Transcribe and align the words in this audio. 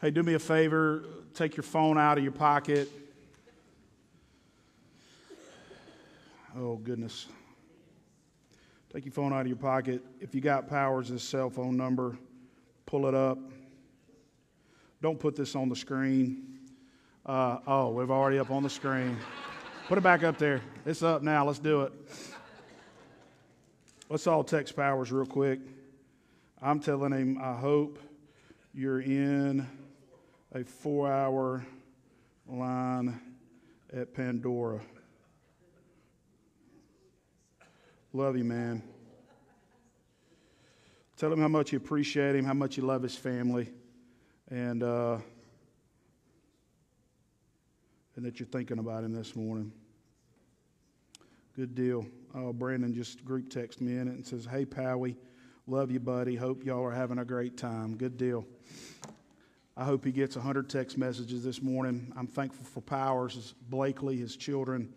Hey, 0.00 0.10
do 0.10 0.22
me 0.22 0.32
a 0.32 0.38
favor. 0.38 1.04
Take 1.34 1.58
your 1.58 1.62
phone 1.62 1.98
out 1.98 2.16
of 2.16 2.24
your 2.24 2.32
pocket. 2.32 2.90
Oh, 6.56 6.76
goodness. 6.76 7.26
Take 8.90 9.04
your 9.04 9.12
phone 9.12 9.34
out 9.34 9.42
of 9.42 9.48
your 9.48 9.58
pocket. 9.58 10.02
If 10.18 10.34
you 10.34 10.40
got 10.40 10.70
Powers' 10.70 11.22
cell 11.22 11.50
phone 11.50 11.76
number, 11.76 12.16
pull 12.86 13.08
it 13.08 13.14
up. 13.14 13.38
Don't 15.02 15.20
put 15.20 15.36
this 15.36 15.54
on 15.54 15.68
the 15.68 15.76
screen. 15.76 16.60
Uh, 17.26 17.58
oh, 17.66 17.90
we've 17.90 18.10
already 18.10 18.38
up 18.38 18.50
on 18.50 18.62
the 18.62 18.70
screen. 18.70 19.18
Put 19.86 19.98
it 19.98 20.00
back 20.00 20.22
up 20.22 20.38
there. 20.38 20.62
It's 20.86 21.02
up 21.02 21.20
now. 21.20 21.44
Let's 21.44 21.58
do 21.58 21.82
it. 21.82 21.92
Let's 24.08 24.26
all 24.26 24.44
text 24.44 24.74
Powers 24.74 25.12
real 25.12 25.26
quick. 25.26 25.60
I'm 26.62 26.80
telling 26.80 27.12
him, 27.12 27.38
I 27.38 27.52
hope 27.52 27.98
you're 28.72 29.02
in 29.02 29.68
a 30.52 30.64
four 30.64 31.10
hour 31.10 31.64
line 32.46 33.20
at 33.92 34.12
Pandora. 34.14 34.80
Love 38.12 38.36
you, 38.36 38.44
man. 38.44 38.82
Tell 41.16 41.32
him 41.32 41.40
how 41.40 41.48
much 41.48 41.72
you 41.72 41.76
appreciate 41.76 42.34
him, 42.34 42.44
how 42.44 42.54
much 42.54 42.76
you 42.76 42.82
love 42.82 43.02
his 43.02 43.14
family, 43.14 43.68
and, 44.48 44.82
uh, 44.82 45.18
and 48.16 48.24
that 48.24 48.40
you're 48.40 48.48
thinking 48.48 48.78
about 48.78 49.04
him 49.04 49.12
this 49.12 49.36
morning. 49.36 49.70
Good 51.54 51.74
deal. 51.74 52.06
Oh, 52.34 52.52
Brandon 52.52 52.94
just 52.94 53.24
group 53.24 53.50
texted 53.50 53.82
me 53.82 53.98
in 53.98 54.08
it 54.08 54.14
and 54.14 54.26
says, 54.26 54.46
Hey, 54.46 54.64
Powie, 54.64 55.16
love 55.66 55.90
you, 55.90 56.00
buddy. 56.00 56.34
Hope 56.34 56.64
y'all 56.64 56.84
are 56.84 56.90
having 56.90 57.18
a 57.18 57.24
great 57.24 57.56
time. 57.56 57.96
Good 57.96 58.16
deal. 58.16 58.46
I 59.80 59.84
hope 59.84 60.04
he 60.04 60.12
gets 60.12 60.36
100 60.36 60.68
text 60.68 60.98
messages 60.98 61.42
this 61.42 61.62
morning. 61.62 62.12
I'm 62.14 62.26
thankful 62.26 62.66
for 62.66 62.82
Powers, 62.82 63.32
his 63.32 63.54
Blakely, 63.70 64.18
his 64.18 64.36
children. 64.36 64.92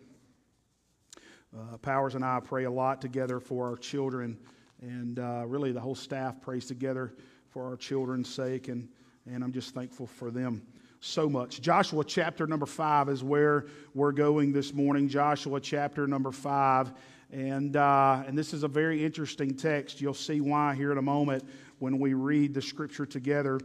Uh, 1.58 1.78
Powers 1.78 2.16
and 2.16 2.22
I 2.22 2.38
pray 2.40 2.64
a 2.64 2.70
lot 2.70 3.00
together 3.00 3.40
for 3.40 3.66
our 3.66 3.78
children, 3.78 4.36
and 4.82 5.18
uh, 5.18 5.44
really 5.46 5.72
the 5.72 5.80
whole 5.80 5.94
staff 5.94 6.38
prays 6.42 6.66
together 6.66 7.14
for 7.48 7.64
our 7.64 7.78
children's 7.78 8.28
sake, 8.28 8.68
and, 8.68 8.86
and 9.24 9.42
I'm 9.42 9.52
just 9.52 9.72
thankful 9.72 10.06
for 10.06 10.30
them 10.30 10.60
so 11.00 11.30
much. 11.30 11.62
Joshua 11.62 12.04
chapter 12.04 12.46
number 12.46 12.66
five 12.66 13.08
is 13.08 13.24
where 13.24 13.64
we're 13.94 14.12
going 14.12 14.52
this 14.52 14.74
morning. 14.74 15.08
Joshua 15.08 15.60
chapter 15.60 16.06
number 16.06 16.30
five. 16.30 16.92
And, 17.32 17.74
uh, 17.78 18.22
and 18.26 18.36
this 18.36 18.52
is 18.52 18.64
a 18.64 18.68
very 18.68 19.02
interesting 19.02 19.56
text. 19.56 20.02
You'll 20.02 20.12
see 20.12 20.42
why 20.42 20.74
here 20.74 20.92
in 20.92 20.98
a 20.98 21.02
moment 21.02 21.42
when 21.78 21.98
we 21.98 22.12
read 22.12 22.52
the 22.52 22.60
scripture 22.60 23.06
together. 23.06 23.58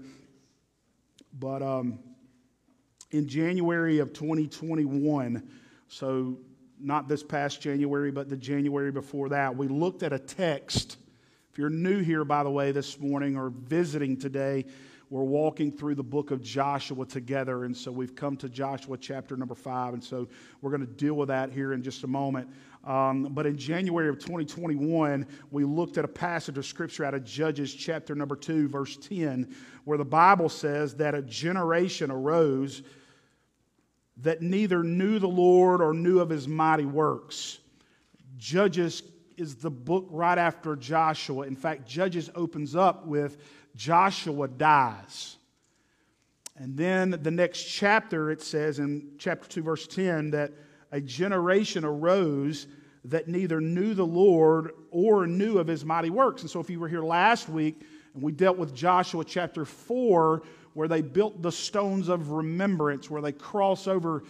But 1.37 1.61
um, 1.61 1.99
in 3.11 3.27
January 3.27 3.99
of 3.99 4.13
2021, 4.13 5.47
so 5.87 6.37
not 6.79 7.07
this 7.07 7.23
past 7.23 7.61
January, 7.61 8.11
but 8.11 8.29
the 8.29 8.37
January 8.37 8.91
before 8.91 9.29
that, 9.29 9.55
we 9.55 9.67
looked 9.67 10.03
at 10.03 10.13
a 10.13 10.19
text. 10.19 10.97
If 11.51 11.57
you're 11.57 11.69
new 11.69 12.01
here, 12.01 12.23
by 12.23 12.43
the 12.43 12.49
way, 12.49 12.71
this 12.71 12.99
morning 12.99 13.35
or 13.35 13.49
visiting 13.49 14.17
today, 14.17 14.65
we're 15.09 15.23
walking 15.23 15.71
through 15.71 15.95
the 15.95 16.03
book 16.03 16.29
of 16.29 16.41
Joshua 16.41 17.05
together. 17.05 17.65
And 17.65 17.75
so 17.75 17.91
we've 17.91 18.15
come 18.15 18.37
to 18.37 18.49
Joshua 18.49 18.95
chapter 18.97 19.35
number 19.35 19.55
five. 19.55 19.93
And 19.93 20.03
so 20.03 20.27
we're 20.61 20.69
going 20.69 20.85
to 20.85 20.93
deal 20.93 21.15
with 21.15 21.29
that 21.29 21.51
here 21.51 21.73
in 21.73 21.81
just 21.81 22.03
a 22.03 22.07
moment. 22.07 22.47
Um, 22.85 23.29
but 23.31 23.45
in 23.45 23.57
January 23.57 24.09
of 24.09 24.19
2021, 24.19 25.27
we 25.51 25.63
looked 25.65 25.97
at 25.97 26.05
a 26.05 26.09
passage 26.09 26.57
of 26.57 26.65
scripture 26.65 27.03
out 27.03 27.13
of 27.13 27.23
Judges 27.25 27.73
chapter 27.73 28.15
number 28.15 28.35
2, 28.35 28.69
verse 28.69 28.95
10, 28.97 29.53
where 29.83 29.97
the 29.97 30.05
Bible 30.05 30.49
says 30.49 30.95
that 30.95 31.13
a 31.13 31.21
generation 31.21 32.09
arose 32.09 32.81
that 34.17 34.41
neither 34.41 34.83
knew 34.83 35.19
the 35.19 35.27
Lord 35.27 35.81
or 35.81 35.93
knew 35.93 36.19
of 36.19 36.29
his 36.29 36.47
mighty 36.47 36.85
works. 36.85 37.59
Judges 38.37 39.03
is 39.37 39.55
the 39.55 39.71
book 39.71 40.07
right 40.09 40.37
after 40.37 40.75
Joshua. 40.75 41.47
In 41.47 41.55
fact, 41.55 41.87
Judges 41.87 42.29
opens 42.35 42.75
up 42.75 43.05
with 43.05 43.37
Joshua 43.75 44.47
dies. 44.47 45.37
And 46.57 46.75
then 46.75 47.11
the 47.21 47.31
next 47.31 47.63
chapter, 47.63 48.31
it 48.31 48.41
says 48.41 48.79
in 48.79 49.11
chapter 49.17 49.47
2, 49.47 49.63
verse 49.63 49.87
10, 49.87 50.31
that 50.31 50.51
a 50.91 51.01
generation 51.01 51.85
arose 51.85 52.67
that 53.05 53.27
neither 53.27 53.61
knew 53.61 53.93
the 53.93 54.05
Lord 54.05 54.71
or 54.91 55.25
knew 55.27 55.57
of 55.57 55.67
his 55.67 55.85
mighty 55.85 56.09
works. 56.09 56.41
And 56.41 56.49
so, 56.49 56.59
if 56.59 56.69
you 56.69 56.79
were 56.79 56.87
here 56.87 57.03
last 57.03 57.49
week, 57.49 57.81
and 58.13 58.23
we 58.23 58.31
dealt 58.31 58.57
with 58.57 58.73
Joshua 58.73 59.23
chapter 59.23 59.65
4, 59.65 60.41
where 60.73 60.87
they 60.87 61.01
built 61.01 61.41
the 61.41 61.51
stones 61.51 62.09
of 62.09 62.31
remembrance, 62.31 63.09
where 63.09 63.21
they 63.21 63.31
cross 63.31 63.87
over 63.87 64.23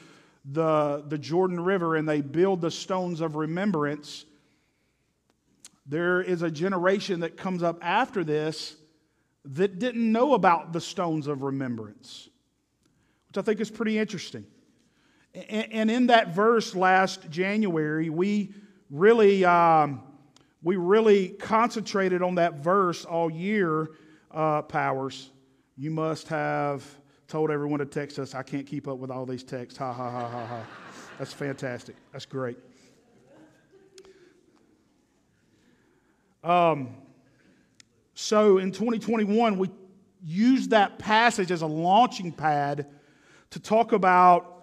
the, 0.46 1.04
the 1.08 1.18
Jordan 1.18 1.60
River 1.60 1.96
and 1.96 2.08
they 2.08 2.22
build 2.22 2.62
the 2.62 2.72
stones 2.72 3.22
of 3.22 3.36
remembrance. 3.36 4.26
There 5.86 6.22
is 6.22 6.42
a 6.42 6.52
generation 6.52 7.22
that 7.22 7.38
comes 7.38 7.64
up 7.64 7.80
after 7.82 8.24
this 8.24 8.76
that 9.46 9.80
didn't 9.80 10.12
know 10.12 10.34
about 10.34 10.74
the 10.74 10.82
stones 10.82 11.28
of 11.28 11.42
remembrance, 11.42 12.30
which 13.30 13.38
I 13.38 13.42
think 13.42 13.60
is 13.60 13.72
pretty 13.72 13.98
interesting. 13.98 14.46
And 15.34 15.92
in 15.92 16.08
that 16.08 16.34
verse 16.34 16.76
last 16.76 17.30
January, 17.30 18.10
we 18.10 18.54
really, 18.90 19.46
um, 19.46 20.02
we 20.64 20.76
really 20.76 21.30
concentrated 21.30 22.22
on 22.22 22.36
that 22.36 22.56
verse 22.56 23.06
all 23.06 23.30
year, 23.30 23.92
uh, 24.32 24.64
Powers. 24.64 25.30
You 25.78 25.92
must 25.92 26.28
have 26.30 26.84
told 27.28 27.52
everyone 27.52 27.80
to 27.80 27.86
text 27.86 28.18
us. 28.18 28.34
I 28.34 28.42
can't 28.42 28.66
keep 28.66 28.88
up 28.88 28.98
with 28.98 29.12
all 29.12 29.26
these 29.26 29.44
texts. 29.44 29.78
Ha, 29.78 29.94
ha, 29.94 30.10
ha, 30.10 30.28
ha, 30.28 30.46
ha. 30.46 30.64
That's 31.20 31.32
fantastic. 31.32 31.96
That's 32.12 32.26
great. 32.26 32.58
Um, 36.44 36.96
so 38.14 38.58
in 38.58 38.72
2021, 38.72 39.58
we 39.58 39.70
used 40.24 40.72
that 40.72 40.98
passage 40.98 41.52
as 41.52 41.62
a 41.62 41.68
launching 41.68 42.32
pad 42.32 42.88
to 43.52 43.60
talk 43.60 43.94
about 43.94 44.59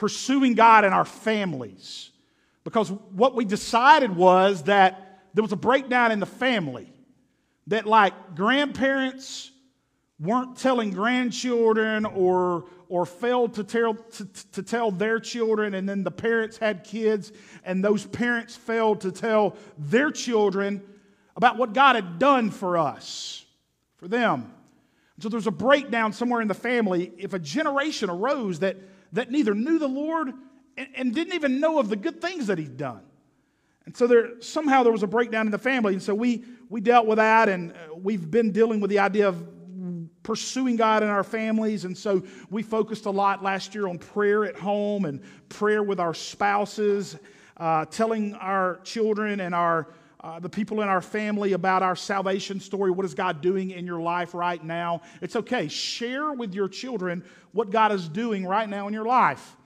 pursuing 0.00 0.54
God 0.54 0.86
in 0.86 0.94
our 0.94 1.04
families. 1.04 2.10
Because 2.64 2.90
what 2.90 3.34
we 3.34 3.44
decided 3.44 4.16
was 4.16 4.62
that 4.62 5.26
there 5.34 5.42
was 5.42 5.52
a 5.52 5.56
breakdown 5.56 6.10
in 6.10 6.20
the 6.20 6.26
family. 6.26 6.90
That, 7.66 7.84
like, 7.84 8.34
grandparents 8.34 9.50
weren't 10.18 10.56
telling 10.56 10.92
grandchildren 10.92 12.06
or, 12.06 12.64
or 12.88 13.04
failed 13.04 13.52
to 13.54 13.64
tell, 13.64 13.92
to, 13.92 14.24
to 14.52 14.62
tell 14.62 14.90
their 14.90 15.20
children, 15.20 15.74
and 15.74 15.86
then 15.86 16.02
the 16.02 16.10
parents 16.10 16.56
had 16.56 16.82
kids, 16.82 17.30
and 17.62 17.84
those 17.84 18.06
parents 18.06 18.56
failed 18.56 19.02
to 19.02 19.12
tell 19.12 19.54
their 19.76 20.10
children 20.10 20.82
about 21.36 21.58
what 21.58 21.74
God 21.74 21.94
had 21.94 22.18
done 22.18 22.50
for 22.50 22.78
us, 22.78 23.44
for 23.98 24.08
them. 24.08 24.54
So 25.18 25.28
there's 25.28 25.46
a 25.46 25.50
breakdown 25.50 26.14
somewhere 26.14 26.40
in 26.40 26.48
the 26.48 26.54
family. 26.54 27.12
If 27.18 27.34
a 27.34 27.38
generation 27.38 28.08
arose 28.08 28.60
that 28.60 28.78
that 29.12 29.30
neither 29.30 29.54
knew 29.54 29.78
the 29.78 29.88
Lord 29.88 30.32
and, 30.76 30.88
and 30.94 31.14
didn't 31.14 31.34
even 31.34 31.60
know 31.60 31.78
of 31.78 31.88
the 31.88 31.96
good 31.96 32.20
things 32.20 32.46
that 32.48 32.58
He'd 32.58 32.76
done. 32.76 33.02
And 33.86 33.96
so 33.96 34.06
there 34.06 34.40
somehow 34.40 34.82
there 34.82 34.92
was 34.92 35.02
a 35.02 35.08
breakdown 35.08 35.46
in 35.46 35.50
the 35.50 35.58
family. 35.58 35.94
And 35.94 36.02
so 36.02 36.14
we, 36.14 36.44
we 36.68 36.80
dealt 36.80 37.06
with 37.06 37.16
that, 37.16 37.48
and 37.48 37.72
uh, 37.72 37.94
we've 37.96 38.30
been 38.30 38.52
dealing 38.52 38.80
with 38.80 38.90
the 38.90 38.98
idea 38.98 39.28
of 39.28 39.44
pursuing 40.22 40.76
God 40.76 41.02
in 41.02 41.08
our 41.08 41.24
families. 41.24 41.84
And 41.84 41.96
so 41.96 42.22
we 42.50 42.62
focused 42.62 43.06
a 43.06 43.10
lot 43.10 43.42
last 43.42 43.74
year 43.74 43.88
on 43.88 43.98
prayer 43.98 44.44
at 44.44 44.56
home 44.56 45.06
and 45.06 45.20
prayer 45.48 45.82
with 45.82 45.98
our 45.98 46.14
spouses, 46.14 47.16
uh, 47.56 47.86
telling 47.86 48.34
our 48.34 48.80
children 48.84 49.40
and 49.40 49.54
our 49.54 49.88
uh, 50.22 50.38
the 50.38 50.48
people 50.48 50.82
in 50.82 50.88
our 50.88 51.00
family 51.00 51.54
about 51.54 51.82
our 51.82 51.96
salvation 51.96 52.60
story. 52.60 52.90
What 52.90 53.06
is 53.06 53.14
God 53.14 53.40
doing 53.40 53.70
in 53.70 53.86
your 53.86 54.00
life 54.00 54.34
right 54.34 54.62
now? 54.62 55.00
It's 55.22 55.34
okay. 55.34 55.66
Share 55.68 56.32
with 56.32 56.52
your 56.52 56.68
children 56.68 57.24
what 57.52 57.70
God 57.70 57.90
is 57.90 58.08
doing 58.08 58.46
right 58.46 58.68
now 58.68 58.86
in 58.86 58.92
your 58.92 59.06
life. 59.06 59.56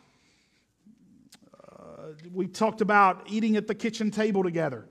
Uh, 1.60 2.12
we 2.32 2.46
talked 2.46 2.80
about 2.80 3.26
eating 3.28 3.56
at 3.56 3.66
the 3.66 3.74
kitchen 3.74 4.12
table 4.12 4.44
together 4.44 4.86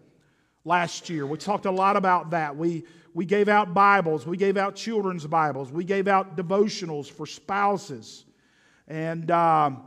last 0.66 1.10
year. 1.10 1.26
We 1.26 1.38
talked 1.38 1.66
a 1.66 1.72
lot 1.72 1.96
about 1.96 2.32
that. 2.32 2.58
We, 2.58 2.84
we 3.14 3.26
gave 3.26 3.48
out 3.48 3.74
Bibles, 3.74 4.26
we 4.26 4.36
gave 4.36 4.58
out 4.58 4.76
children's 4.76 5.26
Bibles, 5.26 5.72
we 5.72 5.86
gave 5.86 6.10
out 6.10 6.36
devotionals 6.36 7.10
for 7.10 7.26
spouses, 7.26 8.26
and 8.88 9.32
um, 9.32 9.84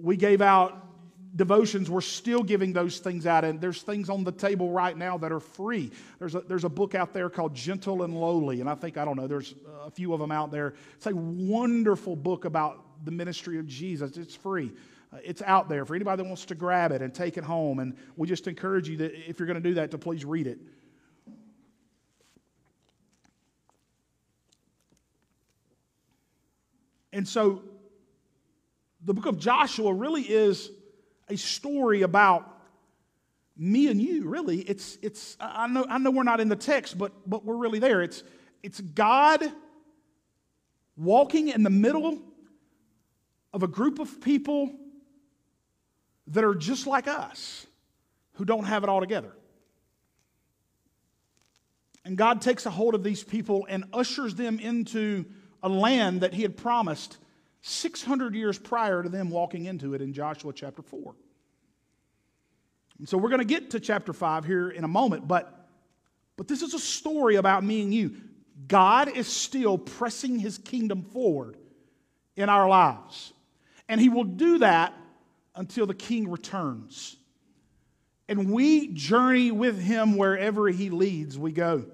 we 0.00 0.16
gave 0.16 0.40
out 0.40 0.87
devotions, 1.36 1.90
we're 1.90 2.00
still 2.00 2.42
giving 2.42 2.72
those 2.72 2.98
things 2.98 3.26
out. 3.26 3.44
And 3.44 3.60
there's 3.60 3.82
things 3.82 4.08
on 4.08 4.24
the 4.24 4.32
table 4.32 4.70
right 4.70 4.96
now 4.96 5.18
that 5.18 5.32
are 5.32 5.40
free. 5.40 5.90
There's 6.18 6.34
a, 6.34 6.40
there's 6.40 6.64
a 6.64 6.68
book 6.68 6.94
out 6.94 7.12
there 7.12 7.28
called 7.28 7.54
Gentle 7.54 8.02
and 8.02 8.18
Lowly. 8.18 8.60
And 8.60 8.68
I 8.68 8.74
think, 8.74 8.96
I 8.96 9.04
don't 9.04 9.16
know, 9.16 9.26
there's 9.26 9.54
a 9.84 9.90
few 9.90 10.12
of 10.12 10.20
them 10.20 10.32
out 10.32 10.50
there. 10.50 10.74
It's 10.96 11.06
a 11.06 11.14
wonderful 11.14 12.16
book 12.16 12.44
about 12.44 12.84
the 13.04 13.10
ministry 13.10 13.58
of 13.58 13.66
Jesus. 13.66 14.16
It's 14.16 14.34
free. 14.34 14.72
Uh, 15.12 15.18
it's 15.22 15.42
out 15.42 15.68
there 15.68 15.84
for 15.84 15.94
anybody 15.94 16.22
that 16.22 16.28
wants 16.28 16.44
to 16.46 16.54
grab 16.54 16.92
it 16.92 17.02
and 17.02 17.14
take 17.14 17.36
it 17.36 17.44
home. 17.44 17.78
And 17.78 17.96
we 18.16 18.26
just 18.26 18.46
encourage 18.46 18.88
you 18.88 18.96
that 18.98 19.12
if 19.28 19.38
you're 19.38 19.46
going 19.46 19.62
to 19.62 19.68
do 19.68 19.74
that, 19.74 19.90
to 19.92 19.98
please 19.98 20.24
read 20.24 20.46
it. 20.46 20.58
And 27.12 27.26
so 27.26 27.62
the 29.04 29.14
book 29.14 29.26
of 29.26 29.38
Joshua 29.38 29.92
really 29.92 30.22
is 30.22 30.70
a 31.28 31.36
story 31.36 32.02
about 32.02 32.58
me 33.56 33.88
and 33.88 34.00
you, 34.00 34.28
really. 34.28 34.60
It's, 34.60 34.98
it's, 35.02 35.36
I, 35.40 35.66
know, 35.66 35.84
I 35.88 35.98
know 35.98 36.10
we're 36.10 36.22
not 36.22 36.40
in 36.40 36.48
the 36.48 36.56
text, 36.56 36.96
but, 36.96 37.12
but 37.28 37.44
we're 37.44 37.56
really 37.56 37.78
there. 37.78 38.02
It's, 38.02 38.22
it's 38.62 38.80
God 38.80 39.42
walking 40.96 41.48
in 41.48 41.62
the 41.62 41.70
middle 41.70 42.20
of 43.52 43.62
a 43.62 43.68
group 43.68 43.98
of 43.98 44.20
people 44.20 44.70
that 46.28 46.44
are 46.44 46.54
just 46.54 46.86
like 46.86 47.08
us, 47.08 47.66
who 48.34 48.44
don't 48.44 48.64
have 48.64 48.84
it 48.84 48.88
all 48.88 49.00
together. 49.00 49.32
And 52.04 52.16
God 52.16 52.40
takes 52.40 52.64
a 52.66 52.70
hold 52.70 52.94
of 52.94 53.02
these 53.02 53.24
people 53.24 53.66
and 53.68 53.84
ushers 53.92 54.34
them 54.34 54.58
into 54.58 55.24
a 55.62 55.68
land 55.68 56.20
that 56.20 56.32
He 56.32 56.42
had 56.42 56.56
promised 56.56 57.18
600 57.62 58.34
years 58.34 58.58
prior 58.58 59.02
to 59.02 59.08
them 59.08 59.30
walking 59.30 59.66
into 59.66 59.94
it 59.94 60.00
in 60.00 60.12
Joshua 60.12 60.52
chapter 60.52 60.82
4. 60.82 61.14
And 62.98 63.08
so 63.08 63.16
we're 63.16 63.28
going 63.28 63.40
to 63.40 63.46
get 63.46 63.70
to 63.70 63.80
chapter 63.80 64.12
5 64.12 64.44
here 64.44 64.70
in 64.70 64.84
a 64.84 64.88
moment, 64.88 65.28
but, 65.28 65.68
but 66.36 66.48
this 66.48 66.62
is 66.62 66.74
a 66.74 66.78
story 66.78 67.36
about 67.36 67.64
me 67.64 67.82
and 67.82 67.94
you. 67.94 68.16
God 68.66 69.08
is 69.08 69.28
still 69.28 69.78
pressing 69.78 70.38
his 70.38 70.58
kingdom 70.58 71.02
forward 71.02 71.56
in 72.36 72.48
our 72.48 72.68
lives. 72.68 73.32
And 73.88 74.00
he 74.00 74.08
will 74.08 74.24
do 74.24 74.58
that 74.58 74.94
until 75.54 75.86
the 75.86 75.94
king 75.94 76.30
returns. 76.30 77.16
And 78.28 78.52
we 78.52 78.88
journey 78.88 79.50
with 79.50 79.80
him 79.80 80.16
wherever 80.16 80.68
he 80.68 80.90
leads, 80.90 81.38
we 81.38 81.52
go. 81.52 81.86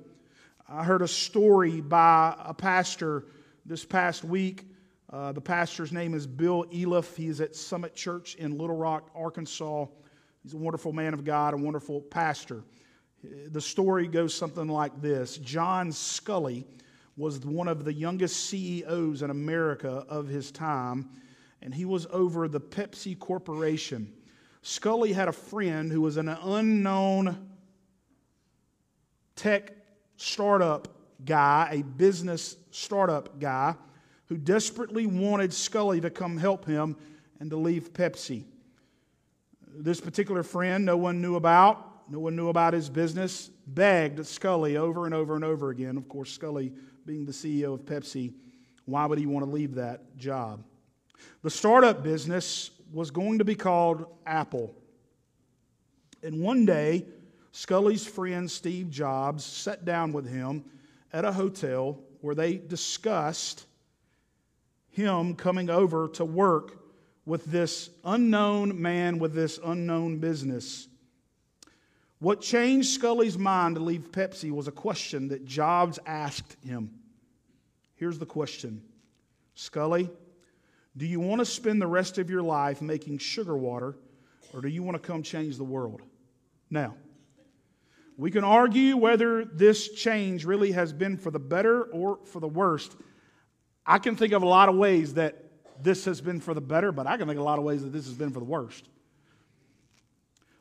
I 0.68 0.84
heard 0.84 1.02
a 1.02 1.08
story 1.08 1.80
by 1.80 2.34
a 2.38 2.54
pastor 2.54 3.24
this 3.66 3.84
past 3.84 4.24
week. 4.24 4.64
Uh, 5.14 5.30
the 5.30 5.40
pastor's 5.40 5.92
name 5.92 6.12
is 6.12 6.26
Bill 6.26 6.64
Elliff. 6.72 7.14
He's 7.14 7.40
at 7.40 7.54
Summit 7.54 7.94
Church 7.94 8.34
in 8.34 8.58
Little 8.58 8.74
Rock, 8.74 9.10
Arkansas. 9.14 9.86
He's 10.42 10.54
a 10.54 10.56
wonderful 10.56 10.92
man 10.92 11.14
of 11.14 11.22
God, 11.22 11.54
a 11.54 11.56
wonderful 11.56 12.00
pastor. 12.00 12.64
The 13.22 13.60
story 13.60 14.08
goes 14.08 14.34
something 14.34 14.66
like 14.66 15.00
this 15.00 15.38
John 15.38 15.92
Sculley 15.92 16.64
was 17.16 17.38
one 17.46 17.68
of 17.68 17.84
the 17.84 17.92
youngest 17.92 18.46
CEOs 18.46 19.22
in 19.22 19.30
America 19.30 20.04
of 20.08 20.26
his 20.26 20.50
time, 20.50 21.08
and 21.62 21.72
he 21.72 21.84
was 21.84 22.08
over 22.10 22.48
the 22.48 22.60
Pepsi 22.60 23.16
Corporation. 23.16 24.12
Sculley 24.64 25.14
had 25.14 25.28
a 25.28 25.32
friend 25.32 25.92
who 25.92 26.00
was 26.00 26.16
an 26.16 26.28
unknown 26.28 27.50
tech 29.36 29.74
startup 30.16 30.88
guy, 31.24 31.68
a 31.70 31.82
business 31.82 32.56
startup 32.72 33.38
guy, 33.38 33.76
who 34.34 34.38
desperately 34.38 35.06
wanted 35.06 35.52
Sculley 35.52 36.02
to 36.02 36.10
come 36.10 36.36
help 36.36 36.64
him 36.64 36.96
and 37.38 37.48
to 37.50 37.56
leave 37.56 37.92
Pepsi. 37.92 38.42
This 39.76 40.00
particular 40.00 40.42
friend, 40.42 40.84
no 40.84 40.96
one 40.96 41.22
knew 41.22 41.36
about, 41.36 42.10
no 42.10 42.18
one 42.18 42.34
knew 42.34 42.48
about 42.48 42.74
his 42.74 42.90
business, 42.90 43.48
begged 43.68 44.18
Sculley 44.18 44.74
over 44.74 45.04
and 45.04 45.14
over 45.14 45.36
and 45.36 45.44
over 45.44 45.70
again. 45.70 45.96
Of 45.96 46.08
course, 46.08 46.36
Sculley, 46.36 46.72
being 47.06 47.24
the 47.24 47.30
CEO 47.30 47.74
of 47.74 47.82
Pepsi, 47.82 48.32
why 48.86 49.06
would 49.06 49.20
he 49.20 49.26
want 49.26 49.46
to 49.46 49.52
leave 49.52 49.76
that 49.76 50.16
job? 50.16 50.64
The 51.42 51.50
startup 51.50 52.02
business 52.02 52.72
was 52.92 53.12
going 53.12 53.38
to 53.38 53.44
be 53.44 53.54
called 53.54 54.04
Apple. 54.26 54.74
And 56.24 56.40
one 56.40 56.66
day, 56.66 57.06
Sculley's 57.52 58.04
friend 58.04 58.50
Steve 58.50 58.90
Jobs 58.90 59.44
sat 59.44 59.84
down 59.84 60.10
with 60.10 60.28
him 60.28 60.64
at 61.12 61.24
a 61.24 61.30
hotel 61.30 62.00
where 62.20 62.34
they 62.34 62.56
discussed 62.56 63.66
him 64.94 65.34
coming 65.34 65.70
over 65.70 66.08
to 66.08 66.24
work 66.24 66.78
with 67.26 67.44
this 67.46 67.90
unknown 68.04 68.80
man 68.80 69.18
with 69.18 69.34
this 69.34 69.58
unknown 69.64 70.18
business. 70.18 70.88
What 72.18 72.40
changed 72.40 72.88
Sculley's 72.88 73.36
mind 73.36 73.76
to 73.76 73.82
leave 73.82 74.12
Pepsi 74.12 74.50
was 74.50 74.68
a 74.68 74.72
question 74.72 75.28
that 75.28 75.44
Jobs 75.44 75.98
asked 76.06 76.56
him. 76.64 76.90
Here's 77.96 78.18
the 78.18 78.26
question 78.26 78.82
Sculley, 79.56 80.10
do 80.96 81.06
you 81.06 81.20
want 81.20 81.40
to 81.40 81.44
spend 81.44 81.82
the 81.82 81.86
rest 81.86 82.18
of 82.18 82.30
your 82.30 82.42
life 82.42 82.80
making 82.80 83.18
sugar 83.18 83.56
water, 83.56 83.96
or 84.52 84.60
do 84.60 84.68
you 84.68 84.82
want 84.82 85.00
to 85.00 85.06
come 85.06 85.22
change 85.22 85.56
the 85.56 85.64
world? 85.64 86.02
Now, 86.70 86.94
we 88.16 88.30
can 88.30 88.44
argue 88.44 88.96
whether 88.96 89.44
this 89.44 89.88
change 89.90 90.44
really 90.44 90.72
has 90.72 90.92
been 90.92 91.16
for 91.16 91.30
the 91.30 91.40
better 91.40 91.82
or 91.82 92.18
for 92.24 92.38
the 92.40 92.48
worst. 92.48 92.96
I 93.86 93.98
can 93.98 94.16
think 94.16 94.32
of 94.32 94.42
a 94.42 94.46
lot 94.46 94.68
of 94.68 94.76
ways 94.76 95.14
that 95.14 95.36
this 95.82 96.04
has 96.06 96.20
been 96.20 96.40
for 96.40 96.54
the 96.54 96.60
better, 96.60 96.92
but 96.92 97.06
I 97.06 97.16
can 97.16 97.26
think 97.26 97.38
of 97.38 97.42
a 97.42 97.48
lot 97.48 97.58
of 97.58 97.64
ways 97.64 97.82
that 97.82 97.92
this 97.92 98.06
has 98.06 98.14
been 98.14 98.30
for 98.30 98.38
the 98.38 98.46
worst. 98.46 98.88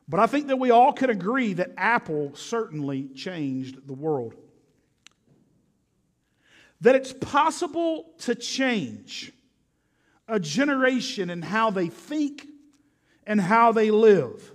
But 0.08 0.20
I 0.20 0.26
think 0.26 0.48
that 0.48 0.58
we 0.58 0.70
all 0.70 0.92
can 0.92 1.08
agree 1.08 1.54
that 1.54 1.70
Apple 1.76 2.34
certainly 2.34 3.08
changed 3.14 3.86
the 3.86 3.94
world. 3.94 4.34
That 6.82 6.94
it's 6.94 7.12
possible 7.12 8.12
to 8.18 8.34
change 8.34 9.32
a 10.28 10.38
generation 10.38 11.30
and 11.30 11.42
how 11.42 11.70
they 11.70 11.88
think 11.88 12.46
and 13.26 13.40
how 13.40 13.72
they 13.72 13.90
live. 13.90 14.52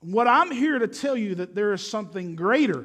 What 0.00 0.26
I'm 0.26 0.50
here 0.50 0.78
to 0.78 0.88
tell 0.88 1.16
you 1.16 1.36
that 1.36 1.54
there 1.54 1.72
is 1.72 1.86
something 1.86 2.36
greater 2.36 2.84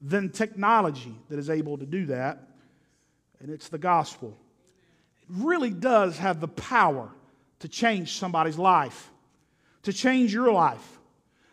than 0.00 0.30
technology 0.30 1.14
that 1.28 1.38
is 1.38 1.48
able 1.48 1.78
to 1.78 1.86
do 1.86 2.06
that, 2.06 2.48
and 3.44 3.52
it's 3.52 3.68
the 3.68 3.78
gospel 3.78 4.34
It 5.22 5.28
really 5.28 5.70
does 5.70 6.16
have 6.18 6.40
the 6.40 6.48
power 6.48 7.10
to 7.60 7.68
change 7.68 8.18
somebody's 8.18 8.58
life, 8.58 9.10
to 9.82 9.92
change 9.92 10.32
your 10.32 10.50
life, 10.50 10.98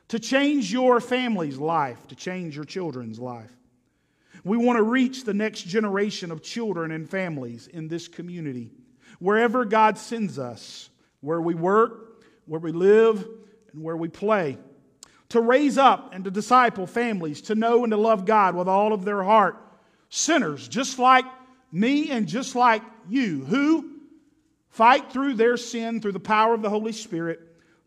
to 0.08 0.18
change 0.18 0.72
your 0.72 1.02
family's 1.02 1.58
life, 1.58 2.08
to 2.08 2.16
change 2.16 2.56
your 2.56 2.64
children's 2.66 3.20
life. 3.20 3.52
We 4.46 4.58
want 4.58 4.78
to 4.78 4.84
reach 4.84 5.26
the 5.26 5.34
next 5.34 5.64
generation 5.64 6.32
of 6.32 6.42
children 6.42 6.92
and 6.92 7.10
families 7.10 7.68
in 7.68 7.90
this 7.90 8.08
community. 8.08 8.72
Wherever 9.20 9.66
God 9.66 9.98
sends 9.98 10.40
us, 10.40 10.90
where 11.20 11.42
we 11.42 11.56
work, 11.56 12.24
where 12.46 12.62
we 12.62 12.72
live, 12.72 13.28
and 13.74 13.84
where 13.84 13.98
we 13.98 14.08
play, 14.08 14.58
to 15.30 15.42
raise 15.42 15.78
up 15.78 16.14
and 16.14 16.24
to 16.24 16.32
disciple 16.32 16.88
families, 16.88 17.42
to 17.44 17.56
know 17.56 17.84
and 17.84 17.92
to 17.92 17.98
love 17.98 18.26
God 18.26 18.56
with 18.56 18.70
all 18.70 18.94
of 18.94 19.04
their 19.04 19.24
heart. 19.24 19.58
Sinners, 20.10 20.68
just 20.70 20.98
like 20.98 21.26
me 21.72 22.12
and 22.12 22.28
just 22.28 22.56
like 22.56 22.84
you, 23.10 23.46
who 23.46 23.92
fight 24.70 25.12
through 25.12 25.36
their 25.36 25.58
sin 25.58 26.02
through 26.02 26.14
the 26.14 26.20
power 26.20 26.54
of 26.54 26.62
the 26.62 26.70
Holy 26.70 26.92
Spirit 26.92 27.40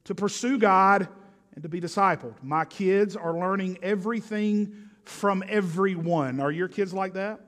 to 0.05 0.15
pursue 0.15 0.59
God 0.59 1.09
and 1.55 1.63
to 1.63 1.69
be 1.69 1.81
discipled. 1.81 2.35
My 2.43 2.65
kids 2.65 3.17
are 3.17 3.33
learning 3.33 3.79
everything 3.83 4.91
from 5.05 5.45
everyone. 5.49 6.41
Are 6.41 6.51
your 6.51 6.69
kids 6.69 6.93
like 6.93 7.15
that? 7.15 7.41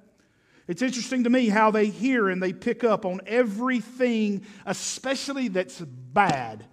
It's 0.69 0.83
interesting 0.83 1.25
to 1.25 1.31
me 1.31 1.49
how 1.49 1.71
they 1.71 1.87
hear 1.87 2.29
and 2.29 2.43
they 2.43 2.53
pick 2.53 2.83
up 2.83 3.05
on 3.05 3.21
everything, 3.27 4.45
especially 4.65 5.49
that's 5.49 5.81
bad, 5.81 6.65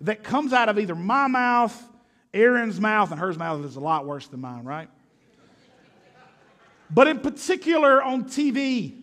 that 0.00 0.22
comes 0.22 0.52
out 0.52 0.68
of 0.68 0.78
either 0.78 0.94
my 0.94 1.26
mouth, 1.26 1.80
Aaron's 2.32 2.80
mouth, 2.80 3.10
and 3.10 3.20
hers 3.20 3.36
mouth 3.36 3.64
is 3.64 3.76
a 3.76 3.80
lot 3.80 4.06
worse 4.06 4.26
than 4.26 4.40
mine, 4.40 4.64
right? 4.64 4.88
But 6.90 7.08
in 7.08 7.20
particular 7.20 8.02
on 8.02 8.24
TV, 8.24 9.01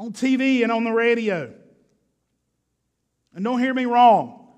on 0.00 0.12
TV 0.12 0.62
and 0.62 0.72
on 0.72 0.82
the 0.82 0.90
radio. 0.90 1.52
And 3.34 3.44
don't 3.44 3.60
hear 3.60 3.74
me 3.74 3.84
wrong. 3.84 4.48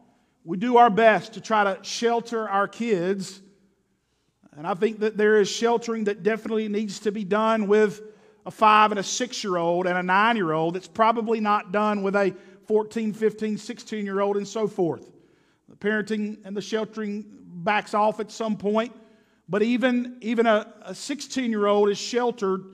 We 0.44 0.56
do 0.56 0.76
our 0.76 0.88
best 0.88 1.32
to 1.34 1.40
try 1.40 1.64
to 1.64 1.82
shelter 1.82 2.48
our 2.48 2.68
kids. 2.68 3.42
And 4.56 4.68
I 4.68 4.74
think 4.74 5.00
that 5.00 5.16
there 5.16 5.40
is 5.40 5.50
sheltering 5.50 6.04
that 6.04 6.22
definitely 6.22 6.68
needs 6.68 7.00
to 7.00 7.10
be 7.10 7.24
done 7.24 7.66
with 7.66 8.02
a 8.46 8.52
five 8.52 8.92
and 8.92 9.00
a 9.00 9.02
six 9.02 9.42
year 9.42 9.56
old 9.56 9.88
and 9.88 9.98
a 9.98 10.02
nine 10.02 10.36
year 10.36 10.52
old. 10.52 10.76
It's 10.76 10.86
probably 10.86 11.40
not 11.40 11.72
done 11.72 12.04
with 12.04 12.14
a 12.14 12.32
14, 12.68 13.12
15, 13.12 13.58
16 13.58 14.04
year 14.04 14.20
old 14.20 14.36
and 14.36 14.46
so 14.46 14.68
forth. 14.68 15.10
The 15.68 15.74
parenting 15.74 16.38
and 16.44 16.56
the 16.56 16.62
sheltering 16.62 17.26
backs 17.64 17.94
off 17.94 18.20
at 18.20 18.30
some 18.30 18.56
point. 18.56 18.94
But 19.48 19.62
even, 19.62 20.18
even 20.20 20.46
a 20.46 20.94
16 20.94 21.50
year 21.50 21.66
old 21.66 21.88
is 21.88 21.98
sheltered 21.98 22.64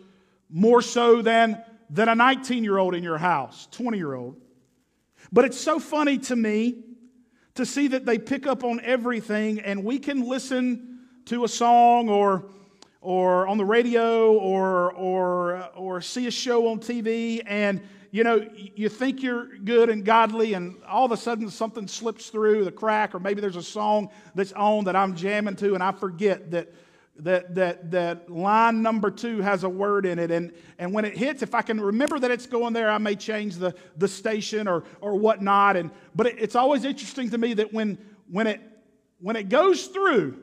more 0.50 0.82
so 0.82 1.22
than 1.22 1.64
than 1.90 2.08
a 2.08 2.14
19 2.14 2.64
year 2.64 2.78
old 2.78 2.94
in 2.94 3.02
your 3.02 3.18
house, 3.18 3.68
20 3.72 3.96
year 3.96 4.14
old. 4.14 4.36
But 5.32 5.44
it's 5.44 5.58
so 5.58 5.78
funny 5.78 6.18
to 6.18 6.36
me 6.36 6.84
to 7.54 7.66
see 7.66 7.88
that 7.88 8.06
they 8.06 8.18
pick 8.18 8.46
up 8.46 8.62
on 8.64 8.80
everything 8.80 9.60
and 9.60 9.84
we 9.84 9.98
can 9.98 10.26
listen 10.26 11.00
to 11.26 11.44
a 11.44 11.48
song 11.48 12.08
or 12.08 12.46
or 13.00 13.46
on 13.46 13.58
the 13.58 13.64
radio 13.64 14.32
or 14.32 14.92
or 14.92 15.56
uh, 15.56 15.66
or 15.76 16.00
see 16.00 16.26
a 16.26 16.30
show 16.30 16.68
on 16.68 16.78
TV 16.78 17.42
and 17.46 17.80
you 18.10 18.24
know 18.24 18.48
you 18.54 18.88
think 18.88 19.22
you're 19.22 19.56
good 19.58 19.90
and 19.90 20.04
godly 20.04 20.54
and 20.54 20.76
all 20.84 21.04
of 21.04 21.12
a 21.12 21.16
sudden 21.16 21.50
something 21.50 21.86
slips 21.86 22.28
through 22.28 22.64
the 22.64 22.72
crack 22.72 23.14
or 23.14 23.18
maybe 23.20 23.40
there's 23.40 23.56
a 23.56 23.62
song 23.62 24.08
that's 24.34 24.52
on 24.52 24.84
that 24.84 24.96
I'm 24.96 25.14
jamming 25.14 25.56
to 25.56 25.74
and 25.74 25.82
I 25.82 25.92
forget 25.92 26.50
that 26.52 26.72
that, 27.18 27.54
that, 27.56 27.90
that 27.90 28.30
line 28.30 28.82
number 28.82 29.10
two 29.10 29.40
has 29.40 29.64
a 29.64 29.68
word 29.68 30.06
in 30.06 30.18
it. 30.18 30.30
And, 30.30 30.52
and 30.78 30.92
when 30.92 31.04
it 31.04 31.16
hits, 31.16 31.42
if 31.42 31.54
I 31.54 31.62
can 31.62 31.80
remember 31.80 32.18
that 32.18 32.30
it's 32.30 32.46
going 32.46 32.72
there, 32.72 32.90
I 32.90 32.98
may 32.98 33.16
change 33.16 33.56
the, 33.56 33.74
the 33.96 34.08
station 34.08 34.68
or, 34.68 34.84
or 35.00 35.16
whatnot. 35.16 35.76
And, 35.76 35.90
but 36.14 36.28
it, 36.28 36.36
it's 36.38 36.54
always 36.54 36.84
interesting 36.84 37.30
to 37.30 37.38
me 37.38 37.54
that 37.54 37.72
when, 37.72 37.98
when, 38.30 38.46
it, 38.46 38.60
when 39.20 39.36
it 39.36 39.48
goes 39.48 39.86
through, 39.86 40.38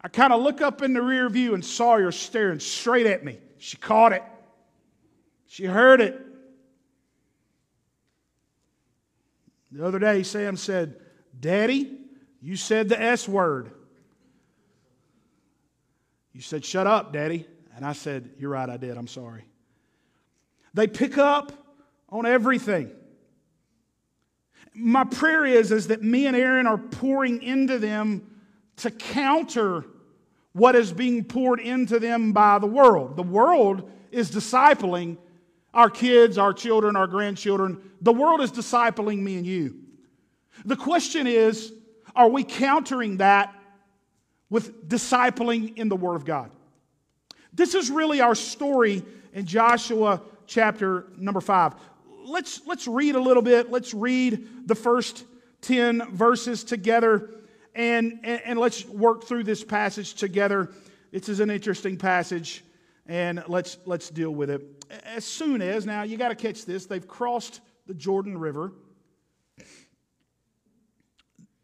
I 0.00 0.08
kind 0.08 0.32
of 0.32 0.40
look 0.40 0.62
up 0.62 0.80
in 0.80 0.94
the 0.94 1.02
rear 1.02 1.28
view 1.28 1.52
and 1.52 1.64
Sawyer 1.64 2.10
staring 2.10 2.60
straight 2.60 3.06
at 3.06 3.22
me. 3.22 3.38
She 3.58 3.76
caught 3.76 4.12
it. 4.12 4.22
She 5.46 5.66
heard 5.66 6.00
it. 6.00 6.18
The 9.72 9.86
other 9.86 9.98
day, 9.98 10.22
Sam 10.22 10.56
said, 10.56 10.96
Daddy, 11.38 11.98
you 12.40 12.56
said 12.56 12.88
the 12.88 13.00
S 13.00 13.28
word. 13.28 13.72
You 16.32 16.40
said, 16.40 16.64
Shut 16.64 16.86
up, 16.86 17.12
Daddy. 17.12 17.46
And 17.76 17.84
I 17.84 17.92
said, 17.92 18.30
You're 18.38 18.50
right, 18.50 18.68
I 18.68 18.76
did. 18.76 18.96
I'm 18.96 19.08
sorry. 19.08 19.44
They 20.74 20.86
pick 20.86 21.18
up 21.18 21.52
on 22.08 22.26
everything. 22.26 22.90
My 24.74 25.04
prayer 25.04 25.44
is, 25.44 25.72
is 25.72 25.88
that 25.88 26.02
me 26.02 26.26
and 26.26 26.36
Aaron 26.36 26.66
are 26.66 26.78
pouring 26.78 27.42
into 27.42 27.78
them 27.78 28.30
to 28.76 28.90
counter 28.90 29.84
what 30.52 30.74
is 30.74 30.92
being 30.92 31.24
poured 31.24 31.60
into 31.60 31.98
them 31.98 32.32
by 32.32 32.58
the 32.58 32.66
world. 32.66 33.16
The 33.16 33.22
world 33.22 33.90
is 34.10 34.30
discipling 34.30 35.16
our 35.72 35.90
kids, 35.90 36.38
our 36.38 36.52
children, 36.52 36.96
our 36.96 37.06
grandchildren. 37.06 37.80
The 38.00 38.12
world 38.12 38.40
is 38.40 38.50
discipling 38.50 39.18
me 39.18 39.36
and 39.36 39.46
you. 39.46 39.76
The 40.64 40.76
question 40.76 41.26
is 41.26 41.72
are 42.14 42.28
we 42.28 42.42
countering 42.42 43.18
that 43.18 43.54
with 44.50 44.88
discipling 44.88 45.78
in 45.78 45.88
the 45.88 45.96
Word 45.96 46.16
of 46.16 46.24
God? 46.24 46.50
This 47.52 47.74
is 47.74 47.90
really 47.90 48.20
our 48.20 48.34
story 48.34 49.02
in 49.32 49.46
Joshua 49.46 50.20
chapter 50.46 51.06
number 51.16 51.40
five. 51.40 51.74
Let's, 52.24 52.60
let's 52.66 52.86
read 52.86 53.14
a 53.14 53.20
little 53.20 53.42
bit. 53.42 53.70
Let's 53.70 53.94
read 53.94 54.66
the 54.66 54.74
first 54.74 55.24
10 55.62 56.10
verses 56.12 56.64
together 56.64 57.30
and, 57.74 58.20
and, 58.22 58.40
and 58.44 58.58
let's 58.58 58.84
work 58.86 59.24
through 59.24 59.44
this 59.44 59.64
passage 59.64 60.14
together. 60.14 60.70
This 61.12 61.28
is 61.28 61.40
an 61.40 61.50
interesting 61.50 61.96
passage, 61.96 62.64
and 63.06 63.42
let's, 63.48 63.78
let's 63.86 64.10
deal 64.10 64.30
with 64.30 64.50
it. 64.50 64.84
As 65.04 65.24
soon 65.24 65.62
as, 65.62 65.86
now 65.86 66.02
you 66.02 66.16
got 66.16 66.28
to 66.28 66.34
catch 66.34 66.64
this, 66.64 66.86
they've 66.86 67.06
crossed 67.06 67.60
the 67.86 67.94
Jordan 67.94 68.38
River. 68.38 68.72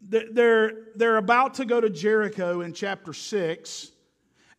They're, 0.09 0.71
they're 0.95 1.17
about 1.17 1.55
to 1.55 1.65
go 1.65 1.81
to 1.81 1.89
Jericho 1.89 2.61
in 2.61 2.73
chapter 2.73 3.13
6 3.13 3.91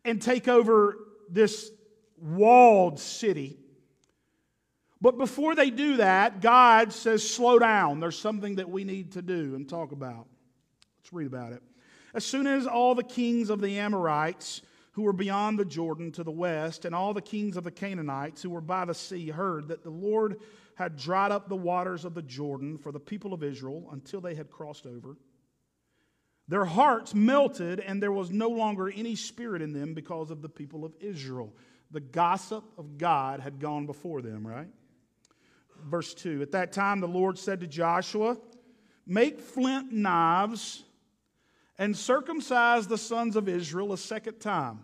and 0.05 0.21
take 0.21 0.47
over 0.47 0.97
this 1.29 1.71
walled 2.17 2.99
city. 2.99 3.57
But 5.01 5.17
before 5.17 5.55
they 5.55 5.69
do 5.69 5.97
that, 5.97 6.41
God 6.41 6.93
says, 6.93 7.27
slow 7.27 7.57
down. 7.57 7.99
There's 7.99 8.19
something 8.19 8.55
that 8.55 8.69
we 8.69 8.83
need 8.83 9.13
to 9.13 9.21
do 9.21 9.55
and 9.55 9.67
talk 9.67 9.91
about. 9.91 10.27
Let's 10.99 11.13
read 11.13 11.27
about 11.27 11.53
it. 11.53 11.63
As 12.13 12.25
soon 12.25 12.47
as 12.47 12.67
all 12.67 12.95
the 12.95 13.03
kings 13.03 13.49
of 13.49 13.61
the 13.61 13.79
Amorites 13.79 14.61
who 14.91 15.03
were 15.03 15.13
beyond 15.13 15.57
the 15.57 15.65
Jordan 15.65 16.11
to 16.11 16.23
the 16.23 16.31
west, 16.31 16.83
and 16.83 16.93
all 16.93 17.13
the 17.13 17.21
kings 17.21 17.55
of 17.55 17.63
the 17.63 17.71
Canaanites 17.71 18.41
who 18.41 18.49
were 18.49 18.61
by 18.61 18.83
the 18.85 18.93
sea 18.93 19.29
heard 19.29 19.69
that 19.69 19.83
the 19.83 19.89
Lord 19.89 20.37
had 20.75 20.97
dried 20.97 21.31
up 21.31 21.47
the 21.47 21.55
waters 21.55 22.05
of 22.05 22.13
the 22.13 22.21
Jordan 22.21 22.77
for 22.77 22.91
the 22.91 22.99
people 22.99 23.33
of 23.33 23.43
Israel 23.43 23.87
until 23.91 24.19
they 24.19 24.35
had 24.35 24.49
crossed 24.49 24.85
over. 24.85 25.15
Their 26.49 26.65
hearts 26.65 27.13
melted, 27.13 27.79
and 27.79 28.01
there 28.01 28.11
was 28.11 28.31
no 28.31 28.49
longer 28.49 28.89
any 28.89 29.15
spirit 29.15 29.61
in 29.61 29.71
them 29.71 29.93
because 29.93 30.31
of 30.31 30.41
the 30.41 30.49
people 30.49 30.83
of 30.83 30.93
Israel. 30.99 31.53
The 31.91 31.99
gossip 31.99 32.63
of 32.75 32.97
God 32.97 33.39
had 33.39 33.59
gone 33.59 33.85
before 33.85 34.23
them, 34.23 34.45
right? 34.45 34.67
Verse 35.85 36.11
2 36.15 36.41
At 36.41 36.51
that 36.53 36.73
time, 36.73 37.01
the 37.01 37.07
Lord 37.07 37.37
said 37.37 37.59
to 37.59 37.67
Joshua, 37.67 38.35
Make 39.05 39.39
flint 39.39 39.93
knives 39.93 40.83
and 41.77 41.95
circumcise 41.95 42.87
the 42.87 42.97
sons 42.97 43.35
of 43.35 43.47
Israel 43.47 43.93
a 43.93 43.97
second 43.97 44.39
time. 44.39 44.83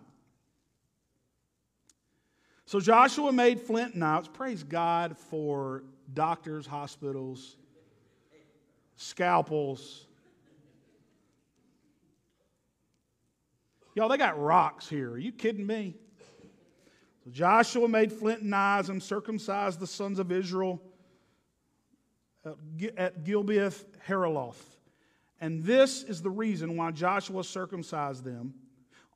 So 2.64 2.78
Joshua 2.78 3.32
made 3.32 3.60
flint 3.60 3.96
knives. 3.96 4.28
Praise 4.28 4.62
God 4.62 5.18
for 5.18 5.82
doctors, 6.14 6.64
hospitals, 6.64 7.56
scalpels. 8.94 10.05
Y'all, 13.96 14.10
they 14.10 14.18
got 14.18 14.38
rocks 14.38 14.86
here. 14.86 15.12
Are 15.12 15.18
you 15.18 15.32
kidding 15.32 15.66
me? 15.66 15.94
So 17.24 17.30
Joshua 17.30 17.88
made 17.88 18.12
flint 18.12 18.42
knives 18.42 18.90
and 18.90 19.02
circumcised 19.02 19.80
the 19.80 19.86
sons 19.86 20.18
of 20.18 20.30
Israel 20.30 20.82
at 22.44 23.24
Gibeath 23.24 23.84
Haaraloth. 24.06 24.62
And 25.40 25.64
this 25.64 26.02
is 26.02 26.20
the 26.20 26.28
reason 26.28 26.76
why 26.76 26.90
Joshua 26.90 27.42
circumcised 27.42 28.22
them. 28.22 28.52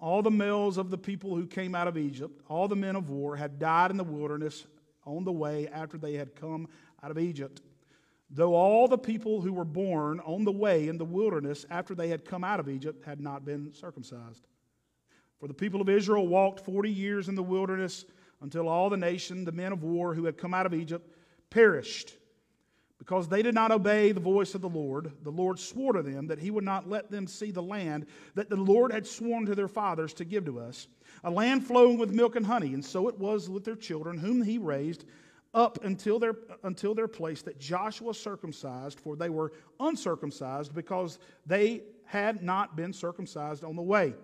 All 0.00 0.22
the 0.22 0.30
males 0.30 0.78
of 0.78 0.90
the 0.90 0.96
people 0.96 1.36
who 1.36 1.46
came 1.46 1.74
out 1.74 1.86
of 1.86 1.98
Egypt, 1.98 2.40
all 2.48 2.66
the 2.66 2.74
men 2.74 2.96
of 2.96 3.10
war, 3.10 3.36
had 3.36 3.58
died 3.58 3.90
in 3.90 3.98
the 3.98 4.04
wilderness 4.04 4.66
on 5.04 5.24
the 5.24 5.32
way 5.32 5.68
after 5.68 5.98
they 5.98 6.14
had 6.14 6.34
come 6.34 6.66
out 7.02 7.10
of 7.10 7.18
Egypt. 7.18 7.60
Though 8.30 8.54
all 8.54 8.88
the 8.88 8.96
people 8.96 9.42
who 9.42 9.52
were 9.52 9.66
born 9.66 10.20
on 10.20 10.44
the 10.44 10.52
way 10.52 10.88
in 10.88 10.96
the 10.96 11.04
wilderness 11.04 11.66
after 11.68 11.94
they 11.94 12.08
had 12.08 12.24
come 12.24 12.44
out 12.44 12.60
of 12.60 12.68
Egypt 12.70 13.04
had 13.04 13.20
not 13.20 13.44
been 13.44 13.74
circumcised. 13.74 14.46
For 15.40 15.48
the 15.48 15.54
people 15.54 15.80
of 15.80 15.88
Israel 15.88 16.28
walked 16.28 16.60
40 16.60 16.90
years 16.90 17.28
in 17.28 17.34
the 17.34 17.42
wilderness 17.42 18.04
until 18.42 18.68
all 18.68 18.90
the 18.90 18.96
nation, 18.96 19.44
the 19.44 19.52
men 19.52 19.72
of 19.72 19.82
war 19.82 20.14
who 20.14 20.26
had 20.26 20.36
come 20.36 20.52
out 20.52 20.66
of 20.66 20.74
Egypt, 20.74 21.10
perished. 21.48 22.16
Because 22.98 23.26
they 23.26 23.40
did 23.40 23.54
not 23.54 23.72
obey 23.72 24.12
the 24.12 24.20
voice 24.20 24.54
of 24.54 24.60
the 24.60 24.68
Lord, 24.68 25.10
the 25.22 25.30
Lord 25.30 25.58
swore 25.58 25.94
to 25.94 26.02
them 26.02 26.26
that 26.26 26.38
he 26.38 26.50
would 26.50 26.64
not 26.64 26.88
let 26.88 27.10
them 27.10 27.26
see 27.26 27.50
the 27.50 27.62
land 27.62 28.06
that 28.34 28.50
the 28.50 28.56
Lord 28.56 28.92
had 28.92 29.06
sworn 29.06 29.46
to 29.46 29.54
their 29.54 29.68
fathers 29.68 30.12
to 30.14 30.24
give 30.26 30.44
to 30.44 30.60
us, 30.60 30.86
a 31.24 31.30
land 31.30 31.66
flowing 31.66 31.96
with 31.96 32.12
milk 32.12 32.36
and 32.36 32.44
honey. 32.44 32.74
And 32.74 32.84
so 32.84 33.08
it 33.08 33.18
was 33.18 33.48
with 33.48 33.64
their 33.64 33.76
children, 33.76 34.18
whom 34.18 34.42
he 34.42 34.58
raised 34.58 35.06
up 35.54 35.82
until 35.82 36.18
their, 36.18 36.34
until 36.62 36.94
their 36.94 37.08
place 37.08 37.40
that 37.42 37.58
Joshua 37.58 38.12
circumcised, 38.12 39.00
for 39.00 39.16
they 39.16 39.30
were 39.30 39.52
uncircumcised 39.80 40.74
because 40.74 41.18
they 41.46 41.82
had 42.04 42.42
not 42.42 42.76
been 42.76 42.92
circumcised 42.92 43.64
on 43.64 43.76
the 43.76 43.82
way. 43.82 44.14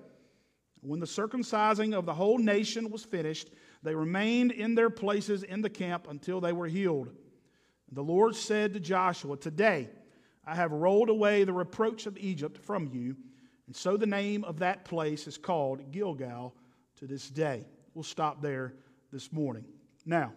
When 0.80 1.00
the 1.00 1.06
circumcising 1.06 1.94
of 1.94 2.06
the 2.06 2.14
whole 2.14 2.38
nation 2.38 2.90
was 2.90 3.04
finished, 3.04 3.50
they 3.82 3.94
remained 3.94 4.52
in 4.52 4.74
their 4.74 4.90
places 4.90 5.42
in 5.42 5.62
the 5.62 5.70
camp 5.70 6.06
until 6.08 6.40
they 6.40 6.52
were 6.52 6.66
healed. 6.66 7.10
The 7.92 8.02
Lord 8.02 8.34
said 8.34 8.74
to 8.74 8.80
Joshua, 8.80 9.36
Today 9.36 9.88
I 10.44 10.54
have 10.54 10.72
rolled 10.72 11.08
away 11.08 11.44
the 11.44 11.52
reproach 11.52 12.06
of 12.06 12.16
Egypt 12.18 12.58
from 12.58 12.88
you. 12.92 13.16
And 13.66 13.74
so 13.74 13.96
the 13.96 14.06
name 14.06 14.44
of 14.44 14.58
that 14.60 14.84
place 14.84 15.26
is 15.26 15.36
called 15.36 15.90
Gilgal 15.90 16.54
to 16.96 17.06
this 17.06 17.28
day. 17.28 17.64
We'll 17.94 18.04
stop 18.04 18.40
there 18.40 18.74
this 19.12 19.32
morning. 19.32 19.64
Now, 20.04 20.32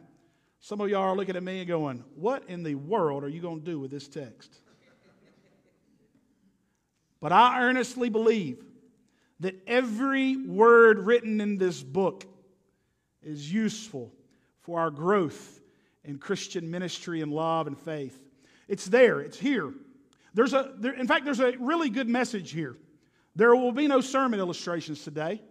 some 0.60 0.82
of 0.82 0.90
y'all 0.90 1.02
are 1.04 1.16
looking 1.16 1.36
at 1.36 1.44
me 1.44 1.60
and 1.60 1.68
going, 1.68 2.04
What 2.16 2.44
in 2.50 2.64
the 2.64 2.76
world 2.76 3.24
are 3.24 3.30
you 3.30 3.42
going 3.42 3.60
to 3.60 3.66
do 3.66 3.80
with 3.80 3.92
this 3.92 4.08
text? 4.08 4.58
But 7.22 7.32
I 7.32 7.62
earnestly 7.62 8.10
believe 8.10 8.64
that 9.40 9.56
every 9.68 10.36
word 10.36 11.00
written 11.00 11.40
in 11.42 11.58
this 11.58 11.82
book 11.82 12.26
is 13.24 13.52
useful 13.52 14.12
for 14.62 14.80
our 14.80 14.92
growth 14.92 15.62
in 16.04 16.18
Christian 16.18 16.70
ministry 16.70 17.22
and 17.22 17.32
love 17.32 17.68
and 17.68 17.78
faith. 17.78 18.20
It's 18.68 18.86
there, 18.86 19.20
it's 19.22 19.38
here. 19.38 19.74
There's 20.34 20.54
a, 20.54 20.74
there, 20.78 20.94
in 20.94 21.08
fact, 21.08 21.26
there's 21.26 21.40
a 21.40 21.54
really 21.60 21.90
good 21.90 22.08
message 22.08 22.52
here. 22.52 22.76
There 23.36 23.56
will 23.56 23.72
be 23.72 23.88
no 23.88 24.02
sermon 24.02 24.40
illustrations 24.40 25.04
today, 25.04 25.42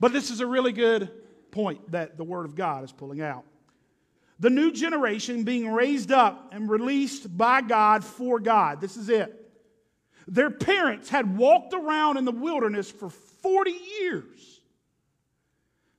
but 0.00 0.12
this 0.12 0.30
is 0.30 0.40
a 0.40 0.46
really 0.46 0.72
good 0.72 1.10
point 1.50 1.90
that 1.90 2.16
the 2.16 2.24
Word 2.24 2.46
of 2.46 2.54
God 2.54 2.84
is 2.84 2.92
pulling 2.92 3.20
out. 3.20 3.44
The 4.38 4.50
new 4.50 4.70
generation 4.70 5.44
being 5.44 5.68
raised 5.68 6.12
up 6.12 6.52
and 6.52 6.68
released 6.68 7.36
by 7.36 7.62
God 7.62 8.04
for 8.04 8.38
God. 8.38 8.80
This 8.80 8.96
is 8.96 9.08
it. 9.08 9.45
Their 10.26 10.50
parents 10.50 11.08
had 11.08 11.36
walked 11.36 11.72
around 11.72 12.16
in 12.16 12.24
the 12.24 12.32
wilderness 12.32 12.90
for 12.90 13.10
40 13.10 13.70
years. 14.00 14.60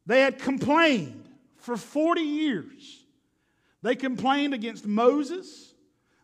They 0.06 0.22
had 0.22 0.40
complained 0.40 1.30
for 1.58 1.78
40 1.78 2.22
years. 2.22 3.06
They 3.82 3.96
complained 3.96 4.54
against 4.54 4.86
Moses. 4.86 5.74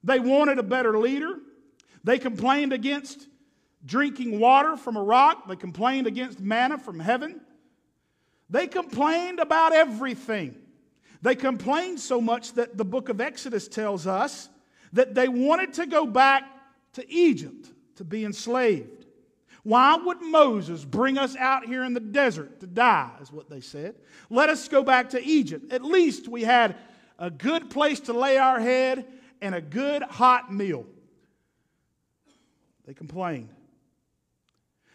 They 0.03 0.19
wanted 0.19 0.59
a 0.59 0.63
better 0.63 0.97
leader. 0.97 1.39
They 2.03 2.19
complained 2.19 2.73
against 2.73 3.27
drinking 3.85 4.39
water 4.39 4.75
from 4.75 4.97
a 4.97 5.03
rock. 5.03 5.47
They 5.47 5.55
complained 5.55 6.07
against 6.07 6.39
manna 6.39 6.77
from 6.77 6.99
heaven. 6.99 7.41
They 8.49 8.67
complained 8.67 9.39
about 9.39 9.73
everything. 9.73 10.55
They 11.21 11.35
complained 11.35 12.01
so 12.01 12.19
much 12.19 12.53
that 12.53 12.77
the 12.77 12.83
book 12.83 13.07
of 13.07 13.21
Exodus 13.21 13.69
tells 13.69 14.07
us 14.07 14.49
that 14.91 15.15
they 15.15 15.29
wanted 15.29 15.73
to 15.73 15.85
go 15.85 16.05
back 16.05 16.43
to 16.93 17.09
Egypt 17.09 17.69
to 17.95 18.03
be 18.03 18.25
enslaved. 18.25 19.05
Why 19.63 19.95
would 19.95 20.21
Moses 20.21 20.83
bring 20.83 21.17
us 21.17 21.35
out 21.37 21.65
here 21.65 21.83
in 21.83 21.93
the 21.93 22.01
desert 22.01 22.59
to 22.59 22.67
die, 22.67 23.11
is 23.21 23.31
what 23.31 23.49
they 23.49 23.61
said. 23.61 23.95
Let 24.29 24.49
us 24.49 24.67
go 24.67 24.83
back 24.83 25.11
to 25.11 25.23
Egypt. 25.23 25.71
At 25.71 25.83
least 25.83 26.27
we 26.27 26.43
had 26.43 26.75
a 27.17 27.29
good 27.31 27.69
place 27.69 28.01
to 28.01 28.13
lay 28.13 28.37
our 28.37 28.59
head 28.59 29.05
and 29.41 29.55
a 29.55 29.61
good 29.61 30.03
hot 30.03 30.53
meal. 30.53 30.85
They 32.85 32.93
complained. 32.93 33.49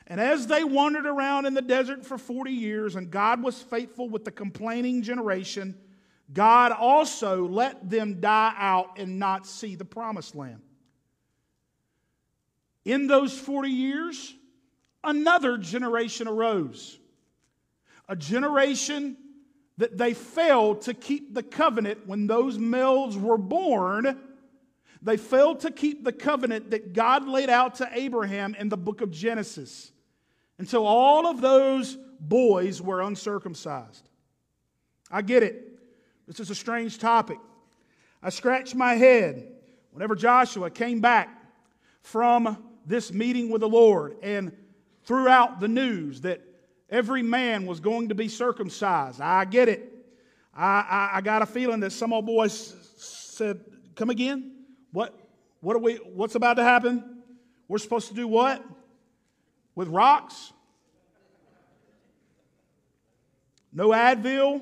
And 0.06 0.20
as 0.20 0.46
they 0.46 0.64
wandered 0.64 1.06
around 1.06 1.46
in 1.46 1.54
the 1.54 1.62
desert 1.62 2.04
for 2.04 2.18
40 2.18 2.50
years, 2.50 2.96
and 2.96 3.10
God 3.10 3.42
was 3.42 3.62
faithful 3.62 4.08
with 4.08 4.24
the 4.24 4.30
complaining 4.30 5.02
generation, 5.02 5.74
God 6.32 6.72
also 6.72 7.46
let 7.46 7.88
them 7.88 8.20
die 8.20 8.54
out 8.56 8.98
and 8.98 9.18
not 9.18 9.46
see 9.46 9.74
the 9.74 9.84
promised 9.84 10.34
land. 10.34 10.60
In 12.88 13.06
those 13.06 13.38
40 13.38 13.68
years, 13.68 14.34
another 15.04 15.58
generation 15.58 16.26
arose. 16.26 16.98
A 18.08 18.16
generation 18.16 19.14
that 19.76 19.98
they 19.98 20.14
failed 20.14 20.80
to 20.82 20.94
keep 20.94 21.34
the 21.34 21.42
covenant 21.42 22.06
when 22.06 22.26
those 22.26 22.58
males 22.58 23.14
were 23.18 23.36
born. 23.36 24.18
They 25.02 25.18
failed 25.18 25.60
to 25.60 25.70
keep 25.70 26.02
the 26.02 26.14
covenant 26.14 26.70
that 26.70 26.94
God 26.94 27.28
laid 27.28 27.50
out 27.50 27.74
to 27.74 27.90
Abraham 27.92 28.54
in 28.54 28.70
the 28.70 28.78
book 28.78 29.02
of 29.02 29.10
Genesis. 29.10 29.92
And 30.56 30.66
so 30.66 30.86
all 30.86 31.26
of 31.26 31.42
those 31.42 31.98
boys 32.18 32.80
were 32.80 33.02
uncircumcised. 33.02 34.08
I 35.10 35.20
get 35.20 35.42
it. 35.42 35.78
This 36.26 36.40
is 36.40 36.48
a 36.48 36.54
strange 36.54 36.96
topic. 36.96 37.38
I 38.22 38.30
scratched 38.30 38.74
my 38.74 38.94
head 38.94 39.46
whenever 39.90 40.14
Joshua 40.14 40.70
came 40.70 41.02
back 41.02 41.28
from 42.00 42.64
this 42.88 43.12
meeting 43.12 43.50
with 43.50 43.60
the 43.60 43.68
Lord 43.68 44.16
and 44.22 44.52
throughout 45.04 45.60
the 45.60 45.68
news 45.68 46.22
that 46.22 46.40
every 46.90 47.22
man 47.22 47.66
was 47.66 47.80
going 47.80 48.08
to 48.08 48.14
be 48.14 48.28
circumcised. 48.28 49.20
I 49.20 49.44
get 49.44 49.68
it. 49.68 49.92
I, 50.54 50.80
I, 50.80 51.10
I 51.18 51.20
got 51.20 51.42
a 51.42 51.46
feeling 51.46 51.80
that 51.80 51.92
some 51.92 52.12
old 52.12 52.26
boys 52.26 52.74
said, 52.96 53.60
Come 53.94 54.10
again? 54.10 54.52
What, 54.92 55.14
what 55.60 55.76
are 55.76 55.80
we, 55.80 55.96
what's 55.96 56.34
about 56.34 56.54
to 56.54 56.62
happen? 56.62 57.22
We're 57.68 57.78
supposed 57.78 58.08
to 58.08 58.14
do 58.14 58.26
what? 58.26 58.64
with 59.78 59.86
rocks, 59.86 60.52
no 63.72 63.90
Advil, 63.90 64.60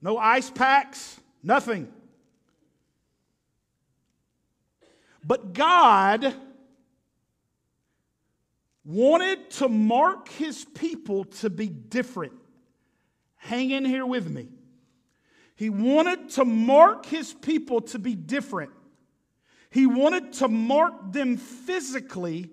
no 0.00 0.16
ice 0.16 0.48
packs, 0.48 1.20
nothing. 1.42 1.86
But 5.22 5.52
God 5.52 6.34
wanted 8.84 9.50
to 9.50 9.68
mark 9.68 10.28
his 10.28 10.64
people 10.64 11.24
to 11.24 11.50
be 11.50 11.68
different. 11.68 12.32
Hang 13.36 13.70
in 13.70 13.84
here 13.84 14.06
with 14.06 14.28
me. 14.28 14.48
He 15.54 15.68
wanted 15.68 16.30
to 16.30 16.44
mark 16.44 17.04
his 17.06 17.34
people 17.34 17.82
to 17.82 17.98
be 17.98 18.14
different. 18.14 18.70
He 19.70 19.86
wanted 19.86 20.32
to 20.34 20.48
mark 20.48 21.12
them 21.12 21.36
physically 21.36 22.50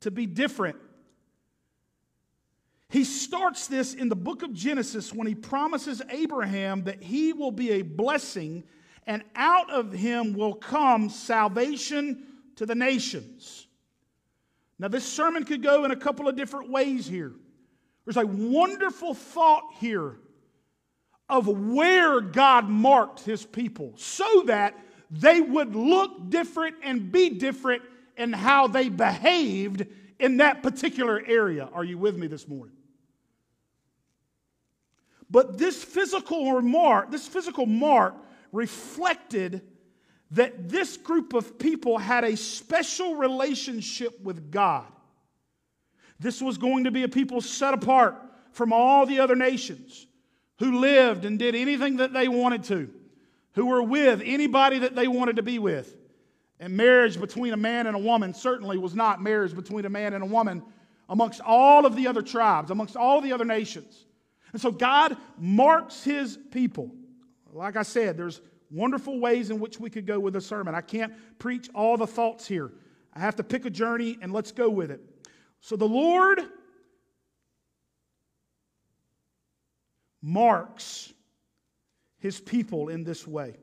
to 0.00 0.10
be 0.10 0.26
different. 0.26 0.76
He 2.90 3.04
starts 3.04 3.66
this 3.68 3.94
in 3.94 4.08
the 4.08 4.16
book 4.16 4.42
of 4.42 4.52
Genesis 4.52 5.12
when 5.12 5.26
he 5.26 5.34
promises 5.34 6.02
Abraham 6.10 6.84
that 6.84 7.02
he 7.02 7.32
will 7.32 7.52
be 7.52 7.70
a 7.72 7.82
blessing 7.82 8.64
and 9.06 9.22
out 9.34 9.70
of 9.70 9.92
him 9.92 10.34
will 10.34 10.54
come 10.54 11.08
salvation 11.08 12.24
to 12.56 12.66
the 12.66 12.74
nations. 12.74 13.68
Now, 14.80 14.88
this 14.88 15.04
sermon 15.04 15.44
could 15.44 15.62
go 15.62 15.84
in 15.84 15.90
a 15.90 15.96
couple 15.96 16.26
of 16.26 16.36
different 16.36 16.70
ways 16.70 17.06
here. 17.06 17.34
There's 18.06 18.16
a 18.16 18.26
wonderful 18.26 19.12
thought 19.12 19.74
here 19.78 20.16
of 21.28 21.46
where 21.46 22.22
God 22.22 22.66
marked 22.66 23.20
his 23.20 23.44
people 23.44 23.92
so 23.98 24.44
that 24.46 24.74
they 25.10 25.42
would 25.42 25.76
look 25.76 26.30
different 26.30 26.76
and 26.82 27.12
be 27.12 27.28
different 27.28 27.82
in 28.16 28.32
how 28.32 28.68
they 28.68 28.88
behaved 28.88 29.86
in 30.18 30.38
that 30.38 30.62
particular 30.62 31.22
area. 31.26 31.68
Are 31.74 31.84
you 31.84 31.98
with 31.98 32.16
me 32.16 32.26
this 32.26 32.48
morning? 32.48 32.74
But 35.30 35.58
this 35.58 35.84
physical 35.84 36.62
mark, 36.62 37.10
this 37.10 37.28
physical 37.28 37.66
mark 37.66 38.14
reflected 38.50 39.60
that 40.32 40.68
this 40.68 40.96
group 40.96 41.32
of 41.34 41.58
people 41.58 41.98
had 41.98 42.24
a 42.24 42.36
special 42.36 43.16
relationship 43.16 44.20
with 44.22 44.50
God. 44.50 44.86
This 46.20 46.40
was 46.40 46.58
going 46.58 46.84
to 46.84 46.90
be 46.90 47.02
a 47.02 47.08
people 47.08 47.40
set 47.40 47.74
apart 47.74 48.16
from 48.52 48.72
all 48.72 49.06
the 49.06 49.20
other 49.20 49.34
nations 49.34 50.06
who 50.58 50.78
lived 50.78 51.24
and 51.24 51.38
did 51.38 51.54
anything 51.54 51.96
that 51.96 52.12
they 52.12 52.28
wanted 52.28 52.64
to, 52.64 52.90
who 53.54 53.66
were 53.66 53.82
with 53.82 54.22
anybody 54.24 54.80
that 54.80 54.94
they 54.94 55.08
wanted 55.08 55.36
to 55.36 55.42
be 55.42 55.58
with. 55.58 55.96
And 56.60 56.76
marriage 56.76 57.18
between 57.18 57.54
a 57.54 57.56
man 57.56 57.86
and 57.86 57.96
a 57.96 58.00
woman 58.00 58.34
certainly 58.34 58.76
was 58.76 58.94
not 58.94 59.22
marriage 59.22 59.54
between 59.54 59.86
a 59.86 59.90
man 59.90 60.12
and 60.12 60.22
a 60.22 60.26
woman 60.26 60.62
amongst 61.08 61.40
all 61.40 61.86
of 61.86 61.96
the 61.96 62.06
other 62.06 62.22
tribes, 62.22 62.70
amongst 62.70 62.96
all 62.96 63.20
the 63.22 63.32
other 63.32 63.46
nations. 63.46 64.04
And 64.52 64.60
so 64.60 64.70
God 64.70 65.16
marks 65.38 66.04
his 66.04 66.38
people. 66.50 66.90
Like 67.52 67.76
I 67.76 67.82
said, 67.82 68.16
there's 68.16 68.40
wonderful 68.70 69.18
ways 69.18 69.50
in 69.50 69.58
which 69.60 69.80
we 69.80 69.90
could 69.90 70.06
go 70.06 70.20
with 70.20 70.36
a 70.36 70.40
sermon. 70.40 70.74
I 70.74 70.80
can't 70.80 71.12
preach 71.38 71.68
all 71.74 71.96
the 71.96 72.06
thoughts 72.06 72.46
here. 72.46 72.72
I 73.14 73.20
have 73.20 73.36
to 73.36 73.44
pick 73.44 73.64
a 73.64 73.70
journey 73.70 74.18
and 74.22 74.32
let's 74.32 74.52
go 74.52 74.70
with 74.70 74.90
it. 74.90 75.00
So 75.60 75.76
the 75.76 75.88
Lord 75.88 76.40
marks 80.22 81.12
his 82.18 82.40
people 82.40 82.88
in 82.88 83.04
this 83.04 83.26
way 83.26 83.56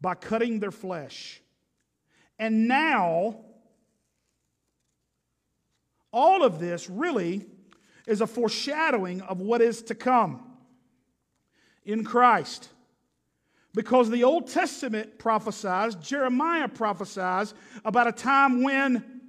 by 0.00 0.14
cutting 0.14 0.60
their 0.60 0.70
flesh. 0.70 1.40
And 2.38 2.68
now, 2.68 3.36
all 6.12 6.42
of 6.42 6.58
this 6.58 6.90
really 6.90 7.46
is 8.06 8.20
a 8.20 8.26
foreshadowing 8.26 9.20
of 9.22 9.40
what 9.40 9.60
is 9.60 9.82
to 9.82 9.94
come 9.94 10.42
in 11.84 12.04
Christ. 12.04 12.68
Because 13.74 14.10
the 14.10 14.24
Old 14.24 14.48
Testament 14.48 15.18
prophesies, 15.18 15.94
Jeremiah 15.96 16.68
prophesies 16.68 17.54
about 17.84 18.08
a 18.08 18.12
time 18.12 18.62
when 18.62 19.20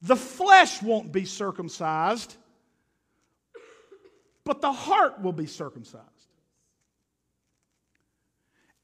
the 0.00 0.16
flesh 0.16 0.82
won't 0.82 1.12
be 1.12 1.24
circumcised, 1.24 2.36
but 4.44 4.60
the 4.60 4.72
heart 4.72 5.20
will 5.20 5.32
be 5.32 5.46
circumcised. 5.46 6.08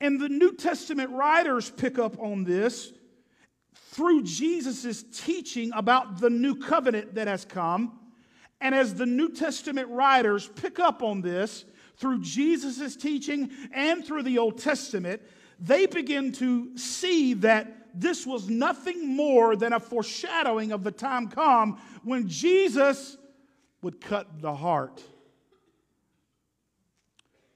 And 0.00 0.20
the 0.20 0.28
New 0.28 0.54
Testament 0.54 1.10
writers 1.10 1.70
pick 1.70 1.98
up 1.98 2.18
on 2.18 2.44
this 2.44 2.92
through 3.74 4.22
Jesus' 4.22 5.04
teaching 5.12 5.70
about 5.74 6.20
the 6.20 6.30
new 6.30 6.56
covenant 6.56 7.14
that 7.14 7.26
has 7.26 7.44
come 7.44 7.98
and 8.60 8.74
as 8.74 8.94
the 8.94 9.06
New 9.06 9.30
Testament 9.30 9.88
writers 9.88 10.48
pick 10.48 10.78
up 10.78 11.02
on 11.02 11.22
this 11.22 11.64
through 12.00 12.22
Jesus' 12.22 12.96
teaching 12.96 13.50
and 13.72 14.04
through 14.04 14.22
the 14.22 14.38
Old 14.38 14.58
Testament, 14.58 15.22
they 15.60 15.86
begin 15.86 16.32
to 16.32 16.76
see 16.76 17.34
that 17.34 17.76
this 17.94 18.26
was 18.26 18.48
nothing 18.48 19.14
more 19.14 19.54
than 19.54 19.72
a 19.72 19.80
foreshadowing 19.80 20.72
of 20.72 20.82
the 20.82 20.90
time 20.90 21.28
come 21.28 21.78
when 22.02 22.28
Jesus 22.28 23.18
would 23.82 24.00
cut 24.00 24.40
the 24.40 24.54
heart, 24.54 25.02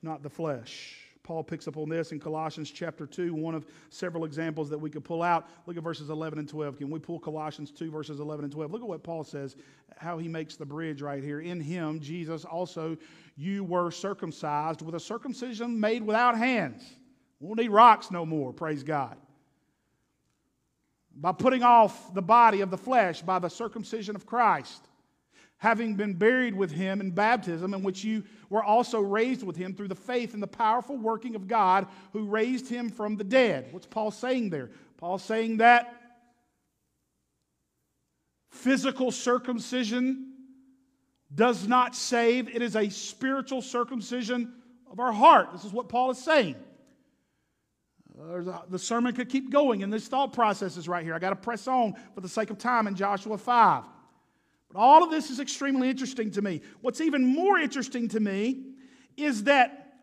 not 0.03 0.23
the 0.23 0.31
flesh. 0.31 1.04
Paul 1.25 1.43
picks 1.43 1.67
up 1.67 1.79
on 1.79 1.89
this 1.89 2.13
in 2.13 2.21
Colossians 2.21 2.71
chapter 2.71 3.07
2, 3.07 3.35
one 3.35 3.55
of 3.55 3.65
several 3.89 4.27
examples 4.27 4.69
that 4.69 4.79
we 4.79 4.91
could 4.91 5.05
pull 5.05 5.23
out. 5.23 5.49
Look 5.67 5.79
at 5.79 5.83
verses 5.83 6.11
11 6.11 6.39
and 6.39 6.47
12. 6.47 6.77
Can 6.77 6.91
we 6.91 6.99
pull 6.99 7.19
Colossians 7.19 7.71
2, 7.71 7.91
verses 7.91 8.21
11 8.21 8.45
and 8.45 8.53
12? 8.53 8.71
Look 8.71 8.83
at 8.83 8.89
what 8.89 9.03
Paul 9.03 9.25
says, 9.25 9.57
how 9.97 10.19
he 10.19 10.29
makes 10.29 10.57
the 10.57 10.67
bridge 10.67 11.01
right 11.01 11.25
here. 11.25 11.41
In 11.41 11.61
him, 11.61 11.99
Jesus, 11.99 12.45
also 12.45 12.99
you 13.37 13.65
were 13.65 13.91
circumcised 13.91 14.83
with 14.83 14.95
a 14.95 15.01
circumcision 15.01 15.81
made 15.81 16.03
without 16.03 16.37
hands. 16.37 16.85
We 17.41 17.47
won't 17.47 17.59
need 17.59 17.71
rocks 17.71 18.11
no 18.11 18.27
more, 18.27 18.53
praise 18.53 18.83
God. 18.83 19.17
By 21.17 21.33
putting 21.33 21.63
off 21.63 22.13
the 22.13 22.23
body 22.23 22.61
of 22.61 22.71
the 22.71 22.77
flesh 22.77 23.23
by 23.23 23.39
the 23.39 23.49
circumcision 23.49 24.15
of 24.15 24.27
Christ 24.27 24.87
having 25.65 25.95
been 25.95 26.13
buried 26.13 26.55
with 26.55 26.71
him 26.71 27.01
in 27.01 27.11
baptism, 27.11 27.73
in 27.73 27.83
which 27.83 28.05
you 28.05 28.23
were 28.51 28.63
also 28.63 29.01
raised 29.01 29.43
with 29.43 29.57
him 29.57 29.73
through 29.73 29.89
the 29.89 29.95
faith 29.95 30.35
in 30.35 30.41
the 30.41 30.47
powerful 30.47 30.95
working 30.95 31.35
of 31.35 31.49
God 31.49 31.87
who 32.13 32.27
raised 32.27 32.69
him 32.69 32.91
from 32.91 33.17
the 33.17 33.25
dead. 33.25 33.69
What's 33.71 33.87
Paul 33.87 34.11
saying 34.11 34.51
there? 34.51 34.71
Paul 34.99 35.17
saying 35.17 35.57
that 35.57 35.97
physical 38.51 39.11
circumcision 39.11 40.35
does 41.35 41.67
not 41.67 41.97
save, 41.97 42.55
it 42.55 42.61
is 42.61 42.77
a 42.77 42.91
spiritual 42.91 43.63
circumcision 43.63 44.53
of 44.93 45.01
our 45.01 45.13
heart. 45.13 45.49
This 45.53 45.65
is 45.65 45.73
what 45.73 45.89
Paul 45.89 46.11
is 46.11 46.19
saying. 46.19 46.57
The 48.69 48.79
sermon 48.79 49.15
could 49.15 49.31
keep 49.31 49.51
going, 49.51 49.83
and 49.83 49.91
this 49.91 50.09
thought 50.09 50.35
process 50.35 50.77
is 50.77 50.89
right 50.89 51.03
here. 51.03 51.15
I 51.15 51.19
got 51.19 51.31
to 51.31 51.37
press 51.37 51.67
on 51.67 51.95
for 52.15 52.21
the 52.21 52.29
sake 52.29 52.51
of 52.51 52.59
time 52.59 52.87
in 52.87 52.95
Joshua 52.95 53.39
5. 53.39 53.85
But 54.75 54.81
all 54.81 55.05
of 55.05 55.11
this 55.11 55.31
is 55.31 55.39
extremely 55.39 55.89
interesting 55.89 56.33
to 56.33 56.43
me. 56.43 56.61
What's 56.81 57.01
even 57.01 57.25
more 57.25 57.59
interesting 57.59 58.09
to 58.09 58.19
me 58.19 58.65
is 59.17 59.45
that, 59.45 59.95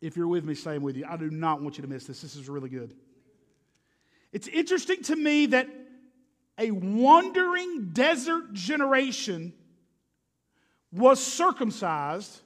if 0.00 0.16
you're 0.16 0.26
with 0.26 0.44
me, 0.44 0.54
same 0.54 0.82
with 0.82 0.96
you. 0.96 1.04
I 1.08 1.18
do 1.18 1.30
not 1.30 1.60
want 1.60 1.76
you 1.76 1.82
to 1.82 1.88
miss 1.88 2.06
this. 2.06 2.22
This 2.22 2.34
is 2.34 2.48
really 2.48 2.70
good. 2.70 2.94
It's 4.32 4.48
interesting 4.48 5.02
to 5.02 5.16
me 5.16 5.46
that 5.46 5.68
a 6.58 6.70
wandering 6.70 7.90
desert 7.92 8.54
generation 8.54 9.52
was 10.90 11.22
circumcised, 11.22 12.40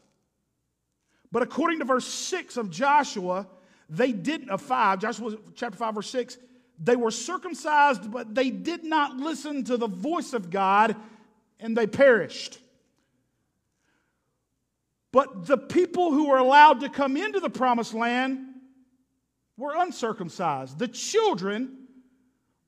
but 1.31 1.43
according 1.43 1.79
to 1.79 1.85
verse 1.85 2.07
6 2.07 2.57
of 2.57 2.69
Joshua, 2.69 3.47
they 3.89 4.11
didn't, 4.11 4.51
of 4.51 4.61
5, 4.61 4.99
Joshua 4.99 5.37
chapter 5.55 5.79
5, 5.79 5.95
verse 5.95 6.11
6, 6.11 6.37
they 6.81 6.97
were 6.97 7.11
circumcised, 7.11 8.11
but 8.11 8.35
they 8.35 8.51
did 8.51 8.85
not 8.85 9.17
listen 9.17 9.65
to 9.65 9.77
the 9.77 9.89
voice 9.89 10.33
of 10.33 10.51
God 10.51 10.97
and 11.59 11.77
they 11.77 11.87
perished. 11.87 12.59
But 15.11 15.47
the 15.47 15.59
people 15.59 16.13
who 16.13 16.29
were 16.29 16.39
allowed 16.39 16.81
to 16.81 16.89
come 16.89 17.17
into 17.17 17.41
the 17.41 17.51
promised 17.51 17.95
land 17.95 18.41
were 19.57 19.75
uncircumcised, 19.77 20.79
the 20.79 20.89
children 20.89 21.89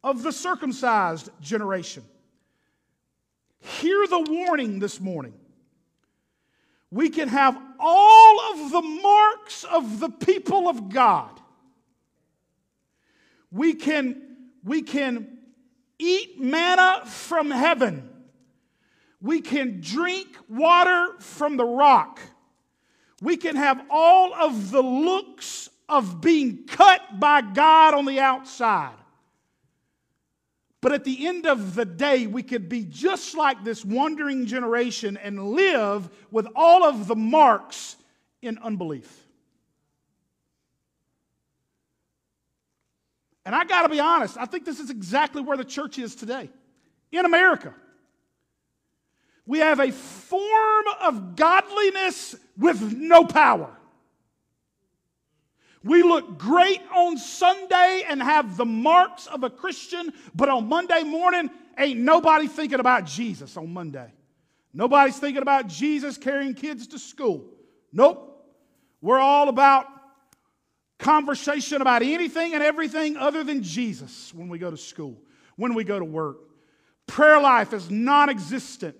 of 0.02 0.22
the 0.22 0.32
circumcised 0.32 1.30
generation. 1.40 2.02
Hear 3.60 4.06
the 4.06 4.20
warning 4.20 4.78
this 4.78 5.00
morning. 5.00 5.34
We 6.90 7.10
can 7.10 7.28
have 7.28 7.60
all 7.78 8.40
of 8.52 8.72
the 8.72 8.82
marks 8.82 9.64
of 9.64 10.00
the 10.00 10.08
people 10.08 10.68
of 10.68 10.88
God. 10.88 11.39
We 13.50 13.74
can, 13.74 14.22
we 14.64 14.82
can 14.82 15.38
eat 15.98 16.40
manna 16.40 17.02
from 17.06 17.50
heaven. 17.50 18.08
We 19.20 19.40
can 19.40 19.80
drink 19.80 20.28
water 20.48 21.14
from 21.18 21.56
the 21.56 21.64
rock. 21.64 22.20
We 23.20 23.36
can 23.36 23.56
have 23.56 23.82
all 23.90 24.32
of 24.34 24.70
the 24.70 24.82
looks 24.82 25.68
of 25.88 26.20
being 26.20 26.66
cut 26.66 27.20
by 27.20 27.42
God 27.42 27.94
on 27.94 28.06
the 28.06 28.20
outside. 28.20 28.94
But 30.80 30.92
at 30.92 31.04
the 31.04 31.26
end 31.26 31.46
of 31.46 31.74
the 31.74 31.84
day, 31.84 32.26
we 32.26 32.42
could 32.42 32.68
be 32.68 32.84
just 32.84 33.36
like 33.36 33.62
this 33.64 33.84
wandering 33.84 34.46
generation 34.46 35.18
and 35.18 35.50
live 35.50 36.08
with 36.30 36.46
all 36.56 36.84
of 36.84 37.06
the 37.06 37.16
marks 37.16 37.96
in 38.40 38.56
unbelief. 38.58 39.26
And 43.44 43.54
I 43.54 43.64
got 43.64 43.82
to 43.82 43.88
be 43.88 44.00
honest, 44.00 44.36
I 44.36 44.44
think 44.44 44.64
this 44.64 44.80
is 44.80 44.90
exactly 44.90 45.42
where 45.42 45.56
the 45.56 45.64
church 45.64 45.98
is 45.98 46.14
today 46.14 46.50
in 47.10 47.24
America. 47.24 47.74
We 49.46 49.58
have 49.58 49.80
a 49.80 49.90
form 49.90 50.84
of 51.00 51.36
godliness 51.36 52.36
with 52.56 52.96
no 52.96 53.24
power. 53.24 53.76
We 55.82 56.02
look 56.02 56.38
great 56.38 56.82
on 56.94 57.16
Sunday 57.16 58.04
and 58.06 58.22
have 58.22 58.56
the 58.56 58.66
marks 58.66 59.26
of 59.26 59.44
a 59.44 59.50
Christian, 59.50 60.12
but 60.34 60.50
on 60.50 60.68
Monday 60.68 61.02
morning, 61.04 61.50
ain't 61.78 61.98
nobody 61.98 62.46
thinking 62.46 62.80
about 62.80 63.06
Jesus 63.06 63.56
on 63.56 63.72
Monday. 63.72 64.12
Nobody's 64.74 65.18
thinking 65.18 65.42
about 65.42 65.68
Jesus 65.68 66.18
carrying 66.18 66.54
kids 66.54 66.86
to 66.88 66.98
school. 66.98 67.44
Nope. 67.92 68.26
We're 69.00 69.18
all 69.18 69.48
about 69.48 69.86
conversation 71.00 71.82
about 71.82 72.02
anything 72.02 72.54
and 72.54 72.62
everything 72.62 73.16
other 73.16 73.42
than 73.42 73.62
Jesus 73.62 74.32
when 74.34 74.48
we 74.48 74.58
go 74.58 74.70
to 74.70 74.76
school, 74.76 75.16
when 75.56 75.74
we 75.74 75.82
go 75.82 75.98
to 75.98 76.04
work. 76.04 76.38
Prayer 77.06 77.40
life 77.40 77.72
is 77.72 77.90
non 77.90 78.30
existent. 78.30 78.96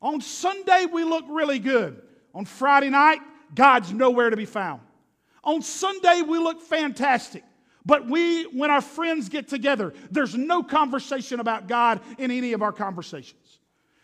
On 0.00 0.20
Sunday, 0.20 0.86
we 0.90 1.04
look 1.04 1.26
really 1.28 1.58
good. 1.58 2.00
On 2.34 2.46
Friday 2.46 2.88
night, 2.88 3.20
God's 3.54 3.92
nowhere 3.92 4.30
to 4.30 4.36
be 4.36 4.46
found. 4.46 4.80
On 5.44 5.60
Sunday, 5.60 6.22
we 6.22 6.38
look 6.38 6.62
fantastic. 6.62 7.44
But 7.84 8.08
we, 8.08 8.44
when 8.44 8.70
our 8.70 8.80
friends 8.80 9.28
get 9.28 9.48
together, 9.48 9.92
there's 10.10 10.34
no 10.34 10.62
conversation 10.62 11.40
about 11.40 11.66
God 11.66 12.00
in 12.18 12.30
any 12.30 12.52
of 12.52 12.62
our 12.62 12.72
conversations. 12.72 13.58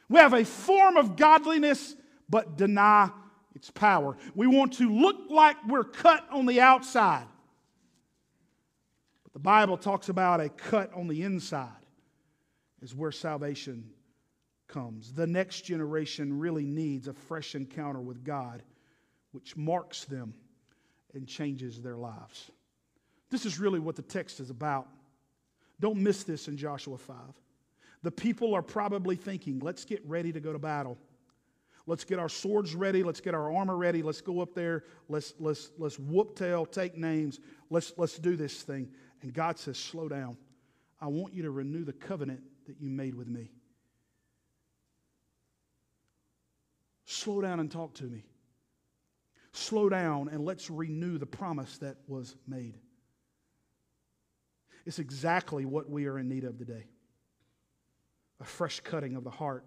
We 0.08 0.18
have 0.18 0.34
a 0.34 0.44
form 0.44 0.96
of 0.96 1.16
godliness, 1.16 1.94
but 2.28 2.56
deny 2.56 3.10
its 3.54 3.70
power. 3.70 4.16
We 4.34 4.46
want 4.46 4.74
to 4.74 4.90
look 4.90 5.16
like 5.30 5.56
we're 5.66 5.84
cut 5.84 6.26
on 6.30 6.46
the 6.46 6.60
outside. 6.60 7.26
The 9.36 9.40
Bible 9.40 9.76
talks 9.76 10.08
about 10.08 10.40
a 10.40 10.48
cut 10.48 10.94
on 10.94 11.08
the 11.08 11.22
inside, 11.22 11.68
is 12.80 12.94
where 12.94 13.12
salvation 13.12 13.84
comes. 14.66 15.12
The 15.12 15.26
next 15.26 15.60
generation 15.60 16.38
really 16.38 16.64
needs 16.64 17.06
a 17.06 17.12
fresh 17.12 17.54
encounter 17.54 18.00
with 18.00 18.24
God, 18.24 18.62
which 19.32 19.54
marks 19.54 20.06
them 20.06 20.32
and 21.12 21.28
changes 21.28 21.82
their 21.82 21.98
lives. 21.98 22.50
This 23.28 23.44
is 23.44 23.60
really 23.60 23.78
what 23.78 23.94
the 23.94 24.00
text 24.00 24.40
is 24.40 24.48
about. 24.48 24.88
Don't 25.80 25.98
miss 25.98 26.24
this 26.24 26.48
in 26.48 26.56
Joshua 26.56 26.96
5. 26.96 27.16
The 28.04 28.12
people 28.12 28.54
are 28.54 28.62
probably 28.62 29.16
thinking, 29.16 29.58
let's 29.58 29.84
get 29.84 30.02
ready 30.06 30.32
to 30.32 30.40
go 30.40 30.54
to 30.54 30.58
battle. 30.58 30.96
Let's 31.86 32.04
get 32.04 32.18
our 32.18 32.28
swords 32.30 32.74
ready. 32.74 33.02
Let's 33.02 33.20
get 33.20 33.34
our 33.34 33.54
armor 33.54 33.76
ready. 33.76 34.02
Let's 34.02 34.20
go 34.20 34.40
up 34.40 34.54
there. 34.54 34.84
Let's, 35.10 35.34
let's, 35.38 35.70
let's 35.78 35.98
whoop 35.98 36.34
tail, 36.34 36.64
take 36.64 36.96
names. 36.96 37.38
Let's, 37.70 37.92
let's 37.96 38.18
do 38.18 38.34
this 38.34 38.62
thing. 38.62 38.88
And 39.26 39.34
God 39.34 39.58
says, 39.58 39.76
slow 39.76 40.08
down. 40.08 40.36
I 41.00 41.08
want 41.08 41.34
you 41.34 41.42
to 41.42 41.50
renew 41.50 41.84
the 41.84 41.92
covenant 41.92 42.40
that 42.66 42.80
you 42.80 42.88
made 42.88 43.14
with 43.14 43.26
me. 43.28 43.50
Slow 47.04 47.40
down 47.40 47.60
and 47.60 47.70
talk 47.70 47.94
to 47.94 48.04
me 48.04 48.24
slow 49.56 49.88
down 49.88 50.28
and 50.28 50.44
let's 50.44 50.70
renew 50.70 51.18
the 51.18 51.26
promise 51.26 51.78
that 51.78 51.96
was 52.06 52.36
made. 52.46 52.78
It's 54.84 54.98
exactly 54.98 55.64
what 55.64 55.90
we 55.90 56.06
are 56.06 56.18
in 56.18 56.28
need 56.28 56.44
of 56.44 56.58
today 56.58 56.86
a 58.38 58.44
fresh 58.44 58.80
cutting 58.80 59.16
of 59.16 59.24
the 59.24 59.30
heart 59.30 59.64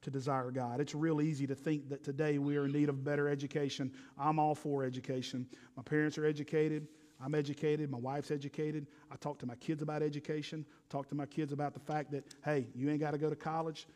to 0.00 0.10
desire 0.10 0.50
God. 0.50 0.80
It's 0.80 0.94
real 0.94 1.20
easy 1.20 1.46
to 1.46 1.54
think 1.54 1.90
that 1.90 2.02
today 2.02 2.38
we 2.38 2.56
are 2.56 2.64
in 2.64 2.72
need 2.72 2.88
of 2.88 3.04
better 3.04 3.28
education. 3.28 3.92
I'm 4.18 4.38
all 4.38 4.54
for 4.54 4.84
education. 4.84 5.46
My 5.76 5.82
parents 5.82 6.16
are 6.16 6.24
educated. 6.24 6.88
I'm 7.22 7.34
educated. 7.34 7.90
My 7.90 7.98
wife's 7.98 8.30
educated. 8.30 8.86
I 9.10 9.16
talk 9.16 9.38
to 9.40 9.46
my 9.46 9.56
kids 9.56 9.82
about 9.82 10.02
education. 10.02 10.64
Talk 10.88 11.08
to 11.08 11.14
my 11.14 11.26
kids 11.26 11.52
about 11.52 11.74
the 11.74 11.80
fact 11.80 12.10
that, 12.12 12.24
hey, 12.44 12.68
you 12.74 12.90
ain't 12.90 13.00
got 13.00 13.10
to 13.10 13.18
go 13.18 13.28
to 13.28 13.36
college. 13.36 13.86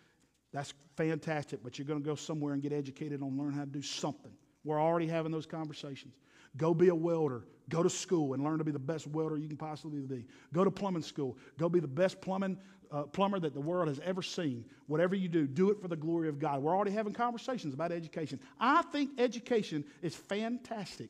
That's 0.52 0.74
fantastic, 0.96 1.62
but 1.62 1.78
you're 1.78 1.86
going 1.86 2.02
to 2.02 2.04
go 2.04 2.14
somewhere 2.14 2.52
and 2.52 2.62
get 2.62 2.72
educated 2.72 3.20
and 3.20 3.38
learn 3.38 3.52
how 3.52 3.64
to 3.64 3.70
do 3.70 3.82
something. 3.82 4.30
We're 4.64 4.80
already 4.80 5.06
having 5.06 5.32
those 5.32 5.46
conversations. 5.46 6.14
Go 6.56 6.72
be 6.72 6.88
a 6.88 6.94
welder. 6.94 7.44
Go 7.68 7.82
to 7.82 7.90
school 7.90 8.34
and 8.34 8.44
learn 8.44 8.58
to 8.58 8.64
be 8.64 8.70
the 8.70 8.78
best 8.78 9.06
welder 9.08 9.36
you 9.36 9.48
can 9.48 9.56
possibly 9.56 10.00
be. 10.02 10.26
Go 10.52 10.62
to 10.62 10.70
plumbing 10.70 11.02
school. 11.02 11.36
Go 11.58 11.68
be 11.68 11.80
the 11.80 11.88
best 11.88 12.20
plumbing 12.20 12.58
uh, 12.92 13.02
plumber 13.04 13.40
that 13.40 13.54
the 13.54 13.60
world 13.60 13.88
has 13.88 13.98
ever 14.04 14.22
seen. 14.22 14.64
Whatever 14.86 15.16
you 15.16 15.28
do, 15.28 15.46
do 15.46 15.70
it 15.70 15.80
for 15.80 15.88
the 15.88 15.96
glory 15.96 16.28
of 16.28 16.38
God. 16.38 16.62
We're 16.62 16.76
already 16.76 16.92
having 16.92 17.12
conversations 17.12 17.74
about 17.74 17.90
education. 17.90 18.38
I 18.60 18.82
think 18.92 19.10
education 19.18 19.84
is 20.02 20.14
fantastic. 20.14 21.08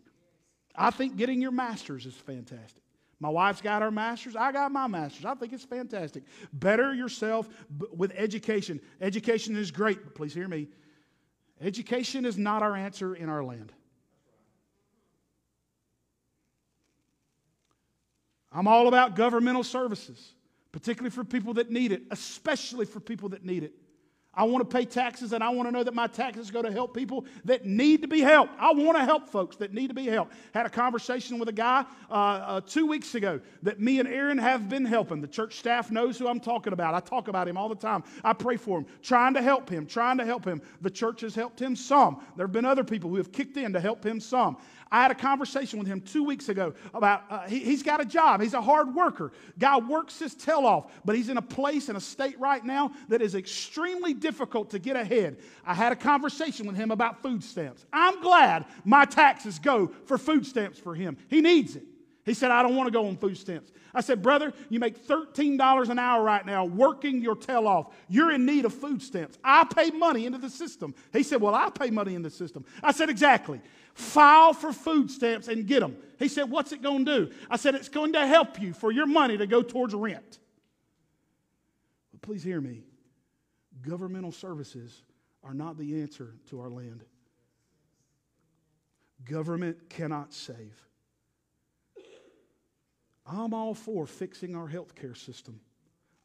I 0.75 0.91
think 0.91 1.17
getting 1.17 1.41
your 1.41 1.53
master's 1.53 2.07
is 2.07 2.15
fantastic. 2.15 2.83
My 3.21 3.29
wife's 3.29 3.61
got 3.61 3.81
her 3.81 3.91
master's. 3.91 4.37
I 4.37 4.53
got 4.53 4.73
my 4.73 4.87
master's. 4.87 5.25
I 5.25 5.35
think 5.35 5.53
it's 5.53 5.65
fantastic. 5.65 6.25
Better 6.53 6.93
yourself 6.93 7.49
with 7.93 8.13
education. 8.17 8.81
Education 9.01 9.57
is 9.57 9.71
great, 9.71 10.03
but 10.05 10.15
please 10.15 10.35
hear 10.35 10.49
me. 10.49 10.69
Education 11.61 12.27
is 12.27 12.37
not 12.37 12.63
our 12.63 12.77
answer 12.77 13.15
in 13.15 13.29
our 13.29 13.45
land. 13.45 13.73
I'm 18.53 18.69
all 18.69 18.89
about 18.89 19.17
governmental 19.17 19.65
services, 19.65 20.35
particularly 20.71 21.11
for 21.11 21.25
people 21.25 21.55
that 21.55 21.71
need 21.71 21.93
it, 21.93 22.03
especially 22.11 22.87
for 22.87 23.01
people 23.01 23.31
that 23.31 23.45
need 23.45 23.63
it. 23.65 23.75
I 24.37 24.45
want 24.45 24.69
to 24.69 24.77
pay 24.77 24.85
taxes 24.85 25.33
and 25.33 25.43
I 25.43 25.51
want 25.51 25.69
to 25.69 25.73
know 25.73 25.83
that 25.85 25.95
my 25.95 26.07
taxes 26.07 26.51
go 26.51 26.63
to 26.63 26.73
help 26.73 26.95
people 26.95 27.25
that 27.45 27.65
need 27.65 28.03
to 28.03 28.09
be 28.09 28.21
helped. 28.21 28.53
I 28.59 28.73
want 28.73 28.97
to 28.99 29.05
help 29.05 29.29
folks 29.29 29.57
that 29.57 29.73
need 29.73 29.89
to 29.89 29.95
be 29.95 30.07
helped. 30.07 30.35
Had 30.53 30.67
a 30.67 30.71
conversation 30.71 31.39
with 31.39 31.49
a 31.49 31.53
guy 31.53 31.85
uh, 32.11 32.15
uh, 32.15 32.61
two 32.61 32.87
weeks 32.87 33.15
ago 33.15 33.41
that 33.63 33.81
me 33.81 34.01
and 34.01 34.09
Aaron 34.09 34.39
have 34.39 34.69
been 34.69 34.85
helping. 34.85 35.21
The 35.21 35.29
church 35.29 35.57
staff 35.57 35.91
knows 35.91 36.19
who 36.19 36.29
I'm 36.29 36.41
talking 36.41 36.73
about. 36.73 36.95
I 36.95 37.01
talk 37.01 37.29
about 37.29 37.49
him 37.49 37.57
all 37.57 37.69
the 37.69 37.75
time. 37.75 38.05
I 38.23 38.33
pray 38.33 38.57
for 38.57 38.79
him, 38.79 38.87
trying 39.03 39.35
to 39.35 39.43
help 39.43 39.69
him, 39.69 39.87
trying 39.87 40.19
to 40.19 40.25
help 40.25 40.45
him. 40.45 40.61
The 40.81 40.91
church 40.91 41.21
has 41.23 41.35
helped 41.35 41.61
him 41.61 41.77
some. 41.77 42.21
There 42.37 42.47
have 42.47 42.53
been 42.53 42.65
other 42.65 42.85
people 42.85 43.11
who 43.11 43.17
have 43.17 43.33
kicked 43.33 43.57
in 43.57 43.73
to 43.73 43.81
help 43.81 44.05
him 44.05 44.21
some. 44.21 44.57
I 44.91 45.03
had 45.03 45.11
a 45.11 45.15
conversation 45.15 45.79
with 45.79 45.89
him 45.89 46.01
two 46.01 46.25
weeks 46.25 46.49
ago 46.49 46.75
about 46.93 47.23
uh, 47.31 47.47
he, 47.49 47.71
has 47.73 47.83
got 47.83 48.01
a 48.01 48.05
job. 48.05 48.41
He's 48.41 48.55
a 48.55 48.61
hard 48.61 48.95
worker. 48.95 49.33
Guy 49.59 49.79
works 49.79 50.19
his 50.19 50.35
tail 50.35 50.67
off, 50.67 50.93
but 51.05 51.17
he's 51.17 51.29
in 51.29 51.37
a 51.37 51.43
place 51.43 51.89
in 51.89 51.97
a 51.97 52.01
state 52.01 52.39
right 52.39 52.65
now 52.65 52.93
that 53.09 53.23
is 53.23 53.35
extremely 53.35 54.15
difficult 54.15 54.71
to 54.71 54.79
get 54.79 54.97
ahead. 54.97 55.39
I 55.65 55.75
had 55.75 55.93
a 55.93 55.97
conversation 55.97 56.67
with 56.67 56.77
him 56.77 56.91
about 56.91 57.23
food 57.23 57.43
stamps. 57.43 57.85
I'm 57.93 58.21
glad 58.21 58.67
my 58.85 59.05
taxes 59.05 59.59
go 59.59 59.91
for 60.07 60.19
food 60.19 60.47
stamps 60.47 60.79
for 60.79 60.95
him. 60.95 61.17
He 61.29 61.41
needs 61.41 61.77
it. 61.77 61.85
He 62.25 62.33
said, 62.33 62.51
I 62.51 62.63
don't 62.63 62.75
want 62.75 62.87
to 62.87 62.91
go 62.91 63.07
on 63.07 63.17
food 63.17 63.37
stamps. 63.37 63.71
I 63.95 64.01
said, 64.01 64.23
Brother, 64.23 64.53
you 64.71 64.81
make 64.81 65.07
$13 65.07 65.89
an 65.91 65.99
hour 65.99 66.23
right 66.23 66.45
now 66.45 66.65
working 66.65 67.21
your 67.23 67.37
tail 67.37 67.69
off. 67.69 67.95
You're 68.09 68.33
in 68.33 68.47
need 68.47 68.65
of 68.65 68.73
food 68.73 69.03
stamps. 69.03 69.39
I 69.45 69.65
pay 69.65 69.91
money 69.91 70.25
into 70.25 70.39
the 70.39 70.49
system. 70.49 70.95
He 71.13 71.23
said, 71.23 71.41
Well, 71.41 71.55
I 71.55 71.69
pay 71.71 71.91
money 71.91 72.15
in 72.15 72.23
the 72.23 72.31
system. 72.31 72.65
I 72.83 72.93
said, 72.93 73.11
Exactly. 73.11 73.61
File 73.95 74.53
for 74.53 74.73
food 74.73 75.11
stamps 75.11 75.49
and 75.49 75.67
get 75.67 75.81
them. 75.81 75.97
He 76.19 76.29
said, 76.29 76.51
What's 76.51 76.73
it 76.73 76.83
going 76.83 77.05
to 77.05 77.27
do? 77.27 77.35
I 77.49 77.57
said, 77.57 77.75
It's 77.75 77.89
going 77.89 78.13
to 78.15 78.27
help 78.27 78.61
you 78.61 78.73
for 78.73 78.91
your 78.91 79.07
money 79.07 79.37
to 79.39 79.47
go 79.47 79.63
towards 79.63 79.95
rent. 79.95 80.39
But 82.13 82.23
please 82.23 82.43
hear 82.43 82.61
me 82.61 82.83
governmental 83.83 84.33
services 84.33 85.03
are 85.43 85.55
not 85.55 85.77
the 85.77 86.01
answer 86.01 86.35
to 86.49 86.61
our 86.61 86.71
land. 86.71 87.05
Government 89.25 89.89
cannot 89.89 90.33
save. 90.33 90.81
I'm 93.27 93.55
all 93.55 93.75
for 93.75 94.07
fixing 94.07 94.55
our 94.55 94.69
healthcare 94.69 95.17
system. 95.17 95.61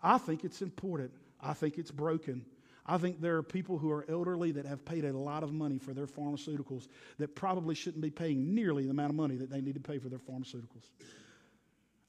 I 0.01 0.17
think 0.17 0.43
it's 0.43 0.61
important. 0.61 1.11
I 1.41 1.53
think 1.53 1.77
it's 1.77 1.91
broken. 1.91 2.45
I 2.89 2.97
think 2.97 3.21
there 3.21 3.37
are 3.37 3.43
people 3.43 3.77
who 3.77 3.91
are 3.91 4.03
elderly 4.09 4.51
that 4.53 4.65
have 4.65 4.83
paid 4.83 5.05
a 5.05 5.15
lot 5.15 5.43
of 5.43 5.53
money 5.53 5.77
for 5.77 5.93
their 5.93 6.07
pharmaceuticals 6.07 6.87
that 7.19 7.35
probably 7.35 7.75
shouldn't 7.75 8.01
be 8.01 8.09
paying 8.09 8.55
nearly 8.55 8.85
the 8.85 8.89
amount 8.89 9.11
of 9.11 9.15
money 9.15 9.35
that 9.35 9.51
they 9.51 9.61
need 9.61 9.75
to 9.75 9.79
pay 9.79 9.99
for 9.99 10.09
their 10.09 10.17
pharmaceuticals. 10.17 10.89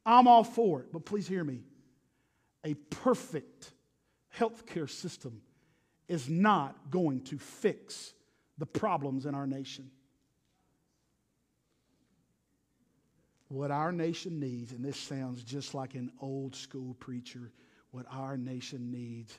I'm 0.06 0.26
all 0.26 0.42
for 0.42 0.80
it, 0.80 0.90
but 0.90 1.04
please 1.04 1.28
hear 1.28 1.44
me. 1.44 1.60
A 2.64 2.72
perfect 2.72 3.72
healthcare 4.34 4.88
system 4.88 5.42
is 6.08 6.30
not 6.30 6.90
going 6.90 7.20
to 7.24 7.38
fix 7.38 8.14
the 8.56 8.64
problems 8.64 9.26
in 9.26 9.34
our 9.34 9.46
nation. 9.46 9.90
What 13.48 13.70
our 13.70 13.92
nation 13.92 14.40
needs, 14.40 14.72
and 14.72 14.82
this 14.82 14.96
sounds 14.96 15.44
just 15.44 15.74
like 15.74 15.94
an 15.94 16.10
old 16.22 16.56
school 16.56 16.94
preacher, 16.94 17.52
what 17.90 18.06
our 18.10 18.38
nation 18.38 18.90
needs 18.90 19.38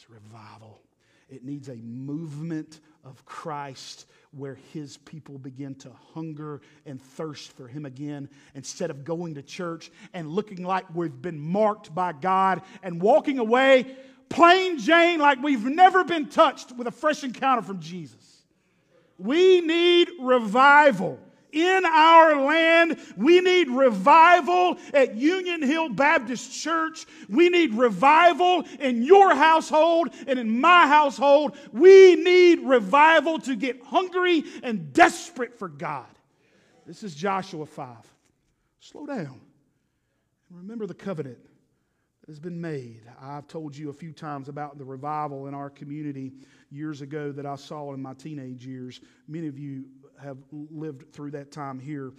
is 0.00 0.10
revival. 0.10 0.80
It 1.28 1.44
needs 1.44 1.68
a 1.68 1.76
movement 1.76 2.80
of 3.04 3.24
Christ 3.24 4.06
where 4.32 4.58
his 4.72 4.96
people 4.98 5.38
begin 5.38 5.74
to 5.76 5.90
hunger 6.14 6.60
and 6.86 7.00
thirst 7.00 7.52
for 7.52 7.68
him 7.68 7.86
again 7.86 8.28
instead 8.54 8.90
of 8.90 9.04
going 9.04 9.34
to 9.34 9.42
church 9.42 9.90
and 10.12 10.28
looking 10.28 10.64
like 10.64 10.84
we've 10.94 11.22
been 11.22 11.38
marked 11.38 11.94
by 11.94 12.12
God 12.12 12.62
and 12.82 13.00
walking 13.00 13.38
away 13.38 13.96
plain 14.28 14.78
Jane 14.78 15.20
like 15.20 15.42
we've 15.42 15.64
never 15.64 16.04
been 16.04 16.28
touched 16.28 16.72
with 16.72 16.86
a 16.86 16.92
fresh 16.92 17.22
encounter 17.22 17.62
from 17.62 17.80
Jesus. 17.80 18.42
We 19.18 19.60
need 19.60 20.08
revival 20.20 21.20
in 21.52 21.84
our 21.84 22.44
land. 22.44 22.98
We 23.16 23.40
need 23.40 23.68
revival 23.68 24.78
at 24.94 25.16
Union 25.16 25.62
Hill 25.62 25.90
Baptist 25.90 26.52
Church. 26.52 27.06
We 27.28 27.48
need 27.48 27.74
revival 27.74 28.64
in 28.78 29.02
your 29.02 29.34
household 29.34 30.10
and 30.26 30.38
in 30.38 30.60
my 30.60 30.86
household. 30.86 31.56
We 31.72 32.16
need 32.16 32.60
revival 32.60 33.38
to 33.40 33.56
get 33.56 33.82
hungry 33.82 34.44
and 34.62 34.92
desperate 34.92 35.58
for 35.58 35.68
God. 35.68 36.06
This 36.86 37.02
is 37.02 37.14
Joshua 37.14 37.66
5. 37.66 37.96
Slow 38.80 39.06
down. 39.06 39.40
Remember 40.50 40.86
the 40.86 40.94
covenant 40.94 41.38
that 42.20 42.28
has 42.28 42.40
been 42.40 42.60
made. 42.60 43.02
I've 43.20 43.46
told 43.46 43.76
you 43.76 43.90
a 43.90 43.92
few 43.92 44.12
times 44.12 44.48
about 44.48 44.78
the 44.78 44.84
revival 44.84 45.46
in 45.46 45.54
our 45.54 45.70
community 45.70 46.32
years 46.70 47.00
ago 47.00 47.30
that 47.32 47.46
I 47.46 47.56
saw 47.56 47.92
in 47.92 48.02
my 48.02 48.14
teenage 48.14 48.66
years. 48.66 49.00
Many 49.28 49.46
of 49.46 49.58
you 49.58 49.84
have 50.22 50.38
lived 50.50 51.12
through 51.12 51.32
that 51.32 51.52
time 51.52 51.78
here 51.78 52.12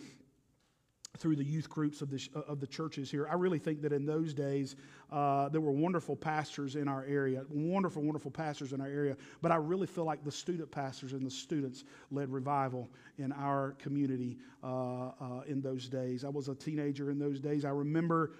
through 1.17 1.35
the 1.35 1.43
youth 1.43 1.69
groups 1.69 2.01
of 2.01 2.09
the, 2.09 2.25
of 2.47 2.59
the 2.59 2.67
churches 2.67 3.11
here. 3.11 3.27
I 3.29 3.33
really 3.33 3.59
think 3.59 3.81
that 3.81 3.91
in 3.91 4.05
those 4.05 4.33
days, 4.33 4.75
uh, 5.11 5.49
there 5.49 5.59
were 5.59 5.71
wonderful 5.71 6.15
pastors 6.15 6.75
in 6.75 6.87
our 6.87 7.03
area, 7.03 7.43
wonderful, 7.49 8.01
wonderful 8.01 8.31
pastors 8.31 8.71
in 8.71 8.79
our 8.79 8.87
area. 8.87 9.17
But 9.41 9.51
I 9.51 9.57
really 9.57 9.87
feel 9.87 10.05
like 10.05 10.23
the 10.23 10.31
student 10.31 10.71
pastors 10.71 11.11
and 11.11 11.25
the 11.25 11.31
students 11.31 11.83
led 12.11 12.31
revival 12.31 12.89
in 13.17 13.33
our 13.33 13.71
community 13.77 14.37
uh, 14.63 14.67
uh, 14.67 15.41
in 15.47 15.61
those 15.61 15.89
days. 15.89 16.23
I 16.23 16.29
was 16.29 16.47
a 16.47 16.55
teenager 16.55 17.11
in 17.11 17.19
those 17.19 17.39
days. 17.39 17.65
I 17.65 17.71
remember 17.71 18.31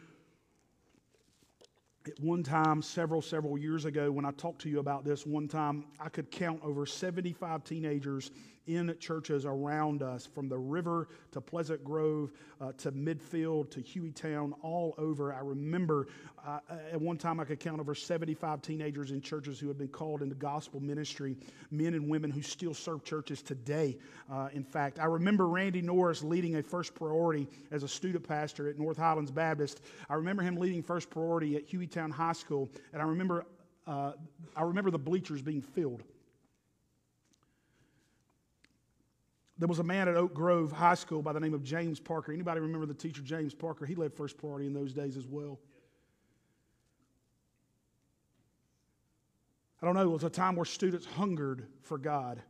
at 2.08 2.19
one 2.19 2.41
time, 2.41 2.82
several, 2.82 3.21
several 3.21 3.58
years 3.58 3.86
ago, 3.86 4.12
when 4.12 4.26
I 4.26 4.32
talked 4.32 4.62
to 4.62 4.69
you 4.69 4.80
about 4.80 5.06
this, 5.06 5.26
one 5.26 5.47
time 5.47 5.86
I 6.00 6.10
could 6.10 6.32
count 6.32 6.60
over 6.63 6.86
75 6.86 7.63
teenagers 7.63 8.32
in 8.67 8.95
churches 9.00 9.45
around 9.45 10.04
us, 10.04 10.26
from 10.26 10.47
the 10.47 10.58
river 10.58 11.08
to 11.32 11.41
Pleasant 11.41 11.84
Grove 11.84 12.32
uh, 12.60 12.71
to 12.74 12.91
Midfield 12.91 13.69
to 13.71 13.82
Hueytown, 13.82 14.54
all 14.62 14.93
over. 14.97 15.34
I 15.34 15.39
remember 15.39 16.08
uh, 16.45 16.60
at 16.91 17.00
one 17.00 17.17
time 17.17 17.39
I 17.39 17.45
could 17.45 17.60
count 17.60 17.80
over 17.80 17.95
75 17.95 18.62
teenagers 18.62 19.12
in 19.12 19.21
churches 19.21 19.60
who 19.60 19.67
had 19.67 19.78
been 19.78 19.88
called 19.88 20.21
into 20.21 20.36
gospel 20.36 20.80
ministry, 20.80 21.36
men 21.71 21.93
and 21.93 22.10
women 22.10 22.30
who 22.30 22.41
still 22.41 22.74
serve 22.74 23.04
churches 23.04 23.41
today. 23.41 23.97
Uh, 24.32 24.50
in 24.54 24.63
fact, 24.63 25.00
I 25.00 25.06
remember 25.06 25.47
Randy 25.47 25.82
Norris 25.82 26.24
leading 26.24 26.58
a 26.58 26.63
first 26.63 26.93
priority 26.93 27.47
as 27.71 27.84
a 27.84 27.88
student 27.88 28.28
pastor 28.28 28.69
at 28.69 28.78
North 28.78 28.97
Highlands 28.97 29.32
Baptist. 29.32 29.82
I 30.10 30.15
remember 30.15 30.43
him 30.43 30.56
leading 30.56 30.84
first 30.84 31.10
priority 31.10 31.56
at 31.56 31.67
Hueytown 31.67 32.12
High 32.12 32.34
School, 32.34 32.69
and 32.93 33.02
I 33.02 33.06
remember, 33.06 33.45
uh, 33.88 34.13
I 34.56 34.63
remember 34.63 34.91
the 34.91 35.00
bleachers 35.00 35.41
being 35.41 35.62
filled. 35.62 36.04
There 39.62 39.67
was 39.67 39.78
a 39.78 39.84
man 39.84 40.08
at 40.08 40.15
Oak 40.15 40.34
Grove 40.34 40.71
High 40.71 40.95
School 40.95 41.21
by 41.21 41.34
the 41.34 41.39
name 41.39 41.54
of 41.54 41.62
James 41.62 42.00
Parker. 42.00 42.32
Anybody 42.34 42.60
remember 42.60 42.88
the 42.88 42.95
teacher 42.95 43.21
James 43.21 43.54
Parker? 43.54 43.86
He 43.86 43.93
led 43.93 44.12
first 44.12 44.36
priority 44.39 44.65
in 44.65 44.74
those 44.74 44.91
days 44.91 45.15
as 45.15 45.28
well. 45.28 45.60
I 49.80 49.86
don't 49.86 49.93
know, 49.93 50.02
it 50.02 50.12
was 50.12 50.24
a 50.24 50.32
time 50.32 50.56
where 50.56 50.65
students 50.65 51.06
hungered 51.06 51.67
for 51.84 52.00
God. 52.00 52.41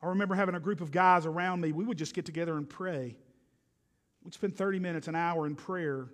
I 0.00 0.06
remember 0.06 0.36
having 0.36 0.54
a 0.54 0.60
group 0.60 0.80
of 0.80 0.92
guys 0.92 1.26
around 1.26 1.60
me. 1.60 1.72
We 1.72 1.84
would 1.84 1.98
just 1.98 2.14
get 2.14 2.26
together 2.26 2.56
and 2.56 2.70
pray. 2.70 3.16
We'd 4.22 4.34
spend 4.34 4.56
30 4.56 4.78
minutes, 4.78 5.08
an 5.08 5.16
hour 5.16 5.48
in 5.48 5.56
prayer 5.56 6.10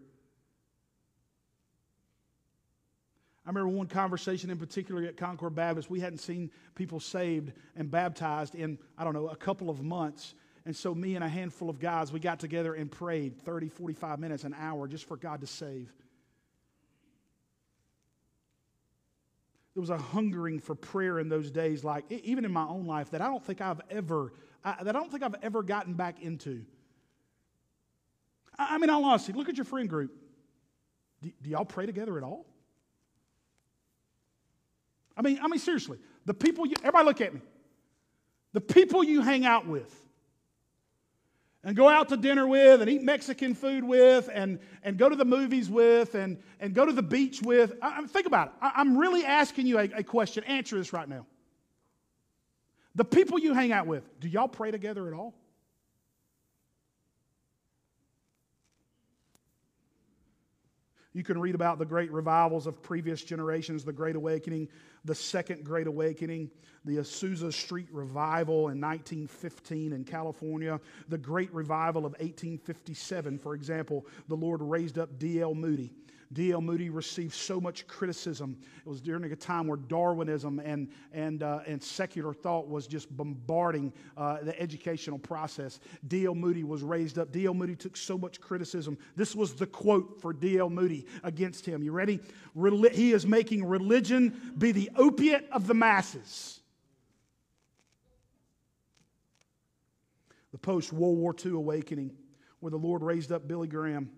I 3.49 3.51
remember 3.51 3.71
one 3.71 3.87
conversation 3.87 4.51
in 4.51 4.59
particular 4.59 5.05
at 5.05 5.17
Concord 5.17 5.55
Baptist. 5.55 5.89
We 5.89 6.01
hadn't 6.01 6.19
seen 6.19 6.51
people 6.75 7.01
saved 7.01 7.55
and 7.77 7.91
baptized 7.91 8.55
in, 8.55 8.79
I 8.99 9.05
don't 9.05 9.15
know, 9.15 9.29
a 9.29 9.37
couple 9.37 9.71
of 9.71 9.83
months. 9.83 10.35
And 10.67 10.77
so, 10.77 10.95
me 10.95 11.15
and 11.15 11.25
a 11.25 11.29
handful 11.31 11.71
of 11.71 11.81
guys, 11.81 12.13
we 12.13 12.21
got 12.21 12.39
together 12.39 12.75
and 12.75 12.93
prayed 12.93 13.41
30, 13.41 13.71
45 13.71 14.19
minutes, 14.19 14.45
an 14.45 14.55
hour, 14.61 14.87
just 14.87 15.09
for 15.09 15.17
God 15.17 15.41
to 15.41 15.47
save. 15.47 15.91
There 19.73 19.81
was 19.81 19.89
a 19.89 19.97
hungering 19.97 20.59
for 20.59 20.75
prayer 20.75 21.19
in 21.19 21.31
those 21.31 21.51
days, 21.51 21.83
like 21.83 22.05
even 22.11 22.45
in 22.45 22.53
my 22.53 22.67
own 22.67 22.87
life, 22.87 23.13
that 23.13 23.23
I 23.23 23.29
don't 23.29 23.43
think 23.43 23.63
I've 23.63 23.81
ever, 23.89 24.35
I, 24.63 24.77
that 24.83 24.95
I 24.95 24.99
don't 24.99 25.11
think 25.11 25.23
I've 25.23 25.37
ever 25.41 25.63
gotten 25.63 25.95
back 25.95 26.21
into. 26.21 26.67
I, 28.59 28.73
mean, 28.73 28.75
I 28.75 28.79
mean, 28.79 28.91
all 28.91 29.07
honesty, 29.07 29.33
look 29.33 29.49
at 29.49 29.57
your 29.57 29.65
friend 29.65 29.89
group. 29.89 30.15
Do, 31.23 31.31
do 31.41 31.49
y'all 31.49 31.65
pray 31.65 31.87
together 31.87 32.19
at 32.19 32.25
all? 32.25 32.45
I 35.19 35.23
mean, 35.23 35.41
I 35.43 35.49
mean, 35.49 35.59
seriously, 35.59 35.99
the 36.25 36.35
people 36.35 36.65
you, 36.65 36.77
everybody 36.79 37.05
look 37.05 37.21
at 37.21 37.35
me. 37.35 37.41
The 38.53 38.61
people 38.61 39.03
you 39.03 39.21
hang 39.21 39.45
out 39.45 39.67
with 39.67 39.95
and 41.65 41.77
go 41.77 41.89
out 41.89 42.09
to 42.11 42.17
dinner 42.17 42.47
with 42.47 42.81
and 42.81 42.89
eat 42.89 43.03
Mexican 43.03 43.55
food 43.55 43.83
with 43.83 44.31
and, 44.33 44.61
and 44.85 44.97
go 44.97 45.09
to 45.09 45.17
the 45.17 45.25
movies 45.25 45.69
with 45.69 46.15
and, 46.15 46.39
and 46.61 46.73
go 46.73 46.87
to 46.87 46.93
the 46.93 47.03
beach 47.03 47.43
with. 47.43 47.75
I, 47.83 48.01
I, 48.01 48.07
think 48.07 48.27
about 48.27 48.49
it. 48.49 48.55
I, 48.63 48.81
am 48.81 48.97
really 48.97 49.25
asking 49.25 49.67
you 49.67 49.79
a, 49.79 49.91
a 49.97 50.03
question. 50.03 50.45
Answer 50.45 50.79
this 50.79 50.93
right 50.93 51.09
now. 51.09 51.27
The 52.95 53.05
people 53.05 53.39
you 53.39 53.55
hang 53.55 53.73
out 53.73 53.87
with, 53.87 54.09
do 54.21 54.29
y'all 54.29 54.49
pray 54.49 54.71
together 54.71 55.09
at 55.09 55.15
all? 55.15 55.35
You 61.15 61.25
can 61.25 61.41
read 61.41 61.55
about 61.55 61.79
the 61.79 61.87
great 61.87 62.13
revivals 62.13 62.67
of 62.67 62.83
previous 62.83 63.23
generations, 63.23 63.85
the 63.85 63.93
Great 63.93 64.15
Awakening, 64.15 64.69
the 65.05 65.15
Second 65.15 65.65
Great 65.65 65.87
Awakening, 65.87 66.51
the 66.85 66.99
Azusa 66.99 67.53
Street 67.53 67.89
Revival 67.91 68.69
in 68.69 68.81
1915 68.81 69.93
in 69.93 70.05
California, 70.05 70.79
the 71.09 71.19
Great 71.19 71.53
Revival 71.53 72.05
of 72.05 72.13
1857, 72.13 73.39
for 73.39 73.55
example. 73.55 74.07
The 74.29 74.37
Lord 74.37 74.61
raised 74.61 74.99
up 74.99 75.19
D.L. 75.19 75.55
Moody 75.55 75.93
D.L. 76.33 76.61
Moody 76.61 76.91
received 76.91 77.35
so 77.35 77.61
much 77.61 77.87
criticism. 77.87 78.59
It 78.79 78.87
was 78.87 79.01
during 79.01 79.33
a 79.33 79.37
time 79.37 79.67
where 79.67 79.79
Darwinism 79.79 80.61
and, 80.61 80.89
and, 81.13 81.43
uh, 81.43 81.61
and 81.67 81.83
secular 81.83 82.35
thought 82.35 82.69
was 82.69 82.87
just 82.87 83.15
bombarding 83.17 83.93
uh, 84.17 84.39
the 84.43 84.59
educational 84.61 85.19
process. 85.19 85.81
D.L. 86.07 86.35
Moody 86.35 86.65
was 86.65 86.83
raised 86.83 87.19
up. 87.19 87.33
D.L. 87.33 87.55
Moody 87.55 87.75
took 87.75 87.97
so 87.97 88.19
much 88.19 88.41
criticism. 88.41 88.99
This 89.17 89.35
was 89.35 89.55
the 89.55 89.67
quote 89.67 90.21
for 90.21 90.35
D.L. 90.35 90.69
Moody 90.69 91.07
against 91.23 91.65
him. 91.65 91.83
You 91.83 91.93
ready? 91.93 92.21
Reli- 92.57 92.93
he 92.93 93.13
is 93.13 93.27
making 93.27 93.65
religion 93.65 94.55
be 94.59 94.73
the 94.73 94.91
opiate 94.97 95.49
of 95.51 95.67
the 95.67 95.75
masses. 95.75 96.61
The 100.53 100.59
post 100.59 100.93
World 100.93 101.19
War 101.19 101.35
II 101.45 101.53
awakening 101.53 102.13
where 102.61 102.71
the 102.71 102.79
Lord 102.79 103.03
raised 103.03 103.33
up 103.33 103.47
Billy 103.47 103.69
Graham. 103.69 104.11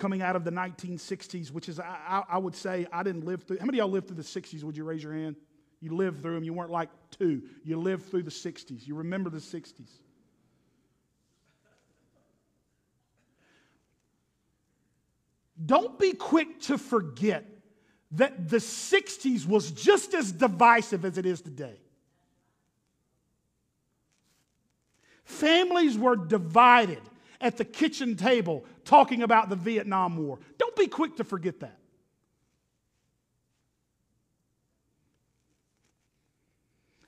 Coming 0.00 0.22
out 0.22 0.34
of 0.34 0.44
the 0.44 0.50
1960s, 0.50 1.50
which 1.50 1.68
is, 1.68 1.78
I, 1.78 2.24
I 2.26 2.38
would 2.38 2.56
say, 2.56 2.86
I 2.90 3.02
didn't 3.02 3.26
live 3.26 3.42
through. 3.42 3.58
How 3.58 3.66
many 3.66 3.80
of 3.80 3.84
y'all 3.84 3.92
lived 3.92 4.06
through 4.06 4.16
the 4.16 4.22
60s? 4.22 4.64
Would 4.64 4.74
you 4.74 4.84
raise 4.84 5.02
your 5.02 5.12
hand? 5.12 5.36
You 5.82 5.94
lived 5.94 6.22
through 6.22 6.36
them. 6.36 6.42
You 6.42 6.54
weren't 6.54 6.70
like 6.70 6.88
two. 7.10 7.42
You 7.64 7.78
lived 7.78 8.10
through 8.10 8.22
the 8.22 8.30
60s. 8.30 8.86
You 8.86 8.94
remember 8.94 9.28
the 9.28 9.36
60s. 9.36 9.90
Don't 15.66 15.98
be 15.98 16.14
quick 16.14 16.60
to 16.62 16.78
forget 16.78 17.44
that 18.12 18.48
the 18.48 18.56
60s 18.56 19.44
was 19.44 19.70
just 19.70 20.14
as 20.14 20.32
divisive 20.32 21.04
as 21.04 21.18
it 21.18 21.26
is 21.26 21.42
today. 21.42 21.76
Families 25.24 25.98
were 25.98 26.16
divided 26.16 27.02
at 27.40 27.56
the 27.56 27.64
kitchen 27.64 28.16
table 28.16 28.64
talking 28.84 29.22
about 29.22 29.48
the 29.48 29.56
Vietnam 29.56 30.16
War. 30.16 30.38
Don't 30.58 30.76
be 30.76 30.86
quick 30.86 31.16
to 31.16 31.24
forget 31.24 31.60
that. 31.60 31.78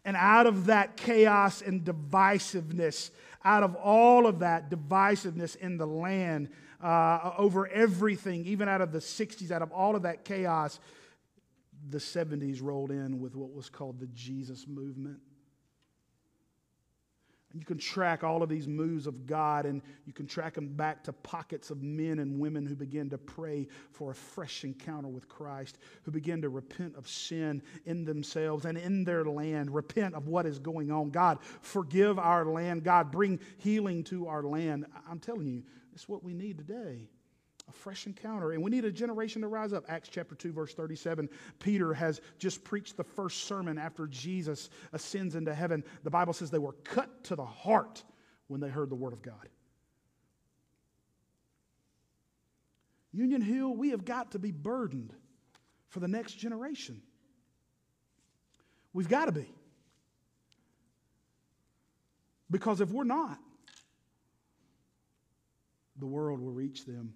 And 0.05 0.16
out 0.16 0.47
of 0.47 0.66
that 0.66 0.97
chaos 0.97 1.62
and 1.62 1.85
divisiveness, 1.85 3.11
out 3.45 3.62
of 3.62 3.77
all 3.77 4.27
of 4.27 4.40
that 4.40 4.71
divisiveness 4.71 5.55
in 5.57 5.77
the 5.77 5.87
land, 5.87 6.49
uh, 6.83 7.33
over 7.38 7.68
everything, 7.68 8.45
even 8.47 8.68
out 8.68 8.81
of 8.81 8.90
the 8.90 8.99
60s, 8.99 9.53
out 9.53 9.62
of 9.62 9.71
all 9.71 9.95
of 9.95 10.03
that 10.03 10.25
chaos, 10.25 10.81
the 11.88 11.99
70s 11.99 12.61
rolled 12.61 12.90
in 12.90 13.21
with 13.21 13.37
what 13.37 13.53
was 13.53 13.68
called 13.68 14.01
the 14.01 14.09
Jesus 14.09 14.66
movement. 14.66 15.18
You 17.55 17.65
can 17.65 17.79
track 17.79 18.25
all 18.25 18.43
of 18.43 18.49
these 18.49 18.67
moves 18.67 19.07
of 19.07 19.27
God, 19.27 19.67
and 19.67 19.83
you 20.07 20.12
can 20.12 20.27
track 20.27 20.55
them 20.55 20.69
back 20.69 21.05
to 21.05 21.12
pockets 21.12 21.71
of 21.71 21.83
men 21.83 22.19
and 22.19 22.38
women 22.38 22.67
who 22.67 22.75
began 22.75 23.11
to 23.11 23.19
pray 23.19 23.69
for 23.91 24.11
a 24.11 24.15
fresh 24.15 24.65
encounter 24.65 25.09
with 25.09 25.29
Christ, 25.29 25.79
who 26.03 26.11
began 26.11 26.41
to 26.43 26.49
repent 26.49 26.97
of 26.97 27.09
sin 27.09 27.62
in 27.85 28.05
themselves 28.05 28.65
and 28.65 28.79
in 28.79 29.05
their 29.05 29.25
land, 29.25 29.75
repent 29.75 30.15
of 30.15 30.29
what 30.29 30.47
is 30.47 30.59
going 30.59 30.91
on. 30.91 31.11
God, 31.11 31.38
forgive 31.61 32.19
our 32.19 32.47
land. 32.47 32.85
God, 32.85 33.11
bring 33.11 33.41
healing 33.59 34.05
to 34.05 34.29
our 34.29 34.43
land. 34.43 34.87
I'm 35.09 35.19
telling 35.19 35.47
you, 35.47 35.62
it's 35.95 36.09
what 36.09 36.25
we 36.25 36.33
need 36.33 36.59
today 36.59 37.09
a 37.68 37.72
fresh 37.72 38.07
encounter. 38.07 38.53
And 38.53 38.62
we 38.62 38.70
need 38.70 38.85
a 38.85 38.92
generation 38.92 39.42
to 39.42 39.48
rise 39.48 39.72
up. 39.72 39.85
Acts 39.88 40.09
chapter 40.09 40.35
2, 40.35 40.53
verse 40.53 40.75
37. 40.75 41.29
Peter 41.59 41.94
has 41.94 42.20
just 42.38 42.64
preached 42.64 42.96
the 42.96 43.05
first 43.05 43.44
sermon 43.44 43.79
after 43.79 44.07
Jesus 44.07 44.70
ascends 44.92 45.35
into 45.35 45.55
heaven. 45.55 45.85
The 46.03 46.11
Bible 46.11 46.33
says 46.33 46.51
they 46.51 46.59
were 46.59 46.77
cut 46.85 47.25
to 47.25 47.37
the 47.37 47.44
heart 47.44 48.03
when 48.48 48.61
they 48.61 48.68
heard 48.68 48.90
the 48.90 48.96
word 48.96 49.12
of 49.12 49.22
God. 49.22 49.48
Union 53.12 53.42
Hill, 53.42 53.75
we 53.75 53.90
have 53.90 54.05
got 54.05 54.33
to 54.33 54.38
be 54.38 54.51
burdened 54.51 55.12
for 55.88 56.01
the 56.01 56.09
next 56.09 56.35
generation. 56.35 57.03
We've 58.94 59.09
got 59.09 59.27
to 59.27 59.33
be. 59.33 59.46
Because 62.51 62.81
if 62.81 62.90
we're 62.90 63.05
not, 63.05 63.38
the 65.98 66.07
world 66.07 66.40
will 66.40 66.53
reach 66.53 66.85
them. 66.85 67.14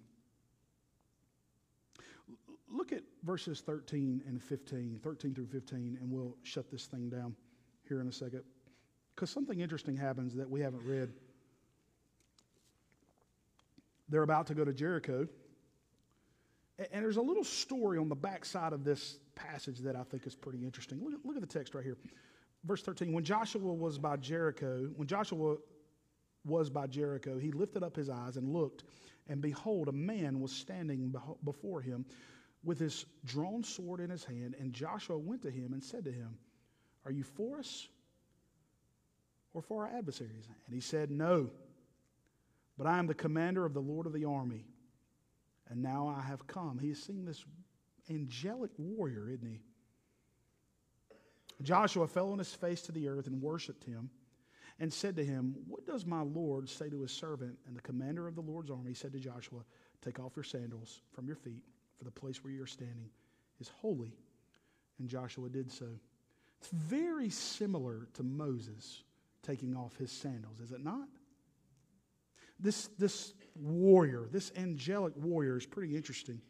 Look 2.69 2.91
at 2.91 3.01
verses 3.23 3.61
13 3.61 4.23
and 4.27 4.41
15, 4.41 4.99
13 5.01 5.33
through 5.33 5.47
15, 5.47 5.97
and 6.01 6.11
we'll 6.11 6.35
shut 6.43 6.69
this 6.69 6.85
thing 6.85 7.09
down 7.09 7.35
here 7.87 8.01
in 8.01 8.07
a 8.07 8.11
second. 8.11 8.43
Because 9.15 9.29
something 9.29 9.61
interesting 9.61 9.95
happens 9.95 10.35
that 10.35 10.49
we 10.49 10.61
haven't 10.61 10.85
read. 10.85 11.11
They're 14.09 14.23
about 14.23 14.47
to 14.47 14.53
go 14.53 14.65
to 14.65 14.73
Jericho. 14.73 15.27
And 16.91 17.03
there's 17.03 17.17
a 17.17 17.21
little 17.21 17.43
story 17.43 17.97
on 17.97 18.09
the 18.09 18.15
backside 18.15 18.73
of 18.73 18.83
this 18.83 19.17
passage 19.33 19.79
that 19.79 19.95
I 19.95 20.03
think 20.03 20.27
is 20.27 20.35
pretty 20.35 20.63
interesting. 20.63 21.03
Look, 21.03 21.19
look 21.23 21.35
at 21.35 21.41
the 21.41 21.47
text 21.47 21.73
right 21.73 21.83
here. 21.83 21.97
Verse 22.63 22.83
13 22.83 23.13
When 23.13 23.23
Joshua 23.23 23.73
was 23.73 23.97
by 23.97 24.17
Jericho, 24.17 24.89
when 24.95 25.07
Joshua 25.07 25.55
was 26.45 26.69
by 26.69 26.87
Jericho, 26.87 27.37
he 27.37 27.51
lifted 27.51 27.81
up 27.83 27.95
his 27.95 28.09
eyes 28.09 28.37
and 28.37 28.53
looked, 28.53 28.83
and 29.27 29.41
behold, 29.41 29.87
a 29.87 29.93
man 29.93 30.39
was 30.39 30.51
standing 30.51 31.13
before 31.43 31.81
him 31.81 32.05
with 32.67 32.79
his 32.79 33.05
drawn 33.23 33.63
sword 33.63 34.01
in 34.01 34.09
his 34.09 34.25
hand. 34.25 34.53
And 34.59 34.73
Joshua 34.73 35.17
went 35.17 35.41
to 35.43 35.49
him 35.49 35.71
and 35.71 35.81
said 35.81 36.03
to 36.03 36.11
him, 36.11 36.37
Are 37.05 37.11
you 37.11 37.23
for 37.23 37.57
us 37.59 37.87
or 39.53 39.61
for 39.61 39.85
our 39.85 39.97
adversaries? 39.97 40.49
And 40.65 40.75
he 40.75 40.81
said, 40.81 41.09
No, 41.09 41.49
but 42.77 42.85
I 42.85 42.99
am 42.99 43.07
the 43.07 43.13
commander 43.13 43.65
of 43.65 43.73
the 43.73 43.79
Lord 43.79 44.05
of 44.05 44.11
the 44.11 44.25
army. 44.25 44.65
And 45.69 45.81
now 45.81 46.13
I 46.15 46.21
have 46.21 46.45
come. 46.45 46.77
He 46.77 46.89
is 46.89 47.01
seeing 47.01 47.23
this 47.23 47.45
angelic 48.09 48.71
warrior, 48.77 49.29
isn't 49.29 49.47
he? 49.47 49.61
Joshua 51.61 52.05
fell 52.05 52.33
on 52.33 52.37
his 52.37 52.53
face 52.53 52.81
to 52.83 52.91
the 52.91 53.07
earth 53.07 53.27
and 53.27 53.41
worshiped 53.41 53.85
him 53.85 54.09
and 54.79 54.91
said 54.91 55.15
to 55.15 55.23
him, 55.23 55.55
What 55.67 55.85
does 55.85 56.05
my 56.05 56.21
Lord 56.21 56.67
say 56.67 56.89
to 56.89 57.01
his 57.01 57.11
servant? 57.11 57.57
And 57.65 57.77
the 57.77 57.81
commander 57.81 58.27
of 58.27 58.35
the 58.35 58.41
Lord's 58.41 58.69
army 58.69 58.93
said 58.93 59.13
to 59.13 59.19
Joshua, 59.19 59.61
Take 60.01 60.19
off 60.19 60.33
your 60.35 60.43
sandals 60.43 60.99
from 61.13 61.27
your 61.27 61.37
feet, 61.37 61.63
for 61.97 62.03
the 62.03 62.11
place 62.11 62.43
where 62.43 62.53
you're 62.53 62.65
standing 62.65 63.09
is 63.59 63.69
holy. 63.69 64.13
And 64.99 65.07
Joshua 65.07 65.49
did 65.49 65.71
so. 65.71 65.87
It's 66.59 66.69
very 66.69 67.29
similar 67.29 68.07
to 68.13 68.23
Moses 68.23 69.03
taking 69.43 69.75
off 69.75 69.95
his 69.97 70.11
sandals, 70.11 70.59
is 70.59 70.71
it 70.71 70.83
not? 70.83 71.07
This, 72.59 72.87
this 72.97 73.33
warrior, 73.55 74.27
this 74.31 74.51
angelic 74.57 75.13
warrior, 75.15 75.57
is 75.57 75.65
pretty 75.65 75.95
interesting. 75.95 76.41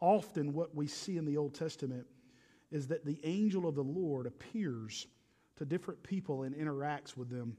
Often, 0.00 0.52
what 0.52 0.74
we 0.74 0.86
see 0.86 1.16
in 1.16 1.24
the 1.24 1.38
Old 1.38 1.54
Testament 1.54 2.06
is 2.70 2.86
that 2.88 3.06
the 3.06 3.18
angel 3.24 3.66
of 3.66 3.74
the 3.74 3.82
Lord 3.82 4.26
appears 4.26 5.06
to 5.56 5.64
different 5.64 6.02
people 6.02 6.42
and 6.42 6.54
interacts 6.54 7.16
with 7.16 7.30
them 7.30 7.56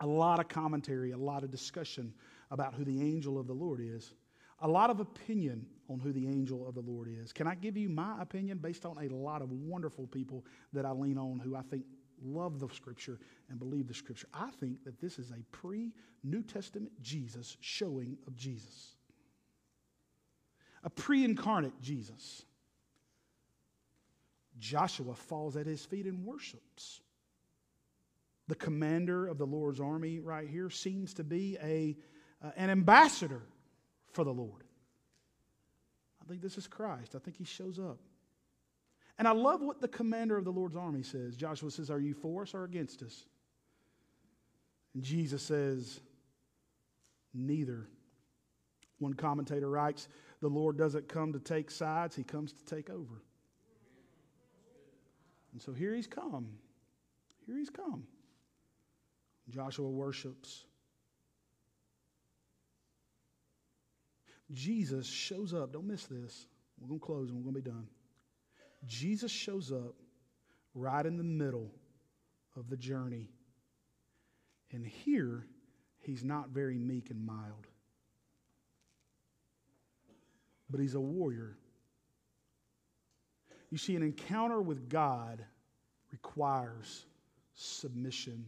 a 0.00 0.06
lot 0.06 0.38
of 0.38 0.48
commentary, 0.48 1.10
a 1.10 1.16
lot 1.16 1.42
of 1.42 1.50
discussion 1.50 2.12
about 2.50 2.74
who 2.74 2.84
the 2.84 3.00
angel 3.00 3.38
of 3.38 3.46
the 3.46 3.52
Lord 3.52 3.80
is, 3.82 4.14
a 4.60 4.68
lot 4.68 4.90
of 4.90 5.00
opinion 5.00 5.66
on 5.88 6.00
who 6.00 6.12
the 6.12 6.26
angel 6.26 6.66
of 6.66 6.74
the 6.74 6.80
Lord 6.80 7.08
is. 7.08 7.32
Can 7.32 7.46
I 7.46 7.54
give 7.54 7.76
you 7.76 7.88
my 7.88 8.20
opinion 8.20 8.58
based 8.58 8.86
on 8.86 8.98
a 8.98 9.08
lot 9.14 9.42
of 9.42 9.50
wonderful 9.50 10.06
people 10.06 10.44
that 10.72 10.84
I 10.84 10.90
lean 10.90 11.18
on 11.18 11.38
who 11.38 11.56
I 11.56 11.62
think 11.62 11.84
love 12.22 12.60
the 12.60 12.68
scripture 12.68 13.18
and 13.48 13.58
believe 13.58 13.88
the 13.88 13.94
scripture? 13.94 14.28
I 14.32 14.50
think 14.60 14.84
that 14.84 15.00
this 15.00 15.18
is 15.18 15.30
a 15.30 15.42
pre 15.52 15.92
New 16.22 16.42
Testament 16.42 16.92
Jesus 17.02 17.56
showing 17.60 18.16
of 18.26 18.36
Jesus, 18.36 18.96
a 20.82 20.90
pre 20.90 21.24
incarnate 21.24 21.80
Jesus. 21.80 22.44
Joshua 24.58 25.14
falls 25.14 25.56
at 25.56 25.66
his 25.66 25.84
feet 25.84 26.06
and 26.06 26.24
worships 26.24 27.00
the 28.48 28.54
commander 28.54 29.26
of 29.26 29.38
the 29.38 29.46
Lord's 29.46 29.80
army 29.80 30.20
right 30.20 30.48
here 30.48 30.68
seems 30.68 31.14
to 31.14 31.24
be 31.24 31.56
a, 31.62 31.96
uh, 32.44 32.50
an 32.56 32.70
ambassador 32.70 33.42
for 34.12 34.24
the 34.24 34.32
Lord. 34.32 34.63
I 36.24 36.28
think 36.28 36.40
this 36.40 36.56
is 36.56 36.66
Christ. 36.66 37.14
I 37.14 37.18
think 37.18 37.36
he 37.36 37.44
shows 37.44 37.78
up. 37.78 37.98
And 39.18 39.28
I 39.28 39.32
love 39.32 39.60
what 39.60 39.80
the 39.80 39.88
commander 39.88 40.36
of 40.36 40.44
the 40.44 40.50
Lord's 40.50 40.76
army 40.76 41.02
says. 41.02 41.36
Joshua 41.36 41.70
says, 41.70 41.90
Are 41.90 42.00
you 42.00 42.14
for 42.14 42.42
us 42.42 42.54
or 42.54 42.64
against 42.64 43.02
us? 43.02 43.26
And 44.94 45.02
Jesus 45.02 45.42
says, 45.42 46.00
Neither. 47.32 47.88
One 48.98 49.14
commentator 49.14 49.68
writes, 49.68 50.08
The 50.40 50.48
Lord 50.48 50.76
doesn't 50.78 51.08
come 51.08 51.32
to 51.32 51.38
take 51.38 51.70
sides, 51.70 52.16
he 52.16 52.24
comes 52.24 52.52
to 52.52 52.64
take 52.64 52.90
over. 52.90 53.22
And 55.52 55.62
so 55.62 55.72
here 55.72 55.94
he's 55.94 56.06
come. 56.06 56.48
Here 57.46 57.56
he's 57.56 57.70
come. 57.70 58.04
Joshua 59.50 59.88
worships. 59.88 60.64
Jesus 64.52 65.06
shows 65.06 65.54
up. 65.54 65.72
Don't 65.72 65.86
miss 65.86 66.04
this. 66.04 66.46
We're 66.80 66.88
going 66.88 67.00
to 67.00 67.06
close 67.06 67.28
and 67.28 67.38
we're 67.38 67.50
going 67.50 67.54
to 67.54 67.62
be 67.62 67.70
done. 67.70 67.88
Jesus 68.86 69.30
shows 69.30 69.72
up 69.72 69.94
right 70.74 71.04
in 71.04 71.16
the 71.16 71.24
middle 71.24 71.70
of 72.56 72.68
the 72.68 72.76
journey. 72.76 73.30
And 74.72 74.84
here, 74.86 75.46
he's 76.00 76.24
not 76.24 76.50
very 76.50 76.78
meek 76.78 77.10
and 77.10 77.24
mild, 77.24 77.66
but 80.68 80.80
he's 80.80 80.94
a 80.94 81.00
warrior. 81.00 81.56
You 83.70 83.78
see, 83.78 83.96
an 83.96 84.02
encounter 84.02 84.60
with 84.60 84.88
God 84.88 85.44
requires 86.10 87.06
submission 87.54 88.44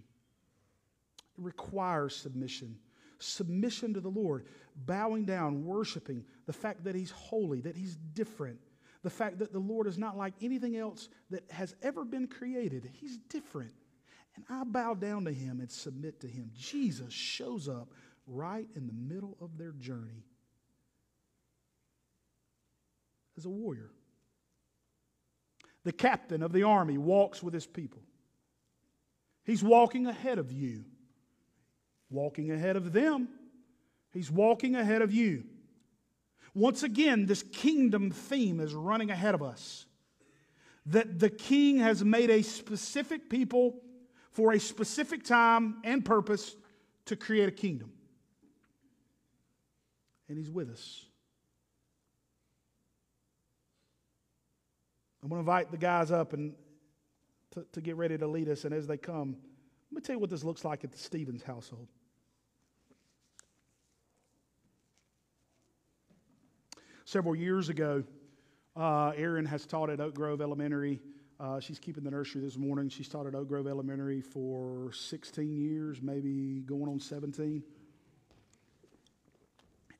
it 1.38 1.44
requires 1.44 2.16
submission. 2.16 2.76
Submission 3.18 3.94
to 3.94 4.00
the 4.00 4.08
Lord, 4.10 4.46
bowing 4.74 5.24
down, 5.24 5.64
worshiping 5.64 6.24
the 6.46 6.52
fact 6.52 6.84
that 6.84 6.94
He's 6.94 7.10
holy, 7.10 7.60
that 7.62 7.76
He's 7.76 7.96
different, 7.96 8.58
the 9.02 9.10
fact 9.10 9.38
that 9.38 9.52
the 9.52 9.58
Lord 9.58 9.86
is 9.86 9.98
not 9.98 10.16
like 10.16 10.34
anything 10.40 10.76
else 10.76 11.08
that 11.30 11.50
has 11.50 11.74
ever 11.82 12.04
been 12.04 12.26
created. 12.26 12.90
He's 12.92 13.16
different. 13.16 13.72
And 14.34 14.44
I 14.50 14.64
bow 14.64 14.94
down 14.94 15.24
to 15.24 15.32
Him 15.32 15.60
and 15.60 15.70
submit 15.70 16.20
to 16.20 16.28
Him. 16.28 16.50
Jesus 16.54 17.12
shows 17.12 17.68
up 17.68 17.88
right 18.26 18.66
in 18.74 18.86
the 18.86 18.92
middle 18.92 19.36
of 19.40 19.56
their 19.56 19.72
journey 19.72 20.24
as 23.36 23.44
a 23.44 23.50
warrior. 23.50 23.90
The 25.84 25.92
captain 25.92 26.42
of 26.42 26.52
the 26.52 26.64
army 26.64 26.98
walks 26.98 27.42
with 27.42 27.54
his 27.54 27.66
people. 27.66 28.02
He's 29.44 29.62
walking 29.62 30.06
ahead 30.06 30.38
of 30.38 30.50
you, 30.50 30.84
walking 32.11 32.50
ahead 32.50 32.76
of 32.76 32.92
them. 32.92 33.28
He's 34.12 34.30
walking 34.30 34.76
ahead 34.76 35.02
of 35.02 35.12
you. 35.12 35.44
Once 36.54 36.82
again, 36.82 37.26
this 37.26 37.42
kingdom 37.42 38.11
theme 38.11 38.61
is 38.61 38.74
running 38.74 39.11
ahead 39.11 39.34
of 39.34 39.42
us. 39.42 39.84
That 40.86 41.18
the 41.18 41.28
king 41.28 41.78
has 41.80 42.04
made 42.04 42.30
a 42.30 42.42
specific 42.42 43.28
people 43.28 43.80
for 44.30 44.52
a 44.52 44.61
specific 44.61 45.24
time 45.24 45.76
and 45.84 46.04
purpose 46.04 46.57
to 47.07 47.16
create 47.16 47.48
a 47.48 47.52
kingdom. 47.52 47.92
And 50.28 50.38
he's 50.38 50.50
with 50.50 50.70
us. 50.70 51.04
I'm 55.22 55.28
going 55.28 55.38
to 55.38 55.50
invite 55.50 55.70
the 55.70 55.76
guys 55.76 56.11
up 56.11 56.32
and 56.34 56.54
to, 57.52 57.66
to 57.72 57.80
get 57.80 57.96
ready 57.96 58.16
to 58.16 58.26
lead 58.26 58.48
us. 58.48 58.64
And 58.64 58.72
as 58.72 58.86
they 58.86 58.96
come, 58.96 59.36
let 59.90 59.96
me 59.96 60.00
tell 60.00 60.14
you 60.14 60.20
what 60.20 60.30
this 60.30 60.44
looks 60.44 60.64
like 60.64 60.84
at 60.84 60.92
the 60.92 60.98
Stevens 60.98 61.42
household. 61.42 61.88
Several 67.07 67.36
years 67.36 67.68
ago, 67.68 68.02
uh, 68.74 69.12
Erin 69.16 69.44
has 69.46 69.64
taught 69.64 69.90
at 69.90 70.00
Oak 70.00 70.12
Grove 70.12 70.40
Elementary. 70.40 71.00
Uh, 71.38 71.61
she's 71.61 71.78
keeping 71.78 72.02
the 72.02 72.11
nursery 72.11 72.40
this 72.40 72.57
morning. 72.57 72.88
She's 72.88 73.07
taught 73.07 73.28
at 73.28 73.34
Oak 73.36 73.46
Grove 73.46 73.68
Elementary 73.68 74.20
for 74.20 74.90
16 74.92 75.57
years, 75.57 76.02
maybe 76.02 76.62
going 76.66 76.88
on 76.88 76.98
17. 76.98 77.62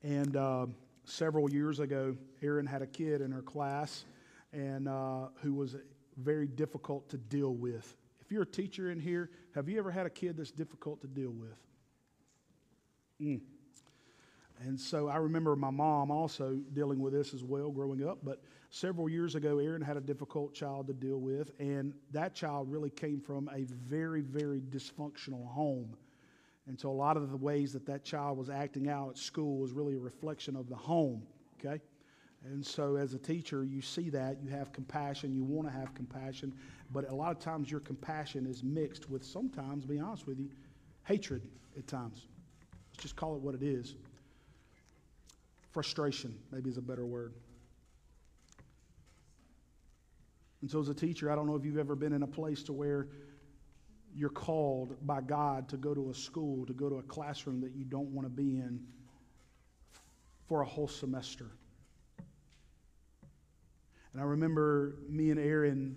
And 0.03 0.37
uh, 0.37 0.67
several 1.05 1.49
years 1.49 1.79
ago, 1.79 2.17
Erin 2.43 2.67
had 2.67 2.83
a 2.83 2.89
kid 2.89 3.21
in 3.21 3.31
her 3.31 3.43
class 3.43 4.05
and 4.53 4.89
uh, 4.89 5.27
who 5.43 5.55
was 5.55 5.77
very 6.17 6.49
difficult 6.49 7.09
to 7.11 7.19
deal 7.19 7.55
with. 7.55 7.95
If 8.21 8.33
you're 8.33 8.43
a 8.43 8.47
teacher 8.47 8.91
in 8.91 8.99
here, 8.99 9.31
have 9.55 9.69
you 9.69 9.79
ever 9.79 9.93
had 9.93 10.07
a 10.07 10.11
kid 10.11 10.37
that's 10.37 10.51
difficult 10.51 11.03
to 11.03 11.07
deal 11.07 11.31
with? 11.31 11.57
Mm. 13.23 13.43
And 14.61 14.81
so 14.81 15.09
I 15.09 15.17
remember 15.17 15.55
my 15.55 15.71
mom 15.71 16.11
also 16.11 16.59
dealing 16.73 17.01
with 17.01 17.13
this 17.13 17.35
as 17.35 17.45
well 17.45 17.71
growing 17.71 18.07
up. 18.07 18.19
But 18.23 18.43
several 18.71 19.09
years 19.09 19.35
ago, 19.35 19.59
Erin 19.59 19.83
had 19.83 19.97
a 19.97 20.01
difficult 20.01 20.55
child 20.55 20.87
to 20.87 20.95
deal 20.95 21.19
with, 21.19 21.51
and 21.59 21.93
that 22.13 22.35
child 22.35 22.71
really 22.71 22.91
came 22.91 23.21
from 23.21 23.51
a 23.55 23.65
very, 23.65 24.23
very 24.23 24.61
dysfunctional 24.61 25.47
home. 25.47 25.95
And 26.67 26.79
so 26.79 26.91
a 26.91 26.93
lot 26.93 27.17
of 27.17 27.31
the 27.31 27.37
ways 27.37 27.73
that 27.75 27.87
that 27.87 28.05
child 28.05 28.39
was 28.39 28.51
acting 28.51 28.89
out 28.89 29.11
at 29.11 29.19
school 29.19 29.59
was 29.59 29.73
really 29.73 29.95
a 29.95 29.99
reflection 29.99 30.57
of 30.57 30.69
the 30.69 30.75
home, 30.75 31.23
okay? 31.59 31.81
And 32.45 32.65
so, 32.65 32.97
as 32.97 33.15
a 33.15 33.19
teacher, 33.19 33.65
you 33.65 33.81
see 33.81 34.09
that, 34.11 34.39
you 34.43 34.51
have 34.51 34.73
compassion, 34.73 35.33
you 35.35 35.43
want 35.43 35.69
to 35.69 35.75
have 35.75 35.95
compassion, 35.95 36.53
but 36.93 37.09
a 37.11 37.15
lot 37.15 37.33
of 37.33 37.39
times 37.39 37.71
your 37.71 37.81
compassion 37.81 38.47
is 38.47 38.63
mixed 38.63 39.11
with 39.11 39.25
sometimes, 39.25 39.85
be 39.85 39.99
honest 39.99 40.27
with 40.27 40.39
you, 40.39 40.51
hatred 41.05 41.43
at 41.77 41.87
times. 41.87 42.27
Let's 42.93 43.03
just 43.03 43.17
call 43.17 43.35
it 43.37 43.43
what 43.43 43.55
it 43.55 43.63
is. 43.63 43.97
Frustration, 45.77 46.35
maybe 46.51 46.71
is 46.71 46.79
a 46.79 46.81
better 46.81 47.05
word. 47.05 47.35
And 50.63 50.71
so, 50.71 50.81
as 50.81 50.89
a 50.89 50.95
teacher, 50.95 51.31
I 51.31 51.35
don't 51.35 51.47
know 51.47 51.55
if 51.55 51.67
you've 51.67 51.77
ever 51.77 51.95
been 51.95 52.15
in 52.15 52.23
a 52.23 52.27
place 52.27 52.63
to 52.63 52.73
where 52.73 53.09
you're 54.15 54.31
called 54.31 54.97
by 55.07 55.21
God 55.21 55.69
to 55.69 55.77
go 55.77 55.93
to 55.93 56.09
a 56.09 56.15
school, 56.15 56.65
to 56.65 56.73
go 56.73 56.89
to 56.89 56.95
a 56.95 57.03
classroom 57.03 57.61
that 57.61 57.75
you 57.75 57.85
don't 57.85 58.09
want 58.09 58.25
to 58.25 58.31
be 58.31 58.57
in 58.57 58.81
for 60.49 60.63
a 60.63 60.65
whole 60.65 60.89
semester. 60.89 61.51
And 64.15 64.23
I 64.23 64.25
remember 64.25 64.95
me 65.11 65.31
and 65.31 65.39
Erin, 65.39 65.95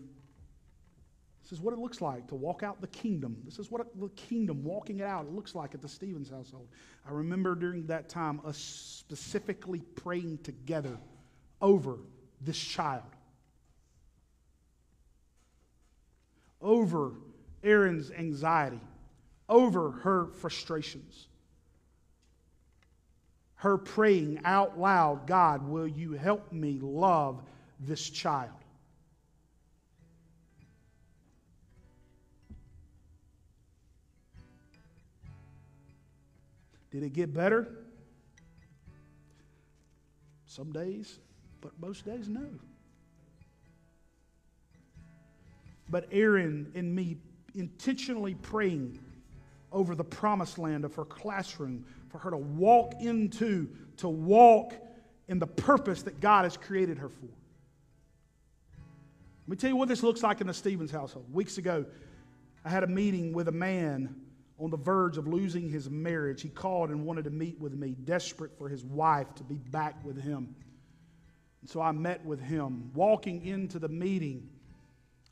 this 1.50 1.58
is 1.58 1.64
what 1.64 1.74
it 1.74 1.80
looks 1.80 2.00
like 2.00 2.28
to 2.28 2.36
walk 2.36 2.62
out 2.62 2.80
the 2.80 2.88
kingdom. 2.88 3.38
This 3.44 3.58
is 3.58 3.72
what 3.72 3.88
the 4.00 4.10
kingdom, 4.10 4.64
walking 4.64 5.00
it 5.00 5.06
out, 5.06 5.26
it 5.26 5.32
looks 5.32 5.56
like 5.56 5.74
at 5.74 5.82
the 5.82 5.90
Stevens 5.90 6.30
household. 6.30 6.68
I 7.08 7.12
remember 7.12 7.56
during 7.56 7.88
that 7.88 8.08
time 8.08 8.40
us 8.46 8.58
specifically 8.58 9.80
praying 9.96 10.40
together 10.44 10.98
over 11.62 11.98
this 12.42 12.58
child, 12.58 13.04
over 16.62 17.14
Erin's 17.64 18.12
anxiety, 18.12 18.82
over 19.48 19.92
her 19.92 20.28
frustrations 20.28 21.30
her 23.60 23.78
praying 23.78 24.40
out 24.46 24.80
loud, 24.80 25.28
God, 25.28 25.68
will 25.68 25.88
you 25.88 26.14
help 26.14 26.50
me 26.54 26.80
love 26.82 27.44
this 27.78 28.10
child. 28.10 28.52
Did 36.92 37.04
it 37.04 37.14
get 37.14 37.34
better? 37.34 37.68
Some 40.46 40.72
days, 40.72 41.20
but 41.62 41.72
most 41.80 42.06
days, 42.06 42.28
no. 42.28 42.48
But 45.90 46.08
Erin 46.12 46.72
and 46.76 46.96
me 46.96 47.18
intentionally 47.56 48.36
praying 48.36 49.00
over 49.72 49.96
the 49.96 50.04
promised 50.04 50.58
land 50.58 50.86
of 50.86 50.96
her 50.96 51.06
classroom 51.06 51.86
for 52.10 52.18
her 52.18 52.32
to 52.32 52.38
walk 52.38 52.96
into, 53.00 53.70
to 53.98 54.10
walk 54.10 54.74
in 55.28 55.38
the 55.40 55.48
purpose 55.48 56.04
that 56.04 56.20
God 56.20 56.44
has 56.44 56.58
created 56.58 56.98
her 56.98 57.10
for. 57.10 57.28
Let 59.48 59.48
me 59.48 59.56
tell 59.56 59.70
you 59.70 59.76
what 59.76 59.88
this 59.88 60.04
looks 60.04 60.24
like 60.24 60.42
in 60.42 60.48
the 60.48 60.54
Stevens 60.54 60.92
household. 60.92 61.32
Weeks 61.32 61.58
ago, 61.58 61.86
I 62.66 62.70
had 62.70 62.84
a 62.84 62.88
meeting 62.88 63.34
with 63.34 63.48
a 63.48 63.52
man 63.52 64.16
on 64.60 64.70
the 64.70 64.78
verge 64.78 65.18
of 65.18 65.28
losing 65.28 65.70
his 65.70 65.90
marriage. 65.90 66.42
He 66.42 66.50
called 66.50 66.90
and 66.90 67.06
wanted 67.06 67.24
to 67.24 67.30
meet 67.30 67.60
with 67.60 67.74
me, 67.74 67.96
desperate 68.04 68.58
for 68.58 68.68
his 68.68 68.84
wife 68.84 69.34
to 69.36 69.44
be 69.44 69.56
back 69.56 70.04
with 70.04 70.22
him. 70.22 70.56
And 71.62 71.70
so 71.70 71.82
I 71.82 71.92
met 71.92 72.24
with 72.26 72.42
him. 72.42 72.92
Walking 72.94 73.46
into 73.46 73.80
the 73.80 73.90
meeting, 73.90 74.50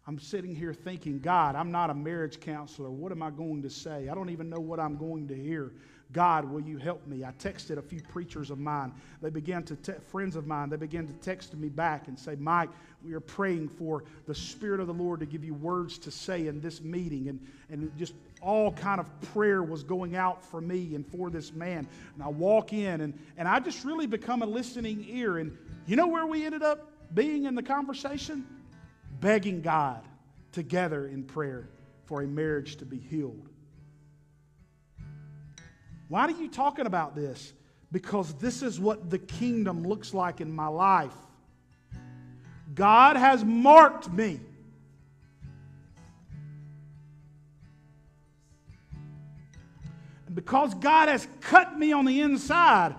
I'm 0.08 0.20
sitting 0.20 0.56
here 0.56 0.74
thinking, 0.74 1.20
God, 1.20 1.56
I'm 1.56 1.72
not 1.72 1.90
a 1.90 1.94
marriage 1.94 2.40
counselor. 2.40 2.90
What 2.90 3.12
am 3.12 3.22
I 3.22 3.30
going 3.30 3.62
to 3.64 3.70
say? 3.70 4.08
I 4.10 4.16
don't 4.16 4.30
even 4.30 4.50
know 4.50 4.60
what 4.60 4.80
I'm 4.80 4.96
going 4.96 5.28
to 5.28 5.36
hear. 5.36 5.74
God, 6.14 6.46
will 6.46 6.62
you 6.62 6.78
help 6.78 7.06
me? 7.06 7.26
I 7.26 7.32
texted 7.32 7.78
a 7.78 7.82
few 7.82 8.02
preachers 8.02 8.50
of 8.50 8.60
mine. 8.60 8.94
They 9.22 9.30
began 9.30 9.64
to, 9.64 9.76
te- 9.76 10.00
friends 10.10 10.36
of 10.36 10.48
mine, 10.48 10.70
they 10.70 10.78
began 10.78 11.06
to 11.06 11.14
text 11.14 11.54
me 11.54 11.68
back 11.68 12.08
and 12.08 12.18
say, 12.18 12.36
Mike, 12.36 12.70
we 13.04 13.14
are 13.14 13.20
praying 13.20 13.68
for 13.68 14.04
the 14.26 14.34
Spirit 14.34 14.80
of 14.80 14.88
the 14.88 14.94
Lord 14.94 15.20
to 15.20 15.26
give 15.26 15.44
you 15.44 15.54
words 15.54 15.98
to 16.00 16.12
say 16.12 16.48
in 16.48 16.62
this 16.62 16.82
meeting. 16.82 17.28
And, 17.28 17.46
and 17.70 17.98
just 17.98 18.14
all 18.42 18.72
kind 18.72 19.02
of 19.02 19.22
prayer 19.34 19.64
was 19.64 19.84
going 19.84 20.16
out 20.16 20.42
for 20.44 20.62
me 20.62 20.96
and 20.96 21.06
for 21.06 21.30
this 21.30 21.52
man. 21.52 21.88
And 22.16 22.24
I 22.24 22.30
walk 22.30 22.72
in 22.72 23.02
and, 23.02 23.14
and 23.38 23.48
I 23.48 23.60
just 23.60 23.84
really 23.84 24.08
become 24.08 24.42
a 24.42 24.46
listening 24.46 25.06
ear. 25.10 25.40
And 25.40 25.58
you 25.86 25.98
know 25.98 26.08
where 26.08 26.26
we 26.26 26.46
ended 26.46 26.64
up 26.64 26.90
being 27.14 27.46
in 27.46 27.56
the 27.56 27.64
conversation? 27.64 28.46
Begging 29.20 29.62
God 29.62 30.04
together 30.54 31.08
in 31.08 31.24
prayer 31.24 31.68
for 32.06 32.22
a 32.22 32.28
marriage 32.28 32.78
to 32.78 32.86
be 32.86 32.98
healed. 32.98 33.50
Why 36.08 36.26
are 36.26 36.32
you 36.32 36.50
talking 36.50 36.86
about 36.86 37.16
this? 37.16 37.54
Because 37.92 38.34
this 38.36 38.62
is 38.62 38.80
what 38.80 39.10
the 39.10 39.20
kingdom 39.20 39.84
looks 39.84 40.14
like 40.14 40.42
in 40.42 40.52
my 40.52 40.68
life. 40.68 41.14
God 42.74 43.16
has 43.16 43.44
marked 43.44 44.12
me. 44.12 44.40
And 50.26 50.36
because 50.36 50.74
God 50.76 51.10
has 51.10 51.28
cut 51.42 51.78
me 51.78 51.92
on 51.92 52.06
the 52.06 52.22
inside, 52.22 52.96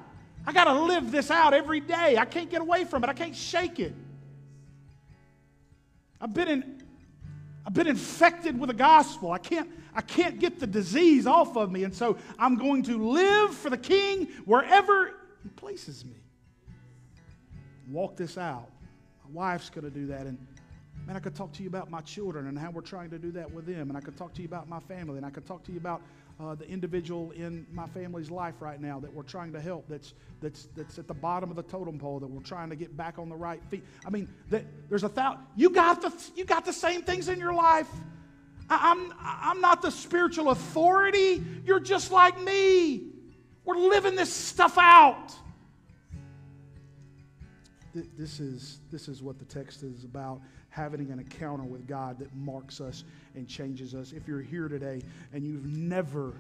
I 0.47 0.53
got 0.53 0.65
to 0.65 0.73
live 0.73 1.13
this 1.13 1.31
out 1.31 1.53
every 1.53 1.81
day. 1.81 2.17
I 2.17 2.25
can't 2.25 2.51
get 2.51 2.61
away 2.61 2.85
from 2.85 3.05
it. 3.05 3.11
I 3.11 3.13
can't 3.13 3.37
shake 3.37 3.79
it. 3.79 3.95
I've 6.21 6.35
been 6.35 6.49
in 6.49 6.79
I've 7.69 7.75
been 7.75 7.87
infected 7.87 8.59
with 8.59 8.69
the 8.69 8.75
gospel. 8.75 9.31
I 9.31 9.37
can't, 9.37 9.69
I 9.99 10.01
can't 10.01 10.39
get 10.39 10.61
the 10.61 10.67
disease 10.69 11.27
off 11.27 11.57
of 11.57 11.73
me. 11.73 11.83
And 11.83 11.93
so 11.93 12.17
I'm 12.39 12.55
going 12.55 12.85
to 12.85 13.11
live 13.11 13.53
for 13.53 13.69
the 13.69 13.77
king 13.77 14.29
wherever 14.45 15.13
he 15.43 15.49
places 15.57 16.05
me. 16.05 16.15
Walk 17.91 18.17
this 18.17 18.39
out. 18.39 18.71
My 19.25 19.31
wife's 19.33 19.71
going 19.71 19.87
to 19.87 19.91
do 19.91 20.07
that. 20.07 20.21
And 20.21 20.39
man, 21.05 21.17
I 21.17 21.19
could 21.19 21.35
talk 21.35 21.53
to 21.55 21.65
you 21.65 21.69
about 21.69 21.91
my 21.91 22.01
children 22.03 22.47
and 22.47 22.57
how 22.57 22.71
we're 22.71 22.81
trying 22.81 23.11
to 23.11 23.19
do 23.19 23.33
that 23.33 23.51
with 23.51 23.67
them. 23.67 23.89
And 23.89 23.97
I 23.97 24.01
could 24.01 24.17
talk 24.17 24.33
to 24.35 24.41
you 24.41 24.47
about 24.47 24.69
my 24.69 24.79
family. 24.79 25.17
And 25.17 25.27
I 25.27 25.31
could 25.31 25.47
talk 25.47 25.65
to 25.65 25.73
you 25.73 25.79
about 25.79 26.01
uh, 26.39 26.55
the 26.55 26.69
individual 26.69 27.33
in 27.33 27.67
my 27.73 27.89
family's 27.89 28.31
life 28.31 28.55
right 28.61 28.81
now 28.81 29.01
that 29.01 29.13
we're 29.13 29.25
trying 29.25 29.53
to 29.53 29.61
help, 29.61 29.85
that's, 29.89 30.15
that's, 30.41 30.69
that's 30.77 31.01
at 31.01 31.09
the 31.09 31.15
bottom 31.15 31.51
of 31.51 31.57
the 31.57 31.65
totem 31.65 31.99
pole, 31.99 32.21
that 32.21 32.29
we're 32.29 32.41
trying 32.41 32.71
to 32.71 32.77
get 32.77 32.97
back 32.97 33.19
on 33.19 33.29
the 33.29 33.35
right 33.35 33.61
feet. 33.65 33.83
I 34.07 34.11
mean, 34.11 34.29
that, 34.51 34.63
there's 34.89 35.03
a 35.03 35.09
thousand, 35.09 35.41
you 35.57 35.71
got 35.71 36.01
the, 36.03 36.13
you 36.37 36.45
got 36.45 36.65
the 36.65 36.73
same 36.73 37.03
things 37.03 37.29
in 37.29 37.41
your 37.41 37.53
life. 37.53 37.89
I'm, 38.71 39.13
I'm 39.21 39.61
not 39.61 39.83
the 39.83 39.91
spiritual 39.91 40.51
authority. 40.51 41.43
You're 41.65 41.81
just 41.81 42.11
like 42.11 42.41
me. 42.43 43.07
We're 43.65 43.77
living 43.77 44.15
this 44.15 44.33
stuff 44.33 44.77
out. 44.79 45.35
This 47.95 48.41
is, 48.41 48.81
this 48.91 49.09
is 49.09 49.23
what 49.23 49.39
the 49.39 49.45
text 49.45 49.83
is 49.83 50.05
about 50.05 50.41
having 50.71 51.11
an 51.11 51.19
encounter 51.19 51.65
with 51.65 51.87
God 51.87 52.19
that 52.19 52.35
marks 52.37 52.81
us 52.81 53.05
and 53.35 53.49
changes 53.49 53.95
us. 53.95 54.13
If 54.13 54.29
you're 54.29 54.43
here 54.43 54.69
today 54.69 55.03
and 55.33 55.45
you've 55.45 55.67
never, 55.67 56.35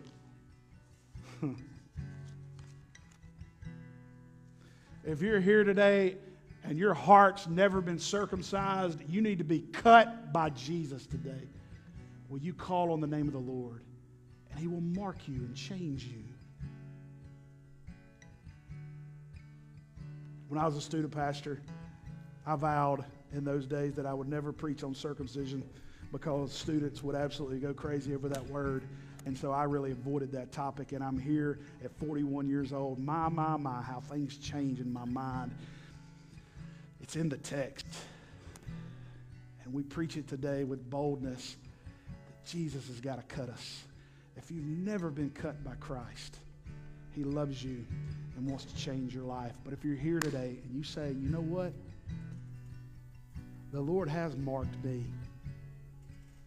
if 5.04 5.20
you're 5.22 5.40
here 5.40 5.64
today 5.64 6.16
and 6.64 6.78
your 6.78 6.94
heart's 6.94 7.48
never 7.48 7.80
been 7.80 7.98
circumcised, 7.98 9.00
you 9.08 9.22
need 9.22 9.38
to 9.38 9.44
be 9.44 9.60
cut 9.72 10.32
by 10.32 10.50
Jesus 10.50 11.06
today. 11.06 11.48
Will 12.28 12.38
you 12.38 12.52
call 12.52 12.92
on 12.92 13.00
the 13.00 13.06
name 13.06 13.26
of 13.26 13.32
the 13.32 13.38
Lord? 13.38 13.82
And 14.50 14.60
He 14.60 14.66
will 14.66 14.80
mark 14.80 15.16
you 15.26 15.36
and 15.36 15.54
change 15.54 16.04
you. 16.04 16.24
When 20.48 20.58
I 20.58 20.64
was 20.64 20.76
a 20.76 20.80
student 20.80 21.12
pastor, 21.12 21.60
I 22.46 22.56
vowed 22.56 23.04
in 23.32 23.44
those 23.44 23.66
days 23.66 23.94
that 23.94 24.06
I 24.06 24.14
would 24.14 24.28
never 24.28 24.52
preach 24.52 24.82
on 24.82 24.94
circumcision 24.94 25.62
because 26.10 26.52
students 26.52 27.02
would 27.02 27.14
absolutely 27.14 27.58
go 27.58 27.74
crazy 27.74 28.14
over 28.14 28.28
that 28.28 28.46
word. 28.46 28.84
And 29.26 29.36
so 29.36 29.52
I 29.52 29.64
really 29.64 29.90
avoided 29.90 30.32
that 30.32 30.52
topic. 30.52 30.92
And 30.92 31.04
I'm 31.04 31.18
here 31.18 31.58
at 31.84 31.94
41 31.98 32.48
years 32.48 32.72
old. 32.72 32.98
My, 32.98 33.28
my, 33.28 33.56
my, 33.56 33.82
how 33.82 34.00
things 34.00 34.38
change 34.38 34.80
in 34.80 34.90
my 34.90 35.04
mind. 35.04 35.50
It's 37.02 37.16
in 37.16 37.28
the 37.28 37.36
text. 37.36 37.86
And 39.64 39.74
we 39.74 39.82
preach 39.82 40.16
it 40.16 40.28
today 40.28 40.64
with 40.64 40.88
boldness 40.88 41.56
Jesus 42.48 42.86
has 42.88 43.00
got 43.00 43.16
to 43.16 43.34
cut 43.34 43.50
us. 43.50 43.82
If 44.36 44.50
you've 44.50 44.64
never 44.64 45.10
been 45.10 45.30
cut 45.30 45.62
by 45.62 45.74
Christ, 45.80 46.38
He 47.14 47.22
loves 47.22 47.62
you 47.62 47.84
and 48.36 48.48
wants 48.48 48.64
to 48.64 48.76
change 48.76 49.14
your 49.14 49.24
life. 49.24 49.52
But 49.64 49.74
if 49.74 49.84
you're 49.84 49.96
here 49.96 50.18
today 50.18 50.56
and 50.64 50.74
you 50.74 50.82
say, 50.82 51.08
you 51.08 51.28
know 51.28 51.40
what? 51.40 51.72
The 53.72 53.80
Lord 53.80 54.08
has 54.08 54.34
marked 54.36 54.82
me. 54.82 55.04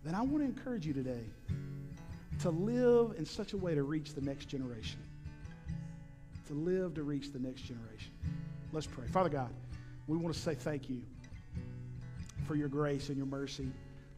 Then 0.03 0.15
I 0.15 0.21
want 0.21 0.39
to 0.39 0.45
encourage 0.45 0.87
you 0.87 0.93
today 0.93 1.23
to 2.39 2.49
live 2.49 3.13
in 3.19 3.25
such 3.25 3.53
a 3.53 3.57
way 3.57 3.75
to 3.75 3.83
reach 3.83 4.15
the 4.15 4.21
next 4.21 4.45
generation. 4.45 4.99
To 6.47 6.53
live 6.53 6.95
to 6.95 7.03
reach 7.03 7.31
the 7.31 7.39
next 7.39 7.61
generation. 7.61 8.11
Let's 8.71 8.87
pray. 8.87 9.05
Father 9.07 9.29
God, 9.29 9.51
we 10.07 10.17
want 10.17 10.33
to 10.33 10.41
say 10.41 10.55
thank 10.55 10.89
you 10.89 11.03
for 12.47 12.55
your 12.55 12.69
grace 12.69 13.09
and 13.09 13.17
your 13.17 13.27
mercy. 13.27 13.69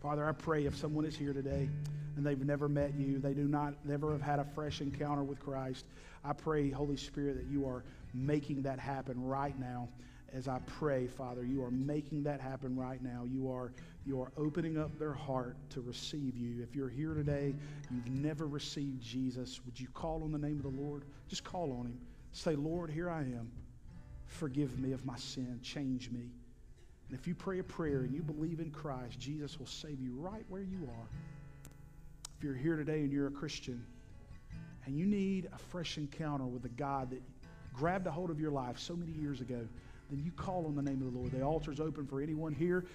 Father, 0.03 0.27
I 0.27 0.33
pray 0.33 0.65
if 0.65 0.75
someone 0.75 1.05
is 1.05 1.15
here 1.15 1.31
today 1.31 1.69
and 2.17 2.25
they've 2.25 2.45
never 2.45 2.67
met 2.67 2.93
you, 2.93 3.19
they 3.19 3.33
do 3.33 3.47
not 3.47 3.73
never 3.85 4.11
have 4.11 4.21
had 4.21 4.37
a 4.37 4.43
fresh 4.43 4.81
encounter 4.81 5.23
with 5.23 5.39
Christ, 5.39 5.85
I 6.25 6.33
pray, 6.33 6.69
Holy 6.69 6.97
Spirit, 6.97 7.37
that 7.37 7.45
you 7.45 7.65
are 7.65 7.85
making 8.13 8.63
that 8.63 8.79
happen 8.79 9.23
right 9.23 9.57
now. 9.57 9.87
As 10.33 10.49
I 10.49 10.59
pray, 10.65 11.07
Father, 11.07 11.45
you 11.45 11.63
are 11.63 11.71
making 11.71 12.23
that 12.23 12.41
happen 12.41 12.75
right 12.75 13.01
now. 13.01 13.23
You 13.31 13.49
are 13.49 13.71
you 14.05 14.21
are 14.21 14.33
opening 14.35 14.77
up 14.77 14.99
their 14.99 15.13
heart 15.13 15.55
to 15.69 15.79
receive 15.79 16.35
you. 16.35 16.61
If 16.61 16.75
you're 16.75 16.89
here 16.89 17.13
today, 17.13 17.55
you've 17.89 18.09
never 18.09 18.45
received 18.45 19.01
Jesus, 19.01 19.61
would 19.65 19.79
you 19.79 19.87
call 19.93 20.23
on 20.23 20.33
the 20.33 20.37
name 20.37 20.57
of 20.57 20.63
the 20.63 20.81
Lord? 20.81 21.03
Just 21.29 21.45
call 21.45 21.71
on 21.71 21.85
him. 21.85 21.97
Say, 22.33 22.55
Lord, 22.55 22.89
here 22.89 23.09
I 23.09 23.21
am. 23.21 23.49
Forgive 24.25 24.77
me 24.79 24.91
of 24.91 25.05
my 25.05 25.15
sin. 25.15 25.61
Change 25.63 26.11
me. 26.11 26.29
And 27.09 27.19
if 27.19 27.27
you 27.27 27.35
pray 27.35 27.59
a 27.59 27.63
prayer 27.63 27.99
and 27.99 28.13
you 28.13 28.21
believe 28.21 28.59
in 28.59 28.71
Christ, 28.71 29.19
Jesus 29.19 29.59
will 29.59 29.67
save 29.67 29.99
you 29.99 30.13
right 30.15 30.45
where 30.49 30.63
you 30.63 30.89
are. 30.97 31.07
If 32.37 32.43
you're 32.43 32.55
here 32.55 32.75
today 32.75 33.01
and 33.01 33.11
you're 33.11 33.27
a 33.27 33.31
Christian 33.31 33.85
and 34.85 34.97
you 34.97 35.05
need 35.05 35.49
a 35.53 35.57
fresh 35.57 35.97
encounter 35.97 36.45
with 36.45 36.63
the 36.63 36.69
God 36.69 37.11
that 37.11 37.21
grabbed 37.73 38.07
a 38.07 38.11
hold 38.11 38.29
of 38.29 38.39
your 38.39 38.51
life 38.51 38.77
so 38.79 38.95
many 38.95 39.11
years 39.11 39.41
ago, 39.41 39.67
then 40.09 40.21
you 40.23 40.31
call 40.31 40.65
on 40.65 40.75
the 40.75 40.81
name 40.81 41.01
of 41.01 41.11
the 41.11 41.17
Lord. 41.17 41.31
The 41.31 41.41
altar's 41.41 41.79
open 41.79 42.05
for 42.05 42.21
anyone 42.21 42.53
here. 42.53 42.85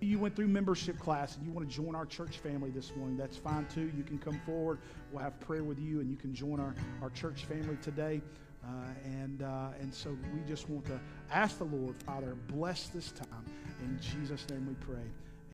You 0.00 0.18
went 0.18 0.34
through 0.34 0.48
membership 0.48 0.98
class 0.98 1.36
and 1.36 1.44
you 1.44 1.52
want 1.52 1.68
to 1.68 1.74
join 1.74 1.94
our 1.94 2.06
church 2.06 2.38
family 2.38 2.70
this 2.70 2.94
morning. 2.96 3.16
That's 3.16 3.36
fine 3.36 3.66
too. 3.66 3.92
You 3.96 4.02
can 4.02 4.18
come 4.18 4.40
forward. 4.46 4.78
We'll 5.12 5.22
have 5.22 5.38
prayer 5.40 5.62
with 5.62 5.78
you 5.78 6.00
and 6.00 6.10
you 6.10 6.16
can 6.16 6.34
join 6.34 6.58
our, 6.58 6.74
our 7.02 7.10
church 7.10 7.44
family 7.44 7.76
today. 7.82 8.22
Uh, 8.62 8.68
and, 9.04 9.42
uh, 9.42 9.68
and 9.80 9.92
so 9.92 10.10
we 10.34 10.40
just 10.48 10.68
want 10.68 10.84
to 10.86 11.00
ask 11.32 11.58
the 11.58 11.64
Lord, 11.64 11.94
Father, 12.04 12.36
bless 12.48 12.88
this 12.88 13.12
time. 13.12 13.44
In 13.82 13.98
Jesus' 14.00 14.46
name 14.50 14.66
we 14.66 14.74
pray. 14.86 15.04